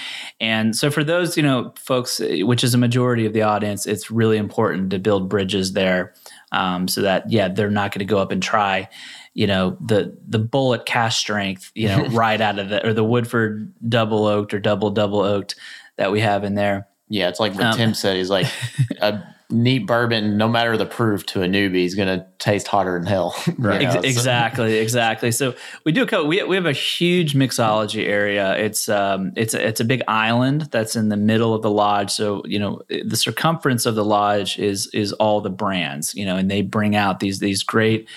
And 0.40 0.74
so 0.74 0.90
for 0.90 1.04
those, 1.04 1.36
you 1.36 1.42
know, 1.42 1.72
folks, 1.78 2.20
eh, 2.20 2.42
which 2.42 2.64
is 2.64 2.74
a 2.74 2.78
majority 2.78 3.26
of 3.26 3.32
the 3.32 3.42
audience, 3.42 3.86
it's 3.86 4.10
really 4.10 4.36
important 4.36 4.90
to 4.90 4.98
build 4.98 5.28
bridges 5.28 5.72
there 5.72 6.14
um, 6.50 6.88
so 6.88 7.00
that, 7.02 7.30
yeah, 7.30 7.48
they're 7.48 7.70
not 7.70 7.92
going 7.92 8.00
to 8.00 8.04
go 8.04 8.18
up 8.18 8.32
and 8.32 8.42
try, 8.42 8.88
you 9.34 9.46
know, 9.46 9.76
the 9.80 10.16
the 10.28 10.40
Bulleit 10.40 10.84
cask 10.84 11.18
strength, 11.18 11.70
you 11.74 11.88
know, 11.88 12.04
right 12.10 12.40
out 12.40 12.58
of 12.58 12.68
the, 12.68 12.86
or 12.86 12.92
the 12.92 13.04
Woodford 13.04 13.72
double 13.88 14.26
oaked 14.26 14.52
or 14.52 14.58
double 14.58 14.90
double 14.90 15.20
oaked 15.20 15.54
that 15.96 16.12
we 16.12 16.20
have 16.20 16.44
in 16.44 16.54
there. 16.54 16.88
Yeah, 17.08 17.28
it's 17.28 17.40
like 17.40 17.54
what 17.54 17.64
Um, 17.64 17.76
Tim 17.76 17.94
said. 17.94 18.16
He's 18.16 18.30
like 18.30 18.46
a 19.00 19.22
neat 19.52 19.86
bourbon, 19.86 20.36
no 20.36 20.48
matter 20.48 20.76
the 20.76 20.86
proof 20.86 21.26
to 21.26 21.42
a 21.42 21.46
newbie, 21.46 21.84
is 21.84 21.94
going 21.94 22.08
to 22.08 22.26
taste 22.38 22.66
hotter 22.66 22.98
than 22.98 23.06
hell. 23.06 23.34
Right. 23.58 23.82
Ex- 23.82 24.04
exactly, 24.04 24.78
exactly. 24.78 25.30
So 25.30 25.54
we 25.84 25.92
do 25.92 26.02
a 26.02 26.06
couple. 26.06 26.26
We, 26.26 26.42
we 26.42 26.56
have 26.56 26.66
a 26.66 26.72
huge 26.72 27.34
mixology 27.34 28.04
area. 28.04 28.56
It's 28.56 28.88
um 28.88 29.32
it's 29.36 29.54
a, 29.54 29.64
it's 29.64 29.78
a 29.78 29.84
big 29.84 30.02
island 30.08 30.62
that's 30.72 30.96
in 30.96 31.10
the 31.10 31.16
middle 31.16 31.54
of 31.54 31.62
the 31.62 31.70
lodge. 31.70 32.10
So 32.10 32.42
you 32.44 32.58
know 32.58 32.80
the 32.88 33.16
circumference 33.16 33.86
of 33.86 33.94
the 33.94 34.04
lodge 34.04 34.58
is 34.58 34.88
is 34.88 35.12
all 35.12 35.40
the 35.40 35.50
brands. 35.50 36.14
You 36.14 36.24
know, 36.24 36.36
and 36.36 36.50
they 36.50 36.62
bring 36.62 36.96
out 36.96 37.20
these 37.20 37.38
these 37.38 37.62
great 37.62 38.08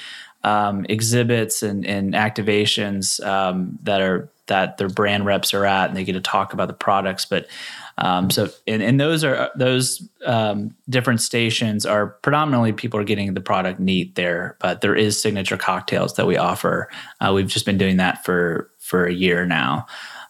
um, 0.43 0.85
exhibits 0.89 1.61
and 1.61 1.85
and 1.85 2.13
activations 2.13 3.23
um, 3.25 3.77
that 3.83 4.01
are 4.01 4.29
that 4.47 4.77
their 4.77 4.89
brand 4.89 5.25
reps 5.25 5.53
are 5.53 5.65
at, 5.65 5.89
and 5.89 5.97
they 5.97 6.03
get 6.03 6.13
to 6.13 6.21
talk 6.21 6.53
about 6.53 6.67
the 6.67 6.73
products. 6.73 7.25
But 7.25 7.47
um, 7.97 8.29
so 8.29 8.49
and, 8.67 8.83
and 8.83 8.99
those 8.99 9.23
are 9.23 9.51
those 9.55 10.07
um, 10.25 10.75
different 10.89 11.21
stations 11.21 11.85
are 11.85 12.07
predominantly 12.07 12.73
people 12.73 12.99
are 12.99 13.05
getting 13.05 13.33
the 13.33 13.41
product 13.41 13.79
neat 13.79 14.15
there, 14.15 14.57
but 14.59 14.81
there 14.81 14.95
is 14.95 15.21
signature 15.21 15.57
cocktails 15.57 16.15
that 16.15 16.27
we 16.27 16.35
offer. 16.35 16.89
Uh, 17.21 17.31
we've 17.33 17.47
just 17.47 17.65
been 17.65 17.77
doing 17.77 17.97
that 17.97 18.25
for 18.25 18.69
for 18.79 19.05
a 19.05 19.13
year 19.13 19.45
now. 19.45 19.85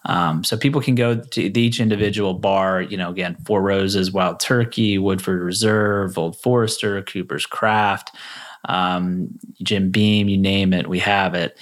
Um, 0.08 0.44
so 0.44 0.56
people 0.56 0.82
can 0.82 0.94
go 0.94 1.16
to 1.16 1.60
each 1.60 1.80
individual 1.80 2.36
bar, 2.36 2.82
you 2.82 2.96
know, 2.96 3.10
again, 3.10 3.36
Four 3.44 3.64
Roses, 3.64 4.12
Wild 4.12 4.40
Turkey, 4.40 5.00
Woodford 5.00 5.42
Reserve, 5.42 6.16
Old 6.20 6.40
Forester, 6.40 7.02
Cooper's 7.02 7.48
Craft, 7.48 8.12
um, 8.66 9.30
Jim 9.64 9.90
Beam, 9.90 10.30
you 10.30 10.38
name 10.38 10.74
it, 10.74 10.88
we 10.88 11.00
have 11.00 11.34
it. 11.34 11.58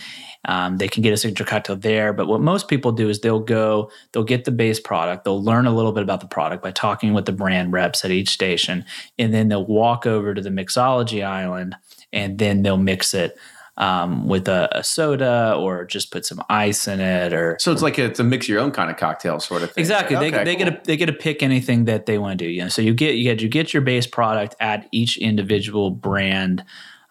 Um, 0.45 0.77
they 0.77 0.87
can 0.87 1.01
get 1.03 1.13
a 1.13 1.17
signature 1.17 1.45
cocktail 1.45 1.75
there. 1.75 2.11
But 2.13 2.27
what 2.27 2.41
most 2.41 2.67
people 2.67 2.91
do 2.91 3.09
is 3.09 3.21
they'll 3.21 3.39
go, 3.39 3.89
they'll 4.11 4.23
get 4.23 4.45
the 4.45 4.51
base 4.51 4.79
product, 4.79 5.23
they'll 5.23 5.43
learn 5.43 5.65
a 5.65 5.73
little 5.73 5.91
bit 5.93 6.03
about 6.03 6.19
the 6.19 6.27
product 6.27 6.61
by 6.61 6.71
talking 6.71 7.13
with 7.13 7.25
the 7.25 7.31
brand 7.31 7.71
reps 7.71 8.03
at 8.03 8.11
each 8.11 8.29
station, 8.29 8.83
and 9.17 9.33
then 9.33 9.47
they'll 9.47 9.65
walk 9.65 10.05
over 10.05 10.33
to 10.33 10.41
the 10.41 10.49
mixology 10.49 11.25
island 11.25 11.75
and 12.11 12.37
then 12.39 12.61
they'll 12.61 12.77
mix 12.77 13.13
it 13.13 13.37
um, 13.77 14.27
with 14.27 14.47
a, 14.47 14.69
a 14.77 14.83
soda 14.83 15.55
or 15.57 15.83
just 15.85 16.11
put 16.11 16.25
some 16.25 16.43
ice 16.49 16.87
in 16.87 16.99
it 16.99 17.33
or 17.33 17.57
So 17.59 17.71
it's 17.71 17.81
like 17.81 17.97
a, 17.97 18.05
it's 18.05 18.19
a 18.19 18.23
mix 18.23 18.47
your 18.47 18.59
own 18.59 18.69
kind 18.71 18.91
of 18.91 18.97
cocktail 18.97 19.39
sort 19.39 19.63
of 19.63 19.71
thing. 19.71 19.81
Exactly. 19.81 20.15
They, 20.15 20.27
Okay, 20.27 20.43
they 20.43 20.55
cool. 20.55 20.65
get 20.65 20.83
to 20.83 20.87
they 20.87 20.97
get 20.97 21.07
to 21.07 21.13
pick 21.13 21.41
anything 21.41 21.85
that 21.85 22.05
they 22.05 22.19
want 22.19 22.37
to 22.37 22.45
do. 22.45 22.51
You 22.51 22.63
know, 22.63 22.67
so 22.69 22.83
you 22.83 22.93
get 22.93 23.15
you 23.15 23.23
get 23.23 23.41
you 23.41 23.49
get 23.49 23.73
your 23.73 23.81
base 23.81 24.05
product 24.05 24.55
at 24.59 24.87
each 24.91 25.17
individual 25.17 25.89
brand 25.89 26.63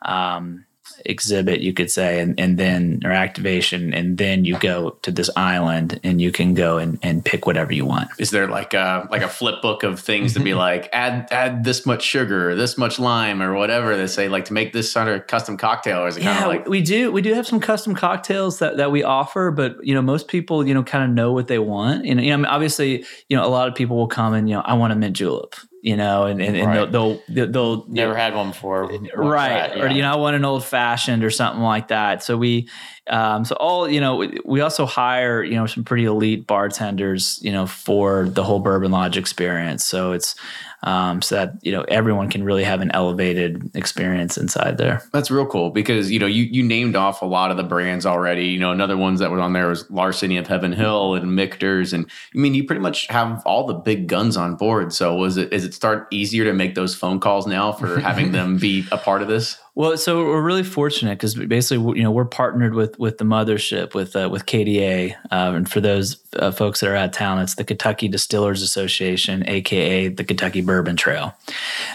um, 0.03 0.65
exhibit, 1.05 1.61
you 1.61 1.73
could 1.73 1.91
say, 1.91 2.21
and, 2.21 2.39
and 2.39 2.59
then 2.59 3.01
or 3.05 3.11
activation, 3.11 3.93
and 3.93 4.19
then 4.19 4.45
you 4.45 4.59
go 4.59 4.91
to 5.03 5.11
this 5.11 5.31
island 5.37 6.01
and 6.03 6.21
you 6.21 6.33
can 6.33 6.55
go 6.55 6.79
and, 6.79 6.99
and 7.03 7.25
pick 7.25 7.47
whatever 7.47 7.73
you 7.73 7.85
want. 7.85 8.09
Is 8.19 8.31
there 8.31 8.47
like 8.47 8.75
a 8.75 9.09
like 9.11 9.23
a 9.23 9.29
flip 9.29 9.63
book 9.63 9.83
of 9.83 10.01
things 10.01 10.35
to 10.35 10.41
be 10.41 10.51
mm-hmm. 10.51 10.59
like 10.59 10.89
add 10.93 11.29
add 11.31 11.65
this 11.65 11.87
much 11.87 12.03
sugar, 12.03 12.51
or 12.51 12.55
this 12.55 12.79
much 12.79 12.99
lime, 12.99 13.43
or 13.43 13.55
whatever 13.55 13.97
they 13.97 14.07
say 14.07 14.29
like 14.29 14.45
to 14.47 14.53
make 14.53 14.73
this 14.73 14.91
sort 14.93 15.09
of 15.09 15.27
custom 15.27 15.57
cocktail? 15.57 16.01
Or 16.01 16.09
is 16.09 16.17
it 16.17 16.23
kind 16.23 16.37
Yeah, 16.39 16.43
of 16.43 16.49
like 16.49 16.69
we 16.69 16.81
do. 16.81 17.11
We 17.13 17.23
do 17.23 17.35
have 17.35 17.47
some 17.47 17.61
custom 17.61 17.95
cocktails 17.95 18.59
that, 18.59 18.77
that 18.77 18.91
we 18.91 19.03
offer, 19.03 19.51
but 19.51 19.85
you 19.85 19.95
know, 19.95 20.03
most 20.03 20.29
people, 20.29 20.67
you 20.67 20.75
know, 20.75 20.83
kind 20.83 21.05
of 21.05 21.11
know 21.11 21.33
what 21.33 21.49
they 21.49 21.59
want. 21.59 22.07
And 22.07 22.21
you 22.21 22.29
know, 22.29 22.35
I 22.35 22.37
mean, 22.37 22.47
obviously, 22.47 23.05
you 23.29 23.37
know, 23.37 23.45
a 23.45 23.49
lot 23.49 23.69
of 23.69 23.75
people 23.75 23.97
will 23.97 24.09
come 24.09 24.35
and 24.35 24.49
you 24.49 24.57
know, 24.57 24.63
I 24.63 24.75
want 24.75 24.93
a 24.93 24.97
mint 24.97 25.17
julep, 25.17 25.55
you 25.83 25.97
know, 25.97 26.27
and 26.27 26.41
and, 26.41 26.57
and 26.57 26.67
Right. 26.67 26.91
they'll 26.91 27.21
they'll, 27.29 27.47
they'll 27.51 27.85
Never 27.89 28.15
had 28.17 28.35
one 28.35 28.49
before. 28.51 28.87
Wanna 28.87 29.09
try 29.09 29.27
right 29.27 29.77
or 29.77 29.89
you 29.89 30.01
know 30.01 30.13
i 30.13 30.17
want 30.17 30.37
an 30.37 30.45
old 30.45 30.65
fashioned 30.65 31.25
or 31.25 31.31
something 31.31 31.61
like 31.63 31.89
that 31.89 32.23
so 32.23 32.37
we 32.39 32.69
um 33.09 33.45
so 33.45 33.57
all 33.57 33.89
you 33.89 34.01
know 34.01 34.17
we, 34.17 34.39
we 34.45 34.61
also 34.61 34.87
hire 34.87 35.43
you 35.43 35.57
know 35.57 35.67
some 35.67 35.83
pretty 35.83 36.05
elite 36.05 36.47
bartenders 36.47 37.41
you 37.43 37.51
know 37.51 37.67
for 37.67 38.29
the 38.29 38.45
whole 38.45 38.61
bourbon 38.61 38.93
lodge 38.93 39.17
experience 39.17 39.85
so 39.85 40.13
it's 40.13 40.37
um 40.83 41.23
so 41.23 41.37
that 41.37 41.55
you 41.63 41.73
know 41.73 41.83
everyone 41.89 42.29
can 42.29 42.45
really 42.45 42.65
have 42.65 42.81
an 42.81 42.91
elevated 42.93 43.71
experience 43.75 44.37
inside 44.37 44.79
there 44.79 45.03
That's 45.13 45.31
real 45.31 45.47
cool 45.47 45.71
because 45.71 46.11
you 46.11 46.19
know 46.19 46.27
you 46.27 46.45
you 46.45 46.63
named 46.63 46.97
off 46.97 47.23
a 47.23 47.27
lot 47.27 47.51
of 47.51 47.57
the 47.57 47.63
brands 47.63 48.07
already. 48.07 48.47
You 48.47 48.59
know, 48.59 48.73
another 48.73 48.97
ones 48.97 49.21
that 49.21 49.31
were 49.31 49.41
on 49.41 49.53
there 49.53 49.69
was 49.69 49.91
Larceny 49.91 50.37
of 50.37 50.47
Heaven 50.47 50.73
Hill 50.73 51.15
and 51.15 51.35
Michter's, 51.35 51.93
and 51.93 52.07
I 52.35 52.39
mean, 52.39 52.55
you 52.55 52.65
pretty 52.65 52.81
much 52.81 53.07
have 53.09 53.43
all 53.45 53.67
the 53.67 53.75
big 53.75 54.07
guns 54.07 54.37
on 54.37 54.57
board. 54.57 54.93
So 54.93 55.15
was 55.17 55.37
it 55.37 55.53
is 55.53 55.65
it 55.65 55.75
start 55.75 56.09
easier 56.11 56.45
to 56.45 56.53
make 56.53 56.75
those 56.75 56.95
phone 56.95 57.21
calls 57.21 57.47
now 57.47 57.73
for 57.73 58.01
having 58.01 58.33
them 58.39 58.59
be 58.59 58.87
a 58.93 58.99
part 58.99 59.23
of 59.23 59.29
this? 59.29 59.59
Well, 59.75 59.97
so 59.97 60.27
we're 60.27 60.43
really 60.43 60.65
fortunate 60.65 61.19
because 61.19 61.35
basically, 61.35 61.97
you 61.97 62.03
know, 62.03 62.11
we're 62.11 62.27
partnered 62.27 62.75
with 62.75 62.99
with 62.99 63.17
the 63.17 63.25
mothership 63.25 63.95
with 63.95 64.15
uh, 64.15 64.29
with 64.31 64.45
KDA, 64.45 65.15
uh, 65.31 65.53
and 65.55 65.71
for 65.71 65.81
those 65.81 66.23
uh, 66.37 66.51
folks 66.51 66.81
that 66.81 66.91
are 66.91 66.97
out 66.97 67.07
of 67.07 67.13
town, 67.13 67.39
it's 67.39 67.55
the 67.55 67.65
Kentucky 67.65 68.07
Distillers 68.07 68.61
Association, 68.61 69.49
aka 69.49 70.09
the 70.09 70.25
Kentucky 70.25 70.61
Bourbon 70.61 70.97
Trail. 70.97 71.35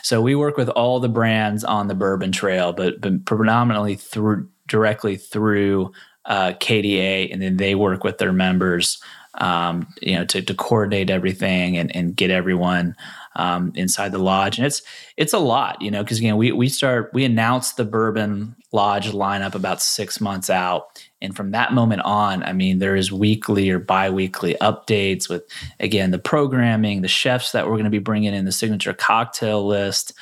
So 0.02 0.24
we 0.24 0.34
work 0.34 0.58
with 0.58 0.70
all 0.70 1.00
the 1.00 1.10
brands 1.10 1.64
on 1.64 1.88
the 1.88 1.94
Bourbon 1.94 2.32
Trail, 2.32 2.74
but 2.74 3.00
but 3.00 3.26
predominantly 3.26 3.96
through 3.96 4.50
directly 4.68 5.16
through 5.16 5.92
uh, 6.26 6.54
KDA, 6.54 7.32
and 7.32 7.44
then 7.44 7.58
they 7.58 7.76
work 7.76 8.04
with 8.04 8.18
their 8.18 8.34
members, 8.34 9.02
um, 9.36 9.88
you 10.02 10.16
know, 10.16 10.26
to, 10.26 10.42
to 10.42 10.54
coordinate 10.56 11.12
everything 11.12 11.78
and, 11.78 11.96
and 11.96 12.16
get 12.16 12.32
everyone 12.32 12.96
um, 13.38 13.72
inside 13.76 14.12
the 14.12 14.18
lodge. 14.18 14.58
And 14.58 14.68
it's 14.68 14.82
it's 15.16 15.34
a 15.34 15.40
lot, 15.40 15.82
you 15.82 15.90
know, 15.90 16.04
because 16.04 16.18
again, 16.18 16.36
we 16.36 16.52
we 16.52 16.68
start 16.68 17.12
we 17.14 17.24
announce 17.24 17.74
the 17.74 17.86
Bourbon 17.86 18.56
Lodge 18.74 19.12
lineup 19.12 19.56
about 19.56 19.82
six 19.82 20.20
months 20.20 20.50
out. 20.50 21.02
And 21.22 21.36
from 21.36 21.52
that 21.52 21.74
moment 21.74 22.02
on, 22.02 22.44
I 22.44 22.54
mean, 22.54 22.80
there 22.80 22.96
is 22.96 23.12
weekly 23.12 23.70
or 23.70 23.80
bi-weekly 23.80 24.56
updates 24.60 25.30
with 25.30 25.44
again 25.80 26.12
the 26.12 26.20
programming, 26.20 27.02
the 27.02 27.08
chefs 27.08 27.54
that 27.54 27.66
we're 27.66 27.74
going 27.74 27.86
to 27.86 27.90
be 27.90 28.00
bringing 28.00 28.34
in, 28.34 28.46
the 28.46 28.52
signature 28.52 28.94
cocktail 28.94 29.66
list, 29.66 30.14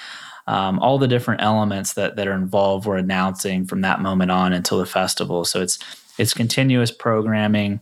um, 0.48 0.80
all 0.80 1.00
the 1.00 1.08
different 1.08 1.42
elements 1.42 1.94
that 1.94 2.18
that 2.18 2.28
are 2.28 2.34
involved. 2.34 2.86
We're 2.86 2.98
announcing 2.98 3.66
from 3.66 3.82
that 3.82 4.02
moment 4.02 4.32
on 4.32 4.54
until 4.54 4.78
the 4.78 4.86
festival. 4.86 5.46
So 5.46 5.62
it's 5.62 5.80
it's 6.18 6.34
continuous 6.34 6.92
programming, 6.92 7.80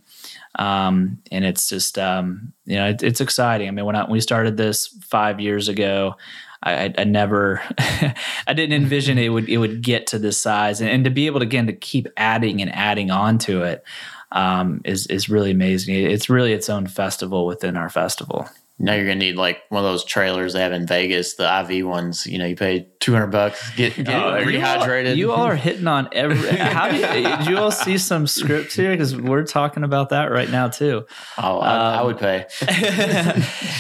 um, 0.60 1.20
and 1.32 1.44
it's 1.46 1.68
just 1.68 1.98
um, 1.98 2.54
you 2.66 2.76
know 2.76 2.90
it, 2.90 3.04
it's 3.04 3.22
exciting. 3.22 3.68
I 3.68 3.72
mean, 3.72 3.86
when, 3.86 3.96
I, 3.96 4.04
when 4.04 4.12
we 4.12 4.22
started 4.22 4.58
this 4.58 4.88
five 5.02 5.40
years 5.40 5.68
ago, 5.68 6.16
I, 6.62 6.94
I, 6.98 7.04
never, 7.04 7.62
I 7.78 8.54
didn't 8.54 8.74
envision 8.74 9.18
it 9.18 9.30
would 9.30 9.50
it 9.50 9.58
would 9.58 9.82
get 9.82 10.08
to 10.08 10.20
this 10.20 10.38
size, 10.38 10.82
and, 10.82 10.90
and 10.90 11.04
to 11.06 11.10
be 11.10 11.26
able 11.26 11.40
to 11.40 11.46
again 11.46 11.68
to 11.68 11.74
keep 11.74 12.08
adding 12.18 12.62
and 12.62 12.74
adding 12.74 13.12
on 13.12 13.38
to 13.40 13.64
it 13.64 13.84
um, 14.32 14.82
is 14.86 15.08
is 15.08 15.30
really 15.30 15.52
amazing. 15.52 15.96
It's 15.96 16.30
really 16.30 16.54
its 16.54 16.70
own 16.70 16.88
festival 16.88 17.46
within 17.46 17.78
our 17.78 17.90
festival. 17.90 18.48
Now 18.80 18.96
you're 18.96 19.06
gonna 19.06 19.16
need 19.20 19.36
like 19.36 19.60
one 19.70 19.86
of 19.86 19.90
those 19.90 20.04
trailers 20.04 20.54
they 20.54 20.60
have 20.62 20.74
in 20.74 20.88
Vegas, 20.88 21.36
the 21.36 21.44
IV 21.70 21.86
ones. 21.88 22.26
You 22.26 22.40
know, 22.40 22.46
you 22.46 22.56
pay 22.56 22.88
two 23.00 23.14
hundred 23.14 23.28
bucks, 23.28 23.72
get 23.76 23.96
get 24.04 24.10
Oh, 24.10 24.32
there 24.32 24.50
you 24.50 24.60
go. 24.60 24.66
rehydrated. 24.66 25.16
You 25.16 25.32
all 25.32 25.44
are 25.46 25.56
hitting 25.56 25.88
on 25.88 26.10
every. 26.12 26.38
How 26.58 26.90
do 26.90 26.98
you, 26.98 27.38
did 27.38 27.48
you 27.48 27.58
all 27.60 27.72
see 27.72 27.98
some 28.00 28.26
scripts 28.28 28.74
here? 28.76 28.92
Because 28.92 29.16
we're 29.16 29.46
talking 29.46 29.84
about 29.84 30.10
that 30.10 30.32
right 30.32 30.50
now 30.50 30.70
too. 30.70 31.06
oh, 31.38 31.60
I, 31.60 31.76
I 31.76 31.98
Um, 32.00 32.08
would 32.08 32.18
pay. 32.18 32.46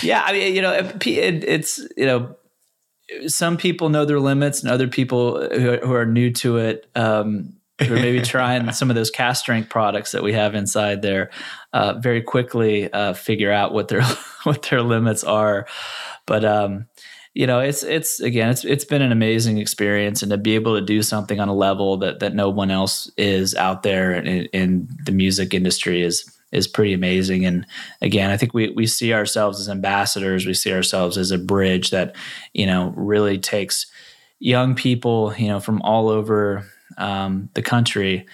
yeah, 0.03 0.21
I 0.25 0.32
mean, 0.34 0.56
you 0.56 0.62
know, 0.62 0.73
it, 0.73 1.08
it, 1.08 1.43
it's 1.43 1.79
you 1.97 2.06
know, 2.06 2.36
some 3.27 3.58
people 3.58 3.89
know 3.89 4.06
their 4.06 4.19
limits, 4.19 4.62
and 4.62 4.71
other 4.71 4.88
people 4.88 5.41
who 5.49 5.71
are, 5.71 5.77
who 5.77 5.93
are 5.93 6.06
new 6.06 6.32
to 6.34 6.58
it, 6.58 6.86
um, 6.95 7.53
are 7.82 7.90
maybe 7.90 8.22
trying 8.24 8.72
some 8.72 8.90
of 8.90 8.96
those 8.96 9.12
cask 9.12 9.42
strength 9.42 9.70
products 9.70 10.12
that 10.12 10.24
we 10.24 10.34
have 10.34 10.56
inside 10.56 11.02
there, 11.02 11.30
uh, 11.74 11.94
very 12.00 12.22
quickly 12.22 12.92
uh, 12.92 13.14
figure 13.14 13.52
out 13.52 13.74
what 13.74 13.88
their 13.88 14.04
what 14.44 14.64
their 14.64 14.82
limits 14.82 15.24
are. 15.24 15.68
But 16.26 16.46
um, 16.46 16.88
you 17.34 17.48
know, 17.48 17.60
it's 17.60 17.84
it's 17.84 18.20
again, 18.20 18.50
it's 18.50 18.64
it's 18.64 18.86
been 18.86 19.02
an 19.02 19.12
amazing 19.12 19.58
experience, 19.58 20.22
and 20.22 20.32
to 20.32 20.38
be 20.38 20.56
able 20.56 20.76
to 20.80 20.86
do 20.86 21.02
something 21.02 21.40
on 21.40 21.50
a 21.50 21.56
level 21.56 21.98
that 21.98 22.20
that 22.20 22.36
no 22.36 22.50
one 22.50 22.70
else 22.70 23.10
is 23.18 23.56
out 23.56 23.84
there 23.84 24.14
in, 24.14 24.46
in 24.46 24.88
the 25.06 25.12
music 25.12 25.54
industry 25.54 26.04
is 26.04 26.30
is 26.52 26.68
pretty 26.68 26.94
amazing. 26.94 27.46
And 27.46 27.66
again, 28.02 28.30
I 28.30 28.38
think 28.38 28.54
we 28.54 28.70
we 28.70 28.86
see 28.86 29.14
ourselves 29.14 29.60
as 29.60 29.68
ambassadors. 29.68 30.46
We 30.46 30.54
see 30.54 30.72
ourselves 30.72 31.18
as 31.18 31.32
a 31.32 31.40
bridge 31.40 31.90
that 31.90 32.16
you 32.54 32.68
know 32.68 32.94
really 32.96 33.40
takes 33.40 33.88
young 34.40 34.76
people, 34.76 35.34
you 35.38 35.48
know, 35.48 35.60
from 35.60 35.82
all 35.82 36.10
over 36.10 36.70
um, 36.97 37.49
the 37.53 37.62
country, 37.62 38.25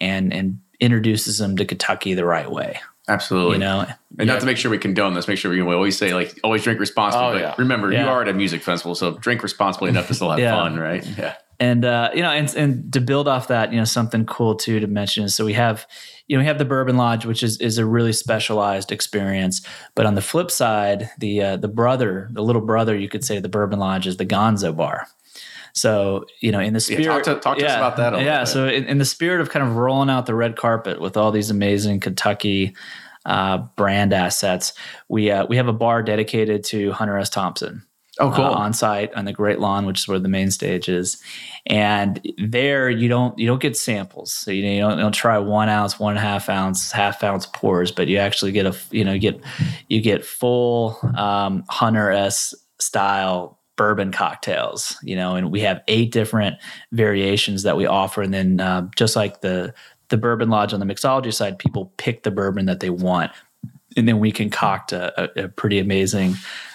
and 0.00 0.32
and 0.32 0.58
introduces 0.80 1.38
them 1.38 1.56
to 1.56 1.64
Kentucky 1.64 2.14
the 2.14 2.24
right 2.24 2.50
way. 2.50 2.78
Absolutely. 3.08 3.54
You 3.54 3.58
know, 3.60 3.86
And 4.18 4.26
not 4.26 4.40
to 4.40 4.46
make 4.46 4.56
sure 4.56 4.68
we 4.70 4.78
condone 4.78 5.14
this, 5.14 5.28
make 5.28 5.38
sure 5.38 5.50
we, 5.50 5.62
we 5.62 5.74
always 5.74 5.96
say 5.96 6.12
like 6.12 6.38
always 6.42 6.64
drink 6.64 6.80
responsibly. 6.80 7.24
Oh, 7.26 7.32
but 7.34 7.40
yeah. 7.40 7.54
remember, 7.56 7.92
you 7.92 7.98
are 8.00 8.20
at 8.22 8.28
a 8.28 8.32
music 8.32 8.62
festival, 8.62 8.94
so 8.96 9.12
drink 9.12 9.42
responsibly 9.44 9.90
enough 9.90 10.08
to 10.08 10.14
still 10.14 10.30
have 10.30 10.38
Yeah. 10.46 10.56
fun, 10.56 10.76
right? 10.78 11.06
Yeah. 11.16 11.34
and 11.60 11.84
uh, 11.84 12.10
you 12.14 12.20
know, 12.22 12.30
and 12.30 12.52
and 12.56 12.92
to 12.92 13.00
build 13.00 13.28
off 13.28 13.46
that, 13.48 13.72
you 13.72 13.78
know, 13.78 13.84
something 13.84 14.26
cool 14.26 14.56
too 14.56 14.80
to 14.80 14.86
mention 14.88 15.22
is 15.24 15.34
so 15.36 15.44
we 15.44 15.52
have, 15.52 15.86
you 16.26 16.36
know, 16.36 16.40
we 16.42 16.46
have 16.46 16.58
the 16.58 16.64
Bourbon 16.64 16.96
Lodge, 16.96 17.24
which 17.24 17.44
is 17.44 17.58
is 17.58 17.78
a 17.78 17.86
really 17.86 18.12
specialized 18.12 18.90
experience. 18.90 19.64
But 19.94 20.04
on 20.06 20.16
the 20.16 20.20
flip 20.20 20.50
side, 20.50 21.08
the 21.18 21.40
uh, 21.42 21.56
the 21.58 21.68
brother, 21.68 22.28
the 22.32 22.42
little 22.42 22.60
brother, 22.62 22.96
you 22.96 23.08
could 23.08 23.24
say, 23.24 23.38
the 23.38 23.48
Bourbon 23.48 23.78
Lodge 23.78 24.08
is 24.08 24.16
the 24.16 24.26
Gonzo 24.26 24.76
Bar. 24.76 25.06
So 25.76 26.24
you 26.40 26.50
know, 26.50 26.60
in 26.60 26.72
the 26.72 26.78
Yeah, 26.88 26.98
spirit, 26.98 27.04
talk 27.04 27.22
to- 27.24 27.40
talk 27.40 27.58
to 27.58 27.66
us 27.66 27.76
about 27.76 27.96
that 27.98 28.14
a 28.14 28.22
yeah, 28.24 28.40
bit. 28.40 28.46
so 28.48 28.66
in, 28.66 28.84
in 28.84 28.98
the 28.98 29.04
spirit 29.04 29.40
of 29.42 29.50
kind 29.50 29.64
of 29.64 29.76
rolling 29.76 30.08
out 30.10 30.24
the 30.26 30.34
red 30.34 30.56
carpet 30.56 31.00
with 31.00 31.16
all 31.18 31.30
these 31.30 31.50
amazing 31.50 32.00
Kentucky 32.00 32.74
uh, 33.26 33.58
brand 33.76 34.12
assets, 34.14 34.72
we 35.08 35.30
uh, 35.30 35.44
we 35.46 35.56
have 35.56 35.68
a 35.68 35.72
bar 35.74 36.02
dedicated 36.02 36.64
to 36.64 36.92
Hunter 36.92 37.18
S. 37.18 37.28
Thompson 37.28 37.82
Oh, 38.18 38.30
cool. 38.32 38.46
uh, 38.46 38.50
on 38.52 38.72
site 38.72 39.12
on 39.12 39.26
the 39.26 39.32
Great 39.34 39.58
Lawn, 39.60 39.84
which 39.84 39.98
is 40.00 40.08
where 40.08 40.18
the 40.18 40.28
main 40.28 40.50
stage 40.50 40.88
is. 40.88 41.20
And 41.66 42.26
there, 42.38 42.88
you 42.88 43.08
don't 43.08 43.38
you 43.38 43.46
don't 43.46 43.60
get 43.60 43.76
samples. 43.76 44.32
So 44.32 44.50
you, 44.52 44.64
you 44.64 44.80
don't, 44.80 44.96
you 44.96 45.02
don't 45.02 45.12
try 45.12 45.36
one 45.36 45.68
ounce, 45.68 45.98
one 46.00 46.12
and 46.16 46.18
a 46.18 46.22
half 46.22 46.48
ounce, 46.48 46.90
half 46.90 47.22
ounce 47.22 47.44
pours, 47.44 47.92
but 47.92 48.08
you 48.08 48.16
actually 48.16 48.52
get 48.52 48.64
a 48.64 48.74
you 48.90 49.04
know 49.04 49.12
you 49.12 49.18
get 49.18 49.40
you 49.88 50.00
get 50.00 50.24
full 50.24 50.98
um, 51.18 51.64
Hunter 51.68 52.10
S 52.10 52.54
style 52.78 53.55
bourbon 53.76 54.12
cocktails. 54.12 54.96
You 55.02 55.16
know, 55.16 55.36
and 55.36 55.50
we 55.50 55.60
have 55.60 55.82
eight 55.88 56.12
different 56.12 56.56
variations 56.92 57.62
that 57.62 57.76
we 57.76 57.86
offer, 57.86 58.22
and 58.22 58.34
then 58.34 58.60
uh, 58.60 58.88
just 58.96 59.16
like 59.16 59.40
the 59.40 59.74
the 60.08 60.16
Bourbon 60.16 60.50
Lodge 60.50 60.72
on 60.72 60.80
the 60.80 60.86
mixology 60.86 61.34
side, 61.34 61.58
people 61.58 61.92
pick 61.96 62.22
the 62.22 62.30
bourbon 62.30 62.66
that 62.66 62.80
they 62.80 62.90
want, 62.90 63.32
and 63.96 64.06
then 64.06 64.18
we 64.18 64.30
concoct 64.32 64.92
a, 64.92 65.40
a, 65.40 65.44
a 65.44 65.48
pretty 65.48 65.78
amazing 65.78 66.34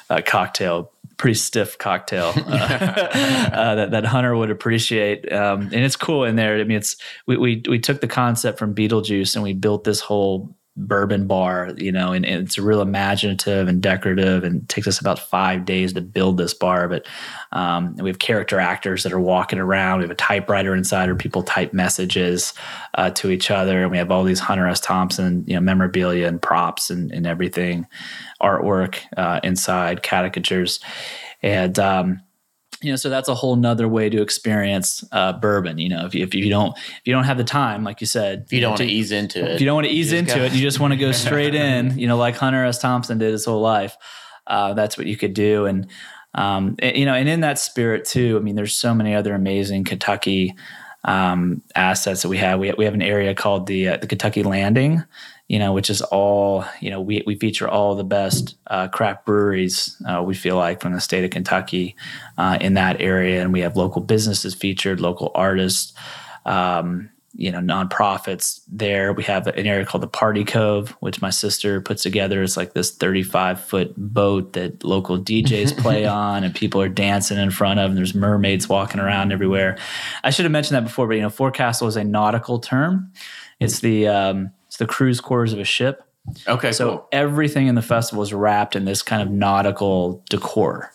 uh, 0.10 0.22
cocktail, 0.26 0.92
pretty 1.18 1.36
stiff 1.36 1.78
cocktail 1.78 2.34
uh, 2.36 2.40
uh, 3.54 3.76
that, 3.76 3.92
that 3.92 4.06
Hunter 4.06 4.36
would 4.36 4.52
appreciate. 4.52 5.32
Um, 5.32 5.62
and 5.62 5.76
it's 5.76 5.96
cool 5.96 6.26
in 6.26 6.36
there. 6.36 6.58
I 6.58 6.64
mean, 6.64 6.78
it's 6.78 6.98
we, 7.28 7.38
we 7.38 7.64
we 7.70 7.80
took 7.80 8.02
the 8.02 8.08
concept 8.08 8.60
from 8.60 8.76
Beetlejuice 8.76 9.36
and 9.36 9.44
we 9.44 9.54
built 9.54 9.84
this 9.84 10.02
whole 10.02 10.54
bourbon 10.78 11.28
bar, 11.28 11.72
you 11.78 11.92
know, 11.92 12.14
and, 12.14 12.26
and 12.26 12.46
it's 12.46 12.58
real 12.58 12.82
imaginative 12.82 13.68
and 13.68 13.82
decorative 13.82 14.44
and 14.44 14.68
takes 14.70 14.88
us 14.88 15.00
about 15.00 15.20
five 15.20 15.66
days 15.66 15.94
to 15.94 16.02
build 16.02 16.38
this 16.38 16.54
bar. 16.54 16.88
But 16.88 17.06
um, 17.52 17.96
we 17.98 18.10
have 18.10 18.20
character 18.20 18.60
actors 18.60 19.04
that 19.04 19.12
are 19.12 19.20
walking 19.20 19.60
around. 19.60 20.00
We 20.00 20.06
have 20.06 20.12
a 20.12 20.16
typewriter 20.16 20.74
inside 20.74 21.08
where 21.08 21.16
people 21.16 21.44
type 21.44 21.74
messages 21.74 22.54
uh, 22.94 23.10
to 23.12 23.30
each 23.30 23.52
other. 23.52 23.82
And 23.82 23.92
we 23.92 23.98
have 23.98 24.12
all 24.12 24.24
these 24.24 24.40
Hunter 24.40 24.68
S. 24.68 24.80
Thompson, 24.80 25.44
you 25.46 25.56
know, 25.56 25.62
memorabilia 25.62 26.28
and 26.28 26.42
props 26.42 26.90
and, 26.90 27.12
and 27.12 27.28
everything, 27.28 27.86
artwork 28.42 29.00
uh, 29.18 29.42
inside, 29.44 30.04
caricatures. 30.04 30.80
And, 31.44 31.78
um, 31.80 32.22
you 32.82 32.92
know, 32.92 32.96
so 32.96 33.10
that's 33.10 33.30
a 33.30 33.36
whole 33.36 33.56
nother 33.56 33.88
way 33.88 34.10
to 34.10 34.22
experience 34.22 35.04
uh, 35.12 35.34
bourbon. 35.34 35.78
You 35.78 35.90
know, 35.90 36.06
if 36.06 36.16
you, 36.16 36.24
if 36.24 36.34
you 36.34 36.50
don't 36.50 36.78
if 36.78 37.02
you 37.06 37.14
don't 37.14 37.26
have 37.26 37.38
the 37.38 37.44
time, 37.44 37.84
like 37.84 38.02
you 38.02 38.08
said, 38.08 38.44
If 38.46 38.54
you 38.54 38.62
don't 38.62 38.72
want 38.72 38.82
to 38.82 38.88
ease 38.88 39.12
into 39.12 39.40
it, 39.40 39.52
if 39.52 39.62
you 39.62 39.66
don't 39.66 39.76
want 39.76 39.88
to 39.88 39.94
ease 39.94 40.10
just 40.10 40.20
into 40.20 40.36
go- 40.36 40.46
it, 40.46 40.54
you 40.54 40.62
just 40.62 40.80
want 40.80 40.94
to 40.94 40.98
go 40.98 41.12
straight 41.12 41.56
in, 41.56 41.98
you 41.98 42.08
know, 42.08 42.18
like 42.18 42.36
Hunter 42.36 42.66
S. 42.66 42.80
Thompson 42.80 43.18
did 43.18 43.32
his 43.32 43.46
whole 43.46 43.62
life. 43.62 43.96
Uh, 44.48 44.74
that's 44.74 44.98
what 44.98 45.08
you 45.08 45.16
could 45.16 45.34
do. 45.34 45.66
And, 45.66 45.88
um, 46.34 46.76
and, 46.80 46.98
you 46.98 47.06
know, 47.06 47.14
and 47.14 47.30
in 47.30 47.42
that 47.42 47.60
spirit 47.60 48.06
too, 48.06 48.38
I 48.38 48.40
mean, 48.42 48.56
there's 48.56 48.76
so 48.76 48.94
many 48.94 49.14
other 49.14 49.34
amazing 49.34 49.84
Kentucky 49.84 50.56
um, 51.04 51.62
assets 51.76 52.22
that 52.22 52.30
we 52.30 52.38
have. 52.38 52.60
We 52.60 52.68
have, 52.68 52.78
we 52.78 52.86
have 52.86 52.94
an 52.94 53.02
area 53.02 53.34
called 53.34 53.68
the 53.68 53.90
uh, 53.90 53.98
the 53.98 54.08
Kentucky 54.08 54.44
Landing, 54.44 55.04
you 55.52 55.60
know, 55.60 55.74
which 55.74 55.90
is 55.90 56.02
all 56.02 56.64
you 56.80 56.90
know. 56.90 57.02
We 57.02 57.24
we 57.26 57.36
feature 57.36 57.68
all 57.68 57.94
the 57.96 58.06
best 58.06 58.56
uh, 58.68 58.88
craft 58.88 59.26
breweries 59.26 60.02
uh, 60.08 60.24
we 60.24 60.34
feel 60.34 60.56
like 60.56 60.80
from 60.80 60.94
the 60.94 61.02
state 61.02 61.26
of 61.26 61.32
Kentucky 61.32 61.98
uh, 62.38 62.58
in 62.62 62.76
that 62.76 63.02
area, 63.02 63.42
and 63.42 63.52
we 63.52 63.60
have 63.60 63.76
local 63.76 64.02
businesses 64.02 64.56
featured, 64.56 65.02
local 65.02 65.30
artists. 65.36 65.94
Um, 66.46 67.10
you 67.34 67.50
know 67.52 67.60
nonprofits 67.60 68.62
there 68.68 69.14
we 69.14 69.24
have 69.24 69.48
an 69.48 69.66
area 69.66 69.86
called 69.86 70.04
the 70.04 70.08
party 70.08 70.44
cove 70.44 70.90
which 71.00 71.22
my 71.22 71.30
sister 71.30 71.80
puts 71.80 72.04
together 72.04 72.44
it's 72.44 72.58
like 72.58 72.74
this 72.74 72.92
35 72.92 73.62
foot 73.62 73.94
boat 73.96 74.52
that 74.52 74.84
local 74.84 75.18
djs 75.18 75.78
play 75.82 76.06
on 76.06 76.44
and 76.44 76.54
people 76.54 76.82
are 76.82 76.90
dancing 76.90 77.38
in 77.38 77.50
front 77.50 77.80
of 77.80 77.90
and 77.90 77.98
there's 77.98 78.14
mermaids 78.14 78.68
walking 78.68 79.00
around 79.00 79.32
everywhere 79.32 79.78
i 80.26 80.30
should 80.30 80.44
have 80.44 80.52
mentioned 80.52 80.76
that 80.76 80.84
before 80.84 81.08
but 81.08 81.16
you 81.16 81.22
know 81.22 81.30
forecastle 81.30 81.88
is 81.88 81.96
a 81.96 82.04
nautical 82.04 82.60
term 82.60 83.14
it's 83.62 83.80
the 83.80 84.10
um, 84.10 84.52
the 84.82 84.88
crew's 84.88 85.22
quarters 85.22 85.54
of 85.54 85.60
a 85.60 85.64
ship 85.64 86.04
Okay, 86.48 86.72
so 86.72 86.90
cool. 86.90 87.08
everything 87.12 87.68
in 87.68 87.76
the 87.76 87.82
festival 87.84 88.24
is 88.24 88.34
wrapped 88.34 88.76
in 88.76 88.86
this 88.86 89.02
kind 89.04 89.22
of 89.22 89.30
nautical 89.30 90.24
decor. 90.30 90.92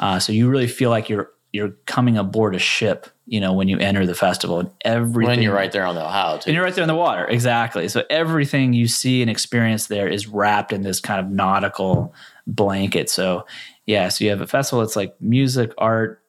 Uh, 0.00 0.18
so 0.18 0.32
you 0.32 0.48
really 0.48 0.66
feel 0.66 0.90
like 0.90 1.08
you're 1.08 1.30
you're 1.52 1.70
coming 1.86 2.16
aboard 2.16 2.54
a 2.54 2.58
ship, 2.60 3.08
you 3.26 3.40
know, 3.40 3.52
when 3.52 3.66
you 3.68 3.78
enter 3.78 4.06
the 4.06 4.14
festival, 4.14 4.60
and 4.60 4.70
everything. 4.84 5.26
when 5.28 5.42
you're 5.42 5.54
right 5.54 5.72
there 5.72 5.84
on 5.84 5.96
the 5.96 6.04
Ohio 6.04 6.38
too. 6.38 6.48
and 6.48 6.54
you're 6.54 6.62
right 6.64 6.74
there 6.74 6.84
in 6.84 6.88
the 6.88 6.94
water, 6.94 7.24
exactly. 7.24 7.88
So 7.88 8.04
everything 8.08 8.72
you 8.72 8.86
see 8.86 9.22
and 9.22 9.30
experience 9.30 9.88
there 9.88 10.08
is 10.08 10.26
wrapped 10.28 10.72
in 10.72 10.82
this 10.82 11.00
kind 11.00 11.18
of 11.18 11.30
nautical 11.30 12.14
blanket. 12.46 13.10
So 13.10 13.46
yeah, 13.86 14.08
so 14.08 14.24
you 14.24 14.30
have 14.30 14.40
a 14.40 14.46
festival 14.46 14.84
that's 14.84 14.94
like 14.96 15.14
music, 15.20 15.72
art, 15.78 16.22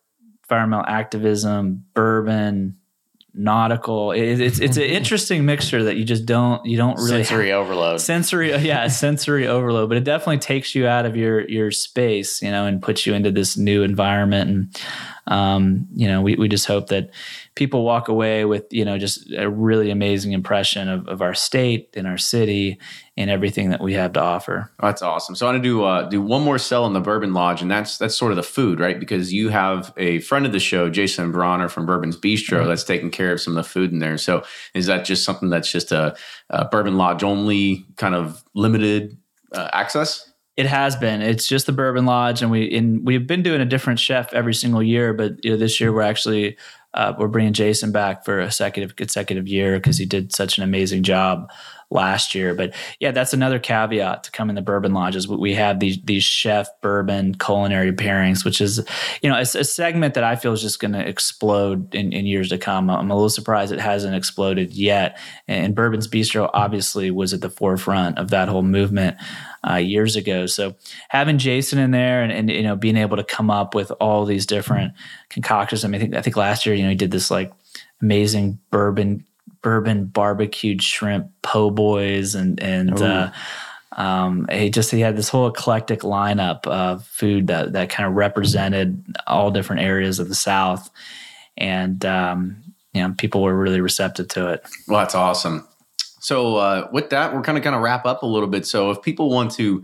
environmental 0.44 0.86
activism, 0.88 1.86
bourbon, 1.94 2.78
nautical. 3.34 4.12
It, 4.12 4.42
it's 4.42 4.60
it's 4.60 4.78
an 4.78 4.84
mm-hmm. 4.84 4.94
interesting 4.94 5.46
mixture 5.46 5.84
that 5.84 5.96
you 5.96 6.04
just 6.04 6.26
don't 6.26 6.66
you 6.66 6.78
don't 6.78 6.96
really 6.96 7.24
sensory 7.24 7.52
overload. 7.52 8.02
sensory 8.02 8.54
uh, 8.54 8.60
yeah 8.60 8.88
sensory 9.02 9.48
overload 9.48 9.90
but 9.90 9.98
it 9.98 10.04
definitely 10.04 10.40
takes 10.40 10.76
you 10.76 10.88
out 10.88 11.06
of 11.06 11.16
your 11.16 11.48
your 11.48 11.72
space 11.72 12.42
you 12.42 12.52
know 12.52 12.66
and 12.66 12.82
puts 12.82 13.06
you 13.06 13.14
into 13.14 13.32
this 13.32 13.58
new 13.58 13.84
environment 13.84 14.50
and 14.50 14.82
um, 15.28 15.88
you 15.94 16.08
know 16.08 16.22
we, 16.22 16.36
we 16.36 16.48
just 16.48 16.66
hope 16.66 16.88
that 16.88 17.10
people 17.56 17.84
walk 17.84 18.08
away 18.08 18.46
with 18.46 18.66
you 18.72 18.86
know 18.86 18.98
just 18.98 19.32
a 19.34 19.50
really 19.50 19.90
amazing 19.92 20.32
impression 20.32 20.88
of, 20.90 21.08
of 21.08 21.22
our 21.22 21.34
state 21.34 21.90
and 21.96 22.08
our 22.08 22.18
city 22.18 22.80
and 23.18 23.30
everything 23.30 23.70
that 23.70 23.82
we 23.82 23.94
have 23.94 24.14
to 24.14 24.22
offer 24.22 24.72
Oh, 24.80 24.88
That's 24.88 25.02
awesome. 25.02 25.36
So 25.36 25.46
I 25.46 25.52
want 25.52 25.64
to 25.64 25.70
do 25.70 25.84
uh, 25.84 26.10
do 26.10 26.22
one 26.22 26.42
more 26.44 26.58
sell 26.58 26.86
in 26.86 26.94
the 26.94 27.00
Bourbon 27.00 27.34
Lodge, 27.34 27.62
and 27.62 27.70
that's 27.70 27.98
that's 27.98 28.16
sort 28.16 28.32
of 28.32 28.36
the 28.36 28.44
food, 28.44 28.80
right? 28.80 29.00
Because 29.00 29.32
you 29.34 29.50
have 29.50 29.94
a 29.98 30.20
friend 30.20 30.46
of 30.46 30.52
the 30.52 30.60
show, 30.60 30.90
Jason 30.90 31.32
Brauner 31.32 31.70
from 31.70 31.86
Bourbon's 31.86 32.18
Bistro, 32.18 32.66
that's 32.66 32.84
taking 32.84 33.12
care 33.12 33.34
of 33.34 33.42
some 33.42 33.58
of 33.58 33.64
the 33.64 33.70
food 33.70 33.92
in 33.92 34.00
there. 34.00 34.18
So 34.18 34.44
is 34.74 34.88
that 34.88 35.06
just 35.06 35.24
something 35.24 35.50
that's 35.50 35.72
just 35.72 35.92
a, 35.92 36.16
a 36.50 36.66
Bourbon 36.66 36.98
Lodge 36.98 37.24
only 37.24 37.86
kind 37.98 38.16
of 38.16 38.44
limited 38.54 39.18
uh, 39.54 39.70
access? 39.74 40.31
It 40.62 40.68
has 40.68 40.96
been. 40.96 41.24
It's 41.24 41.48
just 41.48 41.66
the 41.66 41.72
Bourbon 41.72 42.06
Lodge, 42.06 42.44
and 42.44 42.52
we 42.52 42.72
and 42.78 43.04
we've 43.04 43.26
been 43.26 43.42
doing 43.42 43.62
a 43.62 43.66
different 43.66 44.00
chef 44.00 44.32
every 44.32 44.54
single 44.54 44.84
year. 44.84 45.12
But 45.12 45.44
you 45.44 45.50
know, 45.50 45.58
this 45.58 45.82
year 45.82 45.92
we're 45.92 46.04
actually 46.04 46.56
uh, 46.94 47.14
we're 47.18 47.30
bringing 47.30 47.54
Jason 47.54 47.92
back 47.92 48.24
for 48.24 48.40
a 48.40 48.44
consecutive 48.44 48.96
consecutive 48.96 49.48
year 49.48 49.80
because 49.80 49.98
he 49.98 50.06
did 50.06 50.32
such 50.32 50.60
an 50.60 50.64
amazing 50.64 51.02
job 51.02 51.50
last 51.90 52.36
year. 52.36 52.54
But 52.54 52.76
yeah, 53.00 53.10
that's 53.10 53.34
another 53.34 53.58
caveat 53.58 54.24
to 54.26 54.32
come 54.32 54.50
in 54.50 54.56
the 54.56 54.62
Bourbon 54.62 54.94
Lodges. 54.94 55.28
We 55.28 55.56
have 55.56 55.80
these 55.80 55.98
these 56.04 56.24
chef 56.24 56.68
bourbon 56.82 57.34
culinary 57.34 57.92
pairings, 57.92 58.46
which 58.46 58.62
is 58.62 58.88
you 59.24 59.32
know 59.32 59.38
a, 59.38 59.42
a 59.42 59.64
segment 59.64 60.14
that 60.14 60.24
I 60.24 60.36
feel 60.36 60.54
is 60.54 60.62
just 60.62 60.80
going 60.80 60.94
to 60.94 61.08
explode 61.08 61.96
in, 61.96 62.14
in 62.14 62.28
years 62.28 62.50
to 62.50 62.60
come. 62.60 62.88
I'm 62.92 63.10
a 63.10 63.16
little 63.16 63.30
surprised 63.30 63.74
it 63.74 63.80
hasn't 63.80 64.14
exploded 64.14 64.74
yet. 64.74 65.18
And 65.48 65.74
Bourbon's 65.74 66.08
Bistro 66.08 66.52
obviously 66.54 67.10
was 67.10 67.34
at 67.34 67.42
the 67.42 67.50
forefront 67.50 68.20
of 68.20 68.30
that 68.30 68.48
whole 68.48 68.62
movement 68.62 69.18
uh, 69.70 69.76
years 69.76 70.16
ago. 70.16 70.46
So 70.46 70.76
having 71.10 71.38
Jason 71.38 71.80
in 71.80 71.92
there 71.92 72.24
and, 72.24 72.32
and 72.32 72.50
you 72.50 72.64
know 72.64 72.76
being 72.76 72.98
able 72.98 73.18
to 73.18 73.24
come 73.24 73.50
up 73.50 73.76
with 73.76 73.92
all 74.00 74.26
these 74.26 74.46
different 74.46 74.94
concoctions. 75.30 75.86
I 75.86 75.88
mean, 75.88 76.02
I 76.02 76.04
think 76.04 76.16
I 76.16 76.22
think 76.22 76.38
last 76.38 76.66
year 76.66 76.76
you 76.76 76.84
know 76.84 76.90
he 76.90 76.96
did 76.96 77.12
this 77.12 77.32
like 77.32 77.52
amazing 78.02 78.60
bourbon 78.72 79.26
bourbon 79.62 80.06
barbecued 80.06 80.82
shrimp 80.82 81.30
po' 81.44 81.70
boys 81.70 82.34
and 82.34 82.60
and 82.62 83.00
uh, 83.02 83.32
um, 83.94 84.48
he 84.52 84.70
just 84.70 84.92
he 84.92 85.02
had 85.02 85.18
this 85.18 85.30
whole 85.30 85.48
eclectic 85.48 86.02
lineup 86.02 86.66
of 86.68 87.06
food 87.06 87.48
that 87.48 87.74
that 87.74 87.90
kind 87.90 88.08
of 88.08 88.16
represented 88.16 89.04
all 89.28 89.52
different 89.52 89.82
areas 89.82 90.20
of 90.20 90.30
the 90.30 90.36
South, 90.36 90.90
and 91.58 92.06
um, 92.06 92.64
you 92.94 93.02
know 93.02 93.14
people 93.18 93.42
were 93.42 93.56
really 93.56 93.82
receptive 93.82 94.30
to 94.30 94.48
it. 94.50 94.66
Well, 94.88 95.00
that's 95.00 95.16
awesome. 95.16 95.68
So 96.22 96.56
uh, 96.56 96.90
with 96.94 97.10
that, 97.10 97.34
we're 97.34 97.42
kind 97.42 97.58
of 97.58 97.64
going 97.64 97.74
to 97.74 97.80
wrap 97.80 98.06
up 98.06 98.24
a 98.24 98.28
little 98.28 98.48
bit. 98.48 98.66
So 98.66 98.92
if 98.92 99.02
people 99.02 99.30
want 99.30 99.52
to 99.54 99.84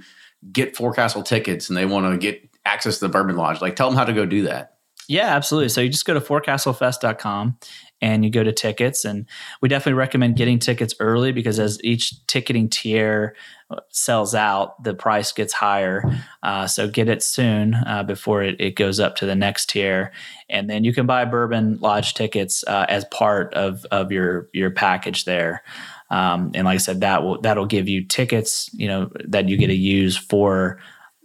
get 0.52 0.76
Forecastle 0.76 1.24
tickets 1.24 1.68
and 1.68 1.76
they 1.76 1.86
want 1.86 2.12
to 2.12 2.18
get 2.18 2.48
access 2.64 3.00
to 3.00 3.06
the 3.08 3.10
Bourbon 3.10 3.36
Lodge, 3.36 3.60
like 3.60 3.76
tell 3.76 3.90
them 3.90 3.98
how 3.98 4.06
to 4.06 4.14
go 4.14 4.26
do 4.26 4.44
that. 4.44 4.78
Yeah, 5.10 5.36
absolutely. 5.36 5.70
So 5.70 5.80
you 5.82 5.90
just 5.90 6.06
go 6.06 6.14
to 6.14 6.22
forecastlefest.com 6.22 7.58
and 8.02 8.26
you 8.26 8.30
go 8.30 8.44
to 8.44 8.52
tickets. 8.52 9.06
And 9.06 9.26
we 9.62 9.70
definitely 9.70 9.98
recommend 9.98 10.36
getting 10.36 10.60
tickets 10.60 10.94
early 11.00 11.32
because 11.32 11.60
as 11.60 11.80
each 11.84 12.26
ticketing 12.28 12.70
tier 12.70 13.36
uh, 13.70 13.80
sells 13.90 14.36
out, 14.36 14.84
the 14.84 14.94
price 14.94 15.32
gets 15.32 15.54
higher. 15.54 16.04
Uh, 16.44 16.68
so 16.68 16.90
get 16.90 17.08
it 17.08 17.24
soon 17.24 17.74
uh, 17.74 18.04
before 18.04 18.44
it, 18.44 18.60
it 18.60 18.76
goes 18.76 19.00
up 19.00 19.16
to 19.18 19.26
the 19.26 19.36
next 19.36 19.70
tier. 19.70 20.12
And 20.50 20.70
then 20.70 20.84
you 20.84 20.94
can 20.94 21.06
buy 21.06 21.24
Bourbon 21.24 21.80
Lodge 21.80 22.14
tickets 22.14 22.66
uh, 22.68 22.86
as 22.90 23.06
part 23.06 23.54
of, 23.54 23.86
of 23.86 24.12
your, 24.12 24.50
your 24.54 24.72
package 24.72 25.24
there. 25.24 25.64
Um, 26.10 26.52
and 26.54 26.66
like 26.66 26.76
I 26.76 26.78
said, 26.78 27.02
that 27.02 27.24
will 27.24 27.42
that'll 27.42 27.66
give 27.66 27.90
you 27.90 28.04
tickets, 28.04 28.70
you 28.74 28.88
know, 28.88 29.12
that 29.26 29.50
you 29.50 29.58
get 29.58 29.68
to 29.68 29.76
use 29.76 30.16
for 30.16 30.80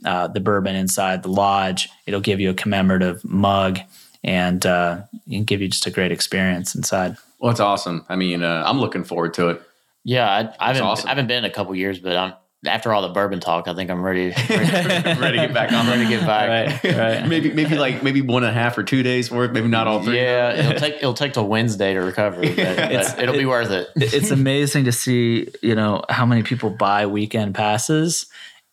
uh, 0.05 0.29
the 0.29 0.41
bourbon 0.41 0.75
inside 0.75 1.23
the 1.23 1.31
lodge. 1.31 1.89
It'll 2.07 2.21
give 2.21 2.41
you 2.41 2.51
a 2.51 2.55
commemorative 2.55 3.25
mug 3.25 3.79
and 4.25 4.65
uh, 4.67 5.03
and 5.31 5.47
give 5.47 5.61
you 5.61 5.69
just 5.69 5.87
a 5.87 5.91
great 5.91 6.13
experience 6.13 6.75
inside. 6.75 7.17
Well, 7.39 7.51
it's 7.51 7.61
awesome. 7.61 8.05
I 8.09 8.17
mean, 8.17 8.43
uh, 8.43 8.65
I'm 8.67 8.81
looking 8.81 9.05
forward 9.05 9.35
to 9.35 9.49
it. 9.51 9.63
Yeah, 10.05 10.29
I, 10.29 10.55
I 10.59 10.67
haven't 10.69 10.83
awesome. 10.83 11.07
I 11.07 11.11
haven't 11.11 11.29
been 11.29 11.39
in 11.39 11.45
a 11.45 11.55
couple 11.55 11.75
years, 11.75 11.99
but 11.99 12.17
I'm 12.17 12.35
after 12.65 12.93
all 12.93 13.03
the 13.03 13.09
bourbon 13.09 13.41
talk, 13.41 13.67
I 13.67 13.75
think 13.75 13.91
I'm 13.91 14.03
ready. 14.03 14.29
ready, 14.49 15.21
Ready 15.21 15.39
to 15.39 15.47
get 15.47 15.55
back 15.55 15.73
on. 15.73 15.87
ready 15.89 16.05
to 16.05 16.09
get 16.09 16.27
back. 16.27 16.83
Right, 16.85 16.97
right. 16.97 17.29
maybe 17.29 17.53
maybe 17.53 17.77
like 17.77 18.03
maybe 18.03 18.23
one 18.23 18.45
and 18.45 18.51
a 18.51 18.55
half 18.55 18.79
or 18.79 18.85
two 18.85 19.03
days 19.03 19.31
worth, 19.31 19.53
maybe 19.53 19.69
not 19.69 19.89
all 19.89 20.03
three. 20.03 20.17
Yeah, 20.17 20.53
it'll 20.53 20.75
take 20.79 20.95
it'll 20.95 21.15
take 21.15 21.33
till 21.33 21.49
Wednesday 21.49 21.95
to 21.95 22.01
recover, 22.01 22.41
but, 22.41 22.57
but 22.57 23.19
it'll 23.19 23.37
be 23.37 23.47
worth 23.47 23.71
it. 23.71 23.89
it's 23.97 24.31
amazing 24.31 24.85
to 24.85 24.93
see, 24.93 25.49
you 25.61 25.75
know, 25.75 26.03
how 26.09 26.25
many 26.25 26.43
people 26.43 26.71
buy 26.71 27.07
weekend 27.07 27.55
passes. 27.55 28.27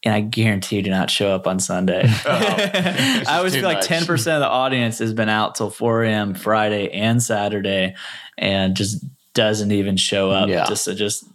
And 0.05 0.13
I 0.13 0.21
guarantee 0.21 0.77
you 0.77 0.81
do 0.81 0.91
not 0.91 1.09
show 1.09 1.35
up 1.35 1.45
on 1.45 1.59
Sunday. 1.59 2.03
Oh. 2.05 2.11
I 2.25 3.37
always 3.37 3.51
too 3.51 3.59
feel 3.59 3.67
like 3.67 3.81
10% 3.81 4.09
of 4.11 4.39
the 4.39 4.47
audience 4.47 4.99
has 4.99 5.13
been 5.13 5.27
out 5.27 5.55
till 5.55 5.69
4 5.69 6.05
a.m. 6.05 6.35
Friday 6.35 6.89
and 6.89 7.21
Saturday 7.21 7.95
and 8.37 8.77
just 8.77 9.03
doesn't 9.33 9.73
even 9.73 9.97
show 9.97 10.31
up. 10.31 10.47
Yeah. 10.47 10.65
Just, 10.67 10.85
just 10.95 11.25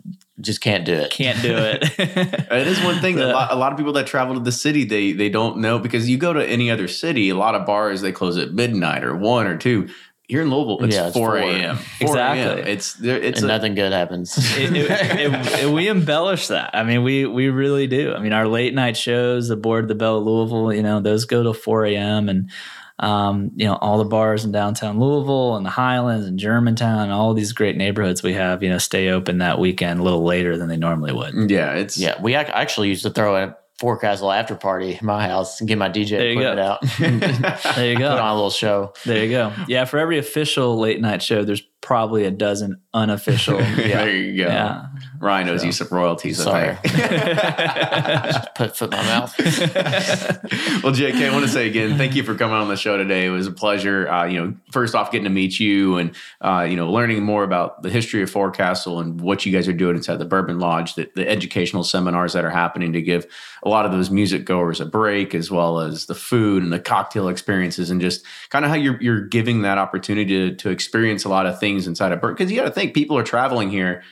Just 0.44 0.60
can't 0.60 0.84
do 0.84 0.92
it. 0.94 1.10
can't 1.10 1.40
do 1.42 1.54
it. 1.56 1.82
It 2.54 2.66
is 2.68 2.80
one 2.82 3.00
thing 3.00 3.16
that 3.16 3.30
a 3.30 3.32
lot, 3.32 3.52
a 3.52 3.56
lot 3.56 3.72
of 3.72 3.78
people 3.78 3.94
that 3.94 4.06
travel 4.06 4.34
to 4.34 4.40
the 4.40 4.52
city 4.52 4.84
they 4.84 5.12
they 5.12 5.28
don't 5.28 5.58
know 5.58 5.78
because 5.78 6.08
you 6.08 6.16
go 6.18 6.32
to 6.32 6.44
any 6.46 6.70
other 6.70 6.86
city, 6.86 7.28
a 7.30 7.34
lot 7.34 7.54
of 7.54 7.66
bars 7.66 8.00
they 8.00 8.12
close 8.12 8.36
at 8.38 8.52
midnight 8.52 9.02
or 9.04 9.16
one 9.16 9.46
or 9.46 9.56
two. 9.56 9.88
Here 10.26 10.40
in 10.40 10.48
Louisville, 10.50 10.82
it's, 10.82 10.94
Yeah, 10.96 11.08
it's 11.08 11.16
4 11.16 11.28
4. 11.32 11.38
a.m. 11.38 11.78
Exactly. 12.00 12.62
a.m. 12.62 12.66
It's 12.66 12.94
there. 12.94 13.18
It's 13.18 13.42
and 13.42 13.50
a, 13.50 13.54
nothing 13.54 13.74
good 13.74 13.92
happens. 13.92 14.38
it, 14.56 14.74
it- 14.74 14.90
it- 14.90 15.64
it- 15.64 15.70
we 15.70 15.86
embellish 15.88 16.46
that. 16.48 16.70
I 16.72 16.82
mean, 16.82 17.02
we 17.02 17.26
we 17.26 17.50
really 17.50 17.86
do. 17.86 18.14
I 18.14 18.20
mean, 18.20 18.32
our 18.32 18.48
late 18.48 18.72
night 18.72 18.96
shows, 18.96 19.48
the 19.48 19.56
board, 19.56 19.86
the 19.88 19.94
Belle 19.94 20.16
of 20.18 20.24
Louisville, 20.24 20.72
you 20.72 20.82
know, 20.82 21.00
those 21.00 21.26
go 21.26 21.42
to 21.42 21.52
four 21.52 21.84
a.m. 21.84 22.30
and 22.30 22.50
um, 22.98 23.50
you 23.56 23.66
know, 23.66 23.74
all 23.76 23.98
the 23.98 24.04
bars 24.04 24.44
in 24.44 24.52
downtown 24.52 25.00
Louisville 25.00 25.56
and 25.56 25.66
the 25.66 25.70
Highlands 25.70 26.26
and 26.26 26.38
Germantown, 26.38 27.10
all 27.10 27.34
these 27.34 27.52
great 27.52 27.76
neighborhoods 27.76 28.22
we 28.22 28.34
have, 28.34 28.62
you 28.62 28.68
know, 28.70 28.78
stay 28.78 29.08
open 29.10 29.38
that 29.38 29.58
weekend 29.58 30.00
a 30.00 30.02
little 30.02 30.22
later 30.24 30.56
than 30.56 30.68
they 30.68 30.76
normally 30.76 31.12
would. 31.12 31.50
yeah, 31.50 31.72
it's 31.72 31.98
yeah, 31.98 32.20
we 32.22 32.34
ac- 32.36 32.52
actually 32.52 32.88
used 32.88 33.02
to 33.02 33.10
throw 33.10 33.36
a 33.36 33.56
forecastle 33.80 34.30
after 34.30 34.54
party 34.54 34.96
in 35.00 35.04
my 35.04 35.26
house 35.26 35.58
and 35.60 35.66
get 35.68 35.76
my 35.76 35.88
DJ 35.90 36.10
There 36.10 36.30
you 36.30 36.40
equipment 36.40 36.56
go. 36.56 36.62
out. 36.62 37.74
There 37.74 37.90
you 37.90 37.98
go. 37.98 38.10
Put 38.10 38.20
on 38.20 38.30
a 38.30 38.34
little 38.34 38.50
show. 38.50 38.92
There 39.04 39.24
you 39.24 39.30
go. 39.30 39.52
Yeah, 39.66 39.84
for 39.84 39.98
every 39.98 40.18
official 40.18 40.78
late 40.78 41.00
night 41.00 41.20
show, 41.22 41.42
there's 41.44 41.62
probably 41.80 42.24
a 42.24 42.30
dozen 42.30 42.80
unofficial. 42.94 43.58
there 43.76 44.08
you 44.14 44.44
go. 44.44 44.48
yeah. 44.48 44.86
Ryan 45.24 45.48
owes 45.50 45.64
you 45.64 45.72
some 45.72 45.88
royalties. 45.90 46.42
Sorry. 46.42 46.76
I. 46.84 48.30
Just 48.32 48.54
put 48.54 48.76
foot 48.76 48.92
in 48.92 48.98
my 48.98 49.04
mouth. 49.04 49.38
well, 50.82 50.92
JK, 50.92 51.28
I 51.28 51.32
want 51.32 51.44
to 51.44 51.50
say 51.50 51.68
again, 51.68 51.96
thank 51.98 52.14
you 52.14 52.22
for 52.22 52.34
coming 52.34 52.56
on 52.56 52.68
the 52.68 52.76
show 52.76 52.96
today. 52.96 53.26
It 53.26 53.30
was 53.30 53.46
a 53.46 53.52
pleasure. 53.52 54.08
Uh, 54.08 54.24
you 54.26 54.40
know, 54.40 54.54
first 54.70 54.94
off, 54.94 55.10
getting 55.10 55.24
to 55.24 55.30
meet 55.30 55.60
you 55.60 55.98
and 55.98 56.14
uh, 56.40 56.66
you 56.68 56.76
know, 56.76 56.90
learning 56.90 57.22
more 57.22 57.44
about 57.44 57.82
the 57.82 57.90
history 57.90 58.22
of 58.22 58.30
Forecastle 58.30 59.00
and 59.00 59.20
what 59.20 59.44
you 59.44 59.52
guys 59.52 59.68
are 59.68 59.72
doing 59.72 59.96
inside 59.96 60.16
the 60.16 60.24
Bourbon 60.24 60.58
Lodge, 60.58 60.94
the, 60.94 61.10
the 61.14 61.28
educational 61.28 61.84
seminars 61.84 62.32
that 62.32 62.44
are 62.44 62.50
happening 62.50 62.92
to 62.92 63.02
give 63.02 63.26
a 63.62 63.68
lot 63.68 63.86
of 63.86 63.92
those 63.92 64.10
music 64.10 64.44
goers 64.44 64.80
a 64.80 64.86
break, 64.86 65.34
as 65.34 65.50
well 65.50 65.80
as 65.80 66.06
the 66.06 66.14
food 66.14 66.62
and 66.62 66.72
the 66.72 66.80
cocktail 66.80 67.28
experiences, 67.28 67.90
and 67.90 68.00
just 68.00 68.24
kind 68.50 68.64
of 68.64 68.70
how 68.70 68.76
you're 68.76 69.00
you're 69.02 69.20
giving 69.20 69.62
that 69.62 69.78
opportunity 69.78 70.50
to 70.50 70.56
to 70.56 70.70
experience 70.70 71.24
a 71.24 71.28
lot 71.28 71.46
of 71.46 71.58
things 71.58 71.84
things 71.84 71.86
inside 71.86 72.12
of 72.12 72.20
Bourbon 72.20 72.36
because 72.36 72.50
you 72.50 72.58
got 72.58 72.64
to 72.64 72.70
think 72.70 72.94
people 72.94 73.18
are 73.18 73.22
traveling 73.22 73.70
here. 73.70 74.02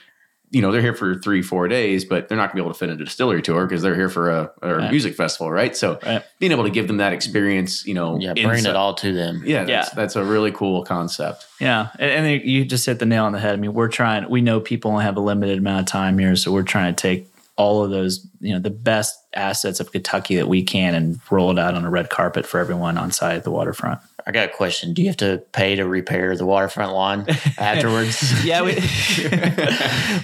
You 0.53 0.61
know, 0.61 0.71
they're 0.71 0.81
here 0.81 0.93
for 0.93 1.15
three, 1.15 1.41
four 1.41 1.67
days, 1.67 2.05
but 2.05 2.29
they're 2.29 2.37
not 2.37 2.43
going 2.43 2.51
to 2.51 2.55
be 2.55 2.61
able 2.61 2.73
to 2.73 2.77
fit 2.77 2.89
into 2.89 3.01
a 3.01 3.05
distillery 3.05 3.41
tour 3.41 3.65
because 3.65 3.81
they're 3.81 3.95
here 3.95 4.07
for 4.07 4.29
a, 4.29 4.51
a 4.61 4.75
Right. 4.75 4.91
music 4.91 5.15
festival, 5.15 5.49
right? 5.51 5.75
So 5.75 5.97
Right. 6.05 6.23
being 6.39 6.51
able 6.51 6.63
to 6.63 6.69
give 6.69 6.87
them 6.87 6.97
that 6.97 7.11
experience, 7.11 7.85
you 7.87 7.95
know, 7.95 8.19
Yeah, 8.19 8.33
bring 8.33 8.49
inside- 8.59 8.69
it 8.69 8.75
all 8.75 8.93
to 8.93 9.11
them. 9.11 9.41
Yeah, 9.45 9.63
that's, 9.65 9.89
Yeah. 9.89 9.93
that's 9.95 10.15
a 10.15 10.23
really 10.23 10.51
cool 10.51 10.83
concept. 10.83 11.45
Yeah, 11.59 11.87
and, 11.97 12.27
and 12.27 12.43
you 12.45 12.65
just 12.65 12.85
hit 12.85 12.99
the 12.99 13.05
nail 13.07 13.25
on 13.25 13.31
the 13.31 13.39
head. 13.39 13.53
I 13.53 13.55
mean, 13.57 13.73
we're 13.73 13.87
trying. 13.89 14.29
We 14.29 14.41
know 14.41 14.59
people 14.59 14.91
only 14.91 15.03
have 15.05 15.17
a 15.17 15.21
limited 15.21 15.57
amount 15.57 15.81
of 15.81 15.85
time 15.87 16.19
here, 16.19 16.35
so 16.35 16.51
we're 16.51 16.61
trying 16.61 16.93
to 16.93 17.01
take 17.01 17.27
all 17.55 17.83
of 17.83 17.89
those, 17.91 18.25
you 18.39 18.53
know, 18.53 18.59
the 18.59 18.69
best 18.69 19.19
assets 19.35 19.79
of 19.79 19.91
Kentucky 19.91 20.35
that 20.35 20.47
we 20.47 20.61
can 20.63 20.93
and 20.95 21.19
roll 21.31 21.51
it 21.51 21.57
out 21.59 21.73
on 21.75 21.83
a 21.85 21.89
red 21.89 22.09
carpet 22.09 22.45
for 22.45 22.59
everyone 22.59 22.97
on 22.97 23.11
site 23.11 23.37
at 23.37 23.43
the 23.43 23.51
waterfront. 23.51 23.99
I 24.25 24.31
got 24.31 24.49
a 24.49 24.51
question. 24.51 24.93
Do 24.93 25.01
you 25.01 25.09
have 25.09 25.17
to 25.17 25.43
pay 25.51 25.75
to 25.75 25.87
repair 25.87 26.35
the 26.35 26.45
waterfront 26.45 26.93
lawn 26.93 27.25
afterwards? 27.57 28.45
Yeah, 28.45 28.61
we 28.61 28.75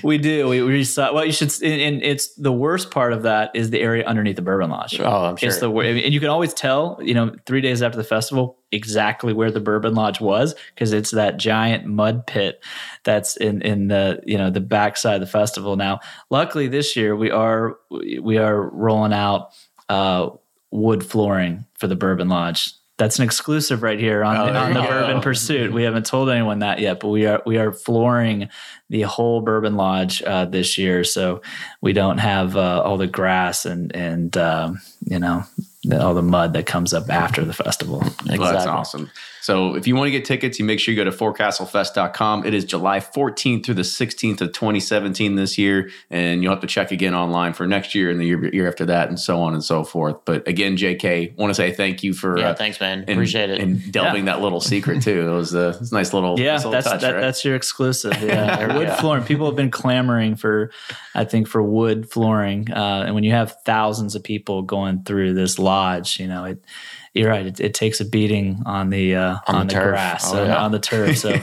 we 0.04 0.18
do. 0.18 0.48
We, 0.48 0.62
we 0.62 0.84
saw. 0.84 1.14
Well, 1.14 1.26
you 1.26 1.32
should. 1.32 1.52
And, 1.62 1.82
and 1.82 2.04
it's 2.04 2.34
the 2.36 2.52
worst 2.52 2.92
part 2.92 3.14
of 3.14 3.24
that 3.24 3.52
is 3.54 3.72
the 3.72 3.82
area 3.82 4.06
underneath 4.06 4.38
the 4.38 4.42
Bourbon 4.42 4.70
Lodge. 4.70 5.00
Oh, 5.00 5.26
I'm 5.26 5.36
sure. 5.36 5.50
It's 5.50 5.60
the 5.60 5.70
and 5.72 6.14
you 6.14 6.20
can 6.20 6.30
always 6.30 6.54
tell. 6.54 7.00
You 7.02 7.14
know, 7.14 7.36
three 7.46 7.62
days 7.62 7.82
after 7.82 7.98
the 7.98 8.04
festival, 8.04 8.58
exactly 8.72 9.34
where 9.34 9.52
the 9.52 9.60
Bourbon 9.60 9.96
Lodge 9.96 10.22
was 10.22 10.56
because 10.74 10.94
it's 10.94 11.12
that 11.12 11.38
giant 11.38 11.86
mud 11.86 12.26
pit 12.26 12.64
that's 13.04 13.36
in 13.38 13.62
in 13.62 13.88
the 13.88 14.22
you 14.26 14.38
know 14.38 14.50
the 14.50 14.62
backside 14.62 15.16
of 15.16 15.22
the 15.22 15.28
festival. 15.28 15.76
Now, 15.76 16.00
luckily 16.30 16.68
this 16.68 16.96
year 16.96 17.16
we 17.16 17.32
are 17.32 17.78
we 17.90 18.38
are 18.38 18.70
rolling 18.70 19.14
out 19.14 19.50
uh, 19.90 20.30
wood 20.72 21.06
flooring 21.06 21.66
for 21.78 21.88
the 21.88 21.96
Bourbon 21.96 22.30
Lodge. 22.30 22.74
That's 23.00 23.18
an 23.18 23.24
exclusive 23.24 23.82
right 23.82 23.98
here 23.98 24.24
on, 24.26 24.36
Oh, 24.36 24.56
on 24.56 24.74
the. 24.74 24.82
Bourbon 24.82 25.22
Pursuit. 25.22 25.72
We 25.72 25.84
haven't 25.84 26.06
told 26.06 26.30
anyone 26.30 26.60
that 26.60 26.80
yet, 26.80 27.00
but 27.00 27.08
we 27.08 27.26
are 27.26 27.42
we 27.46 27.58
are 27.58 27.72
flooring 27.72 28.50
the 28.90 29.04
whole 29.04 29.40
Bourbon 29.42 29.78
Lodge 29.78 30.22
uh, 30.22 30.46
this 30.46 30.78
year, 30.78 31.04
so 31.06 31.42
we 31.82 31.94
don't 31.94 32.18
have 32.18 32.58
uh, 32.58 32.82
all 32.84 32.98
the 32.98 33.08
grass 33.08 33.66
and 33.66 33.96
and 33.96 34.36
um, 34.38 34.80
you 35.06 35.18
know 35.18 35.44
all 36.00 36.14
the 36.14 36.22
mud 36.22 36.54
that 36.54 36.66
comes 36.66 36.94
up 36.94 37.10
after 37.10 37.44
the 37.46 37.54
festival. 37.54 38.02
Exactly. 38.02 38.38
Well, 38.40 38.52
that's 38.54 38.66
awesome. 38.68 39.10
So 39.50 39.74
if 39.74 39.88
you 39.88 39.96
want 39.96 40.06
to 40.06 40.12
get 40.12 40.26
tickets, 40.26 40.60
you 40.60 40.66
make 40.66 40.80
sure 40.80 40.94
you 40.94 41.04
go 41.04 41.10
to 41.10 41.16
forecastlefest.com. 41.18 42.46
It 42.46 42.54
is 42.54 42.66
July 42.66 43.00
14th 43.00 43.66
through 43.66 43.74
the 43.74 43.82
16th 43.82 44.42
of 44.42 44.52
2017 44.52 45.34
this 45.38 45.58
year. 45.58 45.90
And 46.12 46.44
you'll 46.44 46.52
have 46.52 46.62
to 46.62 46.68
check 46.68 46.92
again 46.92 47.16
online 47.16 47.54
for 47.54 47.66
next 47.66 47.96
year 47.96 48.12
and 48.12 48.20
the 48.22 48.26
year, 48.28 48.54
year 48.54 48.68
after 48.68 48.86
that 48.86 49.10
and 49.10 49.20
so 49.20 49.42
on 49.42 49.56
and 49.56 49.64
so 49.64 49.84
forth. 49.84 50.18
But 50.24 50.48
again, 50.48 50.78
JK, 50.78 51.36
want 51.36 51.50
to 51.50 51.56
say 51.56 51.72
thank 51.72 52.04
you 52.04 52.14
for 52.14 52.38
Yeah, 52.38 52.50
uh, 52.50 52.54
thanks, 52.54 52.80
man. 52.80 53.00
and- 53.00 53.10
Appreciate 53.10 53.50
it. 53.50 53.60
And 53.60 53.92
delving 53.92 54.26
that 54.26 54.40
little 54.40 54.62
secret 54.62 55.02
too. 55.02 55.28
It 55.28 55.34
was 55.34 55.56
a, 55.56 55.70
it 55.70 55.80
was 55.80 55.92
a 55.92 55.96
nice 55.96 56.14
little, 56.14 56.40
Yeah, 56.40 56.52
nice 56.52 56.60
little 56.60 56.72
that's 56.74 56.88
touch, 56.88 57.02
that, 57.02 57.14
right? 57.16 57.22
that's 57.22 57.44
your 57.44 57.56
exclusive. 57.56 58.22
Yeah, 58.22 58.68
wood 58.78 58.86
go. 58.86 58.96
flooring. 58.98 59.24
People 59.24 59.48
have 59.48 59.56
been 59.56 59.72
clamoring 59.72 60.36
for, 60.36 60.70
I 61.16 61.26
think, 61.26 61.48
for 61.48 61.64
wood 61.64 62.08
flooring. 62.12 62.72
Uh, 62.72 63.04
and 63.08 63.16
when 63.16 63.24
you 63.24 63.32
have 63.32 63.56
thousands 63.66 64.14
of 64.14 64.24
people 64.24 64.62
going 64.62 65.06
through 65.06 65.34
this 65.34 65.58
lodge, 65.58 66.20
you 66.20 66.28
know 66.28 66.46
it. 66.46 66.64
You're 67.14 67.30
right. 67.30 67.46
It, 67.46 67.60
it 67.60 67.74
takes 67.74 68.00
a 68.00 68.06
beating 68.06 68.62
on 68.66 68.90
the 68.92 69.16
uh, 69.16 69.38
on, 69.48 69.56
On 69.56 69.68
the 69.68 69.74
the, 69.74 69.80
grass, 69.82 70.32
Oh, 70.34 70.40
on, 70.42 70.48
yeah. 70.48 70.64
on 70.64 70.72
the 70.72 70.80
turf. 70.80 71.18
So 71.18 71.30
we 71.34 71.40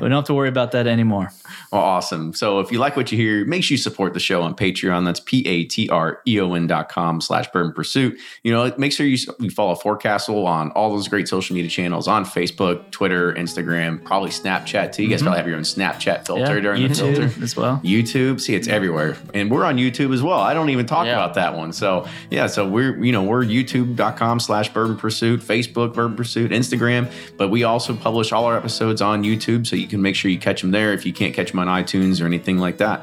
don't 0.00 0.12
have 0.12 0.24
to 0.24 0.34
worry 0.34 0.48
about 0.48 0.72
that 0.72 0.86
anymore. 0.86 1.30
Well, 1.70 1.82
awesome. 1.82 2.32
So 2.32 2.58
if 2.60 2.72
you 2.72 2.78
like 2.78 2.96
what 2.96 3.12
you 3.12 3.18
hear, 3.18 3.44
make 3.44 3.62
sure 3.62 3.74
you 3.74 3.78
support 3.78 4.14
the 4.14 4.20
show 4.20 4.42
on 4.42 4.54
Patreon. 4.56 5.04
That's 5.04 5.20
P-A-T-R-E-O-N 5.20 6.66
dot 6.66 6.88
com 6.88 7.20
slash 7.20 7.50
Bourbon 7.52 7.72
Pursuit. 7.72 8.18
You 8.42 8.52
know, 8.52 8.72
make 8.78 8.92
sure 8.92 9.06
you, 9.06 9.18
you 9.38 9.50
follow 9.50 9.74
Forecastle 9.74 10.46
on 10.46 10.70
all 10.72 10.90
those 10.90 11.08
great 11.08 11.28
social 11.28 11.54
media 11.54 11.70
channels 11.70 12.08
on 12.08 12.24
Facebook, 12.24 12.90
Twitter, 12.90 13.32
Instagram, 13.34 14.02
probably 14.04 14.30
Snapchat 14.30 14.92
too. 14.92 15.02
You 15.02 15.08
guys 15.10 15.22
probably 15.22 15.38
have 15.38 15.46
your 15.46 15.56
own 15.56 15.62
Snapchat 15.62 16.26
filter 16.26 16.40
Mm-hmm. 16.40 16.54
Yeah, 16.56 16.60
during 16.60 16.88
the 16.88 16.94
filter. 16.94 17.42
as 17.42 17.56
well. 17.56 17.80
YouTube, 17.84 18.40
see 18.40 18.54
it's 18.54 18.66
everywhere. 18.68 19.16
And 19.34 19.50
we're 19.50 19.64
on 19.64 19.76
YouTube 19.76 20.12
as 20.14 20.22
well. 20.22 20.40
I 20.40 20.54
don't 20.54 20.70
even 20.70 20.86
talk 20.86 21.06
Yeah. 21.06 21.12
about 21.12 21.34
that 21.34 21.56
one. 21.56 21.72
So 21.72 22.06
yeah, 22.30 22.46
so 22.46 22.66
we're 22.68 22.96
you 23.04 23.12
know, 23.12 23.22
we're 23.22 23.44
youtube.com 23.44 24.40
slash 24.40 24.72
bourbon 24.72 24.96
pursuit, 24.96 25.09
Facebook 25.10 25.94
Bourbon 25.94 26.16
Pursuit, 26.16 26.50
Instagram. 26.50 27.10
But 27.36 27.48
we 27.48 27.64
also 27.64 27.94
publish 27.94 28.32
all 28.32 28.44
our 28.44 28.56
episodes 28.56 29.02
on 29.02 29.22
YouTube, 29.22 29.66
so 29.66 29.76
you 29.76 29.86
can 29.86 30.00
make 30.02 30.14
sure 30.16 30.30
you 30.30 30.38
catch 30.38 30.60
them 30.60 30.70
there 30.70 30.92
if 30.92 31.04
you 31.06 31.12
can't 31.12 31.34
catch 31.34 31.50
them 31.50 31.60
on 31.60 31.66
iTunes 31.66 32.22
or 32.22 32.26
anything 32.26 32.58
like 32.58 32.78
that. 32.78 33.02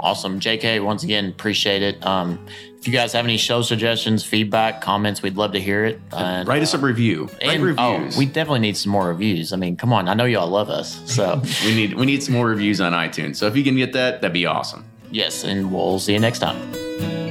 Awesome. 0.00 0.38
JK, 0.38 0.84
once 0.84 1.02
again, 1.02 1.26
appreciate 1.28 1.82
it. 1.82 2.06
Um, 2.06 2.38
if 2.78 2.86
you 2.86 2.92
guys 2.92 3.12
have 3.14 3.24
any 3.24 3.36
show 3.36 3.62
suggestions, 3.62 4.24
feedback, 4.24 4.80
comments, 4.80 5.22
we'd 5.22 5.36
love 5.36 5.50
to 5.54 5.60
hear 5.60 5.84
it. 5.84 6.00
And, 6.12 6.46
Write 6.46 6.62
us 6.62 6.72
a 6.72 6.78
review. 6.78 7.24
Write 7.24 7.56
and, 7.56 7.64
reviews. 7.64 8.16
oh, 8.16 8.18
we 8.18 8.24
definitely 8.26 8.60
need 8.60 8.76
some 8.76 8.92
more 8.92 9.08
reviews. 9.08 9.52
I 9.52 9.56
mean, 9.56 9.76
come 9.76 9.92
on. 9.92 10.06
I 10.08 10.14
know 10.14 10.24
y'all 10.24 10.46
love 10.48 10.70
us. 10.70 11.02
So, 11.12 11.42
we 11.64 11.74
need 11.74 11.94
we 11.94 12.06
need 12.06 12.22
some 12.22 12.34
more 12.34 12.46
reviews 12.46 12.80
on 12.80 12.92
iTunes. 12.92 13.36
So 13.36 13.48
if 13.48 13.56
you 13.56 13.64
can 13.64 13.74
get 13.74 13.92
that, 13.94 14.20
that'd 14.20 14.32
be 14.32 14.46
awesome. 14.46 14.84
yes, 15.10 15.42
and 15.42 15.72
we'll 15.72 15.98
see 15.98 16.12
you 16.12 16.20
next 16.20 16.38
time. 16.38 17.27